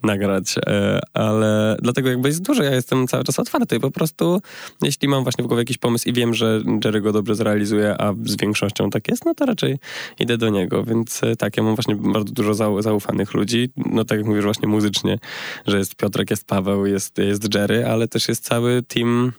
nagrać, 0.03 0.55
e, 0.57 0.99
ale 1.13 1.77
dlatego 1.81 2.09
jakby 2.09 2.27
jest 2.27 2.41
dużo, 2.41 2.63
ja 2.63 2.75
jestem 2.75 3.07
cały 3.07 3.23
czas 3.23 3.39
otwarty, 3.39 3.79
po 3.79 3.91
prostu 3.91 4.41
jeśli 4.81 5.07
mam 5.07 5.23
właśnie 5.23 5.30
w 5.39 5.47
głowie 5.47 5.61
jakiś 5.61 5.77
pomysł 5.77 6.09
i 6.09 6.13
wiem, 6.13 6.33
że 6.33 6.61
Jerry 6.85 7.01
go 7.01 7.11
dobrze 7.11 7.35
zrealizuje, 7.35 8.01
a 8.01 8.13
z 8.23 8.37
większością 8.37 8.89
tak 8.89 9.07
jest, 9.07 9.25
no 9.25 9.33
to 9.33 9.45
raczej 9.45 9.77
idę 10.19 10.37
do 10.37 10.49
niego. 10.49 10.83
Więc 10.83 11.23
e, 11.23 11.35
tak, 11.35 11.57
ja 11.57 11.63
mam 11.63 11.75
właśnie 11.75 11.95
bardzo 11.95 12.33
dużo 12.33 12.81
zaufanych 12.81 13.33
ludzi. 13.33 13.69
No 13.77 14.05
tak 14.05 14.17
jak 14.17 14.27
mówisz 14.27 14.43
właśnie 14.43 14.67
muzycznie, 14.67 15.17
że 15.67 15.77
jest 15.77 15.95
Piotrek, 15.95 16.29
jest 16.29 16.47
Paweł, 16.47 16.85
jest, 16.85 17.17
jest 17.17 17.55
Jerry, 17.55 17.85
ale 17.85 18.07
też 18.07 18.27
jest 18.27 18.43
cały 18.43 18.83
team 18.83 19.31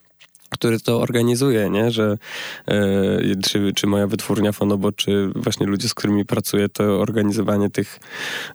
który 0.52 0.80
to 0.80 1.00
organizuje, 1.00 1.70
nie? 1.70 1.90
Że 1.90 2.18
e, 2.68 3.36
czy, 3.42 3.72
czy 3.74 3.86
moja 3.86 4.06
wytwórnia 4.06 4.52
Fonobo, 4.52 4.92
czy 4.92 5.28
właśnie 5.36 5.66
ludzie, 5.66 5.88
z 5.88 5.94
którymi 5.94 6.24
pracuję, 6.24 6.68
to 6.68 7.00
organizowanie 7.00 7.70
tych 7.70 8.00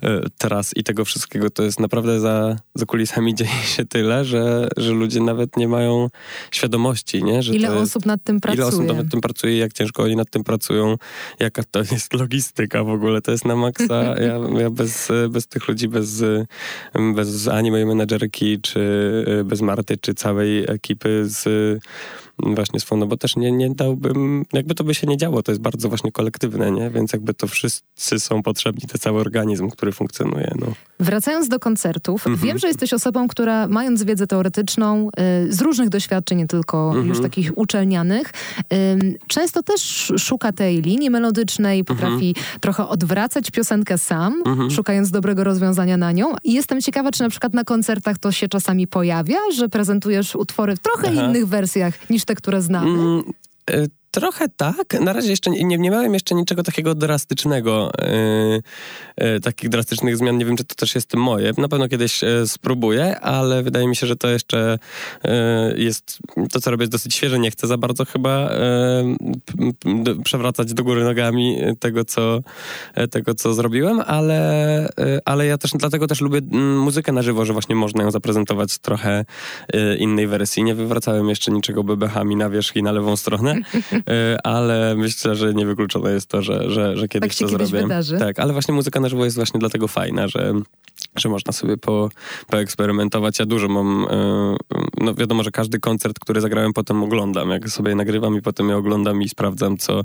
e, 0.04 0.22
tras 0.38 0.78
i 0.78 0.84
tego 0.84 1.06
wszystkiego, 1.06 1.50
to 1.50 1.64
jest 1.64 1.80
naprawdę 1.80 2.20
za, 2.20 2.56
za 2.76 2.86
kulisami 2.86 3.36
dzieje 3.40 3.64
się 3.76 3.86
tyle, 3.86 4.26
że, 4.26 4.68
że 4.78 4.92
ludzie 4.92 5.22
nawet 5.22 5.58
nie 5.58 5.68
mają 5.68 6.10
świadomości, 6.52 7.24
nie? 7.24 7.44
Że 7.44 7.56
ile 7.56 7.74
osób 7.74 8.06
nad 8.06 8.24
tym 8.24 8.40
pracuje? 8.40 8.68
Ile 8.68 8.68
osób 8.68 8.98
nad 8.98 9.12
tym 9.12 9.22
pracuje, 9.22 9.58
jak 9.58 9.74
ciężko 9.74 10.04
oni 10.04 10.16
nad 10.16 10.30
tym 10.30 10.44
pracują, 10.44 10.96
jaka 11.40 11.64
to 11.72 11.80
jest 11.80 12.14
logistyka 12.14 12.84
w 12.84 12.90
ogóle, 12.90 13.22
to 13.22 13.32
jest 13.32 13.46
na 13.46 13.56
maksa. 13.56 13.88
Ja, 14.18 14.60
ja 14.60 14.70
bez, 14.70 15.10
bez 15.30 15.48
tych 15.48 15.68
ludzi, 15.68 15.88
bez, 15.88 16.24
bez 17.16 17.48
ani 17.48 17.72
mojej 17.72 17.86
menedżerki, 17.86 18.62
czy 18.62 18.80
bez 19.46 19.62
Marty, 19.62 19.98
czy 19.98 20.14
całej 20.14 20.66
ekipy 20.72 21.24
z 21.26 21.48
właśnie 22.40 22.80
swą, 22.80 22.98
no 22.98 23.08
bo 23.08 23.18
też 23.18 23.36
nie, 23.36 23.52
nie 23.52 23.70
dałbym, 23.70 24.46
jakby 24.54 24.76
to 24.76 24.84
by 24.84 24.96
się 24.96 25.08
nie 25.08 25.18
działo, 25.18 25.44
to 25.44 25.52
jest 25.52 25.62
bardzo 25.62 25.90
właśnie 25.90 26.12
kolektywne, 26.12 26.72
nie? 26.72 26.90
Więc 26.90 27.14
jakby 27.14 27.34
to 27.34 27.48
wszyscy 27.48 28.20
są 28.20 28.44
potrzebni, 28.44 28.82
to 28.92 28.98
cały 28.98 29.20
organizm, 29.20 29.70
który 29.70 29.92
funkcjonuje, 29.92 30.54
no. 30.60 30.68
Wracając 31.00 31.48
do 31.48 31.60
koncertów, 31.60 32.28
mhm. 32.28 32.48
wiem, 32.48 32.58
że 32.58 32.68
jesteś 32.68 32.94
osobą, 32.94 33.28
która 33.28 33.68
mając 33.68 34.04
wiedzę 34.04 34.28
teoretyczną 34.28 35.10
y, 35.48 35.54
z 35.54 35.62
różnych 35.62 35.90
doświadczeń, 35.90 36.38
nie 36.38 36.48
tylko 36.48 36.88
mhm. 36.88 37.08
już 37.08 37.22
takich 37.22 37.58
uczelnianych, 37.58 38.34
y, 38.74 39.20
często 39.28 39.64
też 39.64 40.14
szuka 40.18 40.52
tej 40.52 40.82
linii 40.82 41.10
melodycznej, 41.10 41.84
potrafi 41.84 42.28
mhm. 42.28 42.60
trochę 42.62 42.88
odwracać 42.88 43.52
piosenkę 43.52 43.98
sam, 43.98 44.42
mhm. 44.46 44.72
szukając 44.72 45.12
dobrego 45.12 45.44
rozwiązania 45.44 45.98
na 45.98 46.12
nią. 46.12 46.34
I 46.44 46.54
jestem 46.54 46.82
ciekawa, 46.82 47.12
czy 47.12 47.24
na 47.24 47.30
przykład 47.30 47.54
na 47.54 47.64
koncertach 47.64 48.18
to 48.18 48.32
się 48.32 48.48
czasami 48.48 48.88
pojawia, 48.88 49.38
że 49.56 49.70
prezentujesz 49.70 50.36
utwory 50.36 50.76
w 50.76 50.80
trochę 50.80 51.08
Aha. 51.12 51.22
innych 51.22 51.48
wersjach 51.48 51.77
niż 52.10 52.26
te, 52.26 52.36
które 52.36 52.62
znamy? 52.62 52.90
Mm, 52.90 53.34
y, 53.70 53.90
Trochę 54.12 54.50
tak. 54.58 55.02
Na 55.02 55.14
razie 55.14 55.30
jeszcze 55.30 55.50
nie, 55.50 55.78
nie 55.78 55.90
miałem 55.90 56.14
jeszcze 56.14 56.36
niczego 56.36 56.64
takiego 56.64 56.96
drastycznego, 56.96 57.92
yy, 58.02 59.28
yy, 59.28 59.40
takich 59.40 59.70
drastycznych 59.70 60.18
zmian. 60.18 60.38
Nie 60.38 60.46
wiem, 60.46 60.58
czy 60.58 60.64
to 60.64 60.76
też 60.76 60.96
jest 60.96 61.14
moje. 61.14 61.52
Na 61.58 61.68
pewno 61.68 61.88
kiedyś 61.88 62.22
yy, 62.22 62.48
spróbuję, 62.48 63.20
ale 63.20 63.64
wydaje 63.64 63.88
mi 63.88 63.96
się, 63.96 64.08
że 64.08 64.16
to 64.16 64.30
jeszcze 64.30 64.80
jest, 65.76 66.20
to 66.52 66.62
co 66.62 66.72
robię 66.72 66.84
jest 66.84 66.92
dosyć 66.92 67.16
świeże. 67.16 67.40
Nie 67.40 67.52
chcę 67.52 67.68
za 67.68 67.78
bardzo 67.78 68.06
chyba 68.06 68.50
przewracać 70.24 70.74
do 70.74 70.84
góry 70.84 71.04
nogami 71.04 71.58
tego, 71.80 72.06
co, 72.06 72.40
tego, 73.12 73.34
co 73.34 73.54
zrobiłem, 73.54 74.02
ale, 74.08 74.90
ale 75.26 75.46
ja 75.46 75.58
też 75.58 75.72
dlatego 75.72 76.08
też 76.08 76.22
lubię 76.22 76.42
muzykę 76.78 77.12
na 77.12 77.22
żywo, 77.22 77.46
że 77.46 77.54
właśnie 77.54 77.76
można 77.76 78.04
ją 78.04 78.12
zaprezentować 78.12 78.78
trochę 78.78 79.26
innej 80.00 80.28
wersji. 80.28 80.64
Nie 80.64 80.76
wywracałem 80.76 81.30
jeszcze 81.30 81.52
niczego 81.52 81.84
bebechami 81.84 82.36
na 82.36 82.50
wierzch 82.50 82.76
i 82.76 82.84
na 82.84 82.92
lewą 82.92 83.18
stronę. 83.18 83.56
Y, 84.34 84.38
ale 84.44 84.96
myślę, 84.96 85.36
że 85.36 85.54
niewykluczone 85.54 86.12
jest 86.12 86.30
to, 86.30 86.42
że, 86.42 86.70
że, 86.70 86.98
że 86.98 87.08
kiedyś 87.08 87.38
tak 87.38 87.48
to 87.48 87.52
kiedyś 87.52 87.68
zrobię. 87.68 87.84
Wydarzy. 87.84 88.18
Tak, 88.18 88.40
ale 88.40 88.54
właśnie 88.54 88.74
muzyka 88.74 89.00
na 89.00 89.10
żywo 89.10 89.26
jest 89.26 89.36
właśnie 89.36 89.60
dlatego 89.60 89.88
fajna, 89.88 90.28
że 90.28 90.54
że 91.20 91.30
można 91.30 91.54
sobie 91.54 91.78
po, 91.78 92.10
poeksperymentować. 92.48 93.40
Ja 93.40 93.46
dużo 93.46 93.68
mam, 93.68 94.04
y, 94.04 94.08
no 95.02 95.14
wiadomo, 95.14 95.44
że 95.44 95.52
każdy 95.52 95.80
koncert, 95.80 96.20
który 96.20 96.42
zagrałem, 96.42 96.74
potem 96.74 97.04
oglądam. 97.04 97.50
Jak 97.50 97.70
sobie 97.70 97.96
nagrywam 97.96 98.36
i 98.36 98.42
potem 98.42 98.70
je 98.70 98.78
oglądam 98.78 99.22
i 99.22 99.30
sprawdzam, 99.30 99.78
co, 99.78 100.04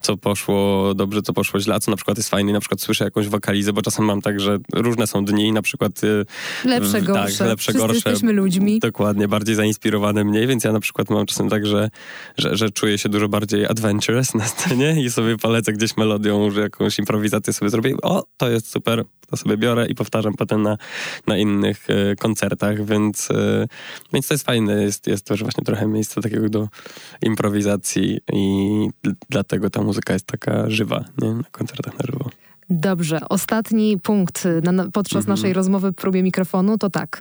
co 0.00 0.16
poszło 0.16 0.94
dobrze, 0.94 1.22
co 1.22 1.32
poszło 1.32 1.60
źle, 1.60 1.74
a 1.74 1.80
co 1.80 1.90
na 1.90 1.96
przykład 1.96 2.16
jest 2.16 2.30
fajne. 2.30 2.52
Na 2.52 2.60
przykład 2.60 2.80
słyszę 2.80 3.04
jakąś 3.04 3.28
wokalizę, 3.28 3.72
bo 3.72 3.82
czasem 3.82 4.04
mam 4.04 4.22
tak, 4.22 4.40
że 4.40 4.58
różne 4.72 5.06
są 5.06 5.24
dni, 5.24 5.52
na 5.52 5.62
przykład... 5.62 6.04
Y, 6.04 6.26
lepsze, 6.64 7.02
gorsze. 7.02 7.38
Tak, 7.38 7.48
lepsze, 7.48 7.72
gorsze. 7.72 7.94
jesteśmy 7.94 8.32
ludźmi. 8.32 8.78
Dokładnie, 8.80 9.28
bardziej 9.28 9.54
zainspirowane 9.54 10.24
mniej, 10.24 10.46
więc 10.46 10.64
ja 10.64 10.72
na 10.72 10.80
przykład 10.80 11.10
mam 11.10 11.26
czasem 11.26 11.48
tak, 11.48 11.66
że, 11.66 11.90
że, 12.38 12.56
że 12.56 12.70
czuję 12.70 12.98
się 12.98 13.08
dużo 13.08 13.28
bardziej 13.28 13.66
adventurous 13.66 14.34
na 14.34 14.44
scenie 14.44 15.02
i 15.02 15.10
sobie 15.10 15.36
polecę 15.38 15.72
gdzieś 15.72 15.96
melodią, 15.96 16.50
że 16.50 16.60
jakąś 16.60 16.98
improwizację 16.98 17.52
sobie 17.52 17.70
zrobię. 17.70 17.94
O, 18.02 18.24
to 18.36 18.50
jest 18.50 18.70
super, 18.70 19.04
to 19.26 19.36
sobie 19.36 19.56
biorę 19.56 19.86
i 19.86 19.94
powtarzam 19.94 20.34
potem 20.34 20.62
na, 20.62 20.78
na 21.26 21.38
innych 21.38 21.86
e, 21.90 22.16
koncertach, 22.16 22.84
więc, 22.84 23.30
e, 23.30 23.66
więc 24.12 24.28
to 24.28 24.34
jest 24.34 24.46
fajne. 24.46 24.82
Jest, 24.82 25.06
jest 25.06 25.26
też 25.26 25.42
właśnie 25.42 25.64
trochę 25.64 25.86
miejsca 25.86 26.20
takiego 26.20 26.48
do 26.48 26.68
improwizacji 27.22 28.20
i 28.32 28.88
dlatego 29.30 29.70
ta 29.70 29.82
muzyka 29.82 30.12
jest 30.12 30.26
taka 30.26 30.70
żywa 30.70 31.04
nie? 31.18 31.34
na 31.34 31.44
koncertach 31.50 31.98
na 31.98 32.06
żywo. 32.12 32.30
Dobrze, 32.70 33.20
ostatni 33.28 34.00
punkt 34.00 34.48
na, 34.62 34.90
podczas 34.90 35.22
mhm. 35.22 35.30
naszej 35.36 35.52
rozmowy 35.52 35.90
w 35.90 35.94
próbie 35.94 36.22
mikrofonu 36.22 36.78
to 36.78 36.90
tak. 36.90 37.20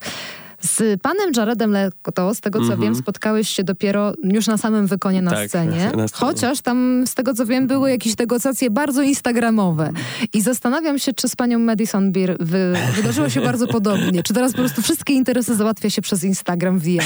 Z 0.65 1.01
panem 1.01 1.31
Jaredem 1.37 1.71
Leto, 1.71 2.33
z 2.33 2.41
tego 2.41 2.59
co 2.59 2.65
mm 2.65 2.77
-hmm. 2.79 2.81
wiem, 2.81 2.95
spotkałeś 2.95 3.49
się 3.49 3.63
dopiero 3.63 4.13
już 4.23 4.47
na 4.47 4.57
samym 4.57 4.87
wykonie 4.87 5.21
na, 5.21 5.31
tak, 5.31 5.49
scenie, 5.49 5.91
na 5.97 6.07
scenie. 6.07 6.07
Chociaż 6.13 6.61
tam, 6.61 7.03
z 7.07 7.13
tego 7.13 7.33
co 7.33 7.45
wiem, 7.45 7.67
były 7.67 7.89
jakieś 7.89 8.17
negocjacje 8.17 8.69
bardzo 8.69 9.01
instagramowe. 9.01 9.91
I 10.33 10.41
zastanawiam 10.41 10.99
się, 10.99 11.13
czy 11.13 11.29
z 11.29 11.35
panią 11.35 11.59
Madison 11.59 12.11
Beer 12.11 12.37
wy, 12.39 12.73
wydarzyło 12.95 13.29
się 13.29 13.41
bardzo 13.41 13.67
podobnie. 13.77 14.23
Czy 14.23 14.33
teraz 14.33 14.51
po 14.51 14.57
prostu 14.57 14.81
wszystkie 14.81 15.13
interesy 15.13 15.55
załatwia 15.55 15.89
się 15.89 16.01
przez 16.01 16.23
Instagram 16.23 16.79
w 16.79 16.87
e, 16.87 16.99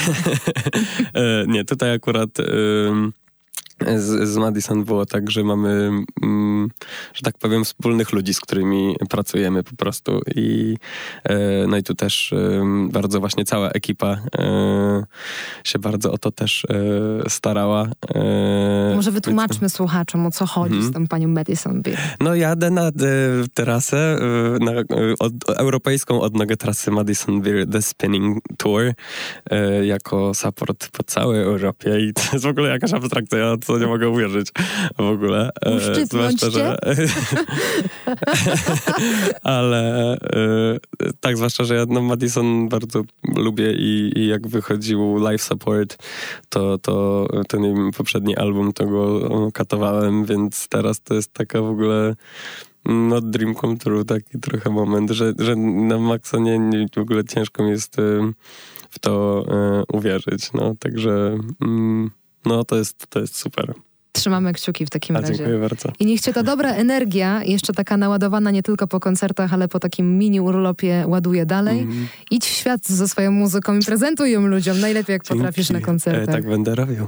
Nie, 1.48 1.66
tutaj 1.66 1.94
akurat 1.94 2.30
z, 3.98 4.30
z 4.30 4.38
Madison 4.38 4.84
było 4.84 5.06
tak, 5.06 5.32
że 5.32 5.44
mamy, 5.44 5.92
mm, 6.24 6.70
że 7.18 7.22
tak 7.24 7.38
powiem, 7.38 7.66
wspólnych 7.66 8.12
ludzi, 8.12 8.34
z 8.34 8.40
którymi 8.40 8.96
pracujemy 9.10 9.64
po 9.64 9.76
prostu. 9.76 10.22
I, 10.36 10.78
e, 11.24 11.68
no 11.68 11.78
i 11.78 11.84
tu 11.84 11.96
też 11.96 12.34
e, 12.34 12.64
bardzo 12.92 13.20
właśnie 13.20 13.46
cała 13.46 13.70
ekipa 13.70 14.18
e, 14.38 15.04
się 15.64 15.80
bardzo 15.80 16.12
o 16.12 16.18
to 16.18 16.32
też 16.32 16.66
starała. 17.28 17.88
Może 18.96 19.12
wytłumaczmy 19.12 19.62
więc... 19.62 19.74
słuchaczom, 19.74 20.26
o 20.26 20.32
co 20.32 20.46
chodzi 20.46 20.74
hmm. 20.74 20.92
z 20.92 20.94
tą 20.94 21.08
panią 21.08 21.28
Madison 21.28 21.82
Beer. 21.82 21.98
No 22.20 22.36
jadę 22.36 22.72
na 22.72 22.92
trasę, 23.54 24.20
na 24.60 24.72
od, 25.20 25.34
europejską 25.50 26.22
odnogę 26.22 26.58
trasy 26.58 26.92
Madison 26.92 27.42
Beer 27.42 27.68
The 27.70 27.82
Spinning 27.82 28.44
Tour 28.58 28.94
jako 29.84 30.34
support 30.34 30.90
po 30.90 31.04
całej 31.04 31.42
Europie 31.42 32.00
i 32.00 32.14
to 32.14 32.22
jest 32.34 32.46
w 32.46 32.48
ogóle 32.48 32.70
jakaś 32.70 32.94
abstrakcja 32.94 33.56
co 33.66 33.78
nie 33.78 33.88
mogę 33.88 34.10
uwierzyć 34.10 34.48
w 34.98 35.02
ogóle. 35.02 35.50
Zwłaszcza, 36.04 36.50
że... 36.50 36.78
Ale 39.44 40.14
e, 40.14 40.78
tak, 41.20 41.38
zwłaszcza, 41.38 41.64
że 41.64 41.76
ja 41.76 41.86
no, 41.90 42.02
Madison 42.02 42.70
bardzo 42.70 43.04
lubię 43.36 43.74
i, 43.74 44.12
i 44.16 44.28
jak 44.28 44.48
wychodził 44.48 45.18
Live 45.18 45.42
Support, 45.42 45.98
to, 46.50 46.78
to 46.78 47.28
ten 47.48 47.92
poprzedni 47.98 48.38
album, 48.38 48.74
to 48.74 48.86
go 48.86 49.52
katowałem, 49.52 50.26
więc 50.26 50.68
teraz 50.68 51.02
to 51.02 51.14
jest 51.14 51.34
taka 51.34 51.62
w 51.62 51.70
ogóle 51.70 52.16
no 52.86 53.22
dream 53.22 53.56
come 53.56 53.78
true, 53.78 54.06
taki 54.06 54.40
trochę 54.40 54.70
moment, 54.70 55.12
że, 55.12 55.34
że 55.40 55.56
na 55.56 55.98
maksa 55.98 56.38
nie, 56.38 56.60
nie, 56.60 56.86
w 56.96 56.98
ogóle 56.98 57.24
ciężko 57.24 57.64
mi 57.64 57.70
jest 57.70 57.96
w 58.90 59.00
to 59.00 59.46
uwierzyć, 59.94 60.54
no, 60.54 60.76
także... 60.80 61.38
Mm, 61.62 62.12
no 62.46 62.64
to 62.64 62.76
jest, 62.76 63.08
to 63.10 63.20
jest 63.20 63.36
super. 63.36 63.74
Trzymamy 64.18 64.54
kciuki 64.54 64.86
w 64.86 64.90
takim 64.90 65.16
A, 65.16 65.22
razie. 65.22 65.36
Dziękuję 65.36 65.60
bardzo. 65.60 65.90
I 66.00 66.06
niech 66.06 66.22
cię 66.22 66.34
ta 66.34 66.44
dobra 66.44 66.74
energia, 66.74 67.44
jeszcze 67.44 67.74
taka 67.74 67.98
naładowana 67.98 68.52
nie 68.52 68.64
tylko 68.64 68.88
po 68.88 69.00
koncertach, 69.00 69.54
ale 69.54 69.68
po 69.68 69.80
takim 69.80 70.18
mini 70.18 70.42
urlopie 70.42 71.04
ładuje 71.08 71.46
dalej. 71.46 71.80
Mm. 71.80 72.08
Idź 72.32 72.46
w 72.46 72.50
świat 72.50 72.88
ze 72.88 73.08
swoją 73.08 73.32
muzyką 73.32 73.78
i 73.78 73.86
prezentuj 73.86 74.32
ją 74.32 74.48
ludziom 74.48 74.80
najlepiej 74.80 75.14
jak 75.14 75.24
Dzięki. 75.24 75.40
potrafisz 75.40 75.70
na 75.70 75.82
koncertach. 75.82 76.30
E, 76.30 76.32
tak 76.32 76.46
będę 76.46 76.76
robił. 76.76 77.08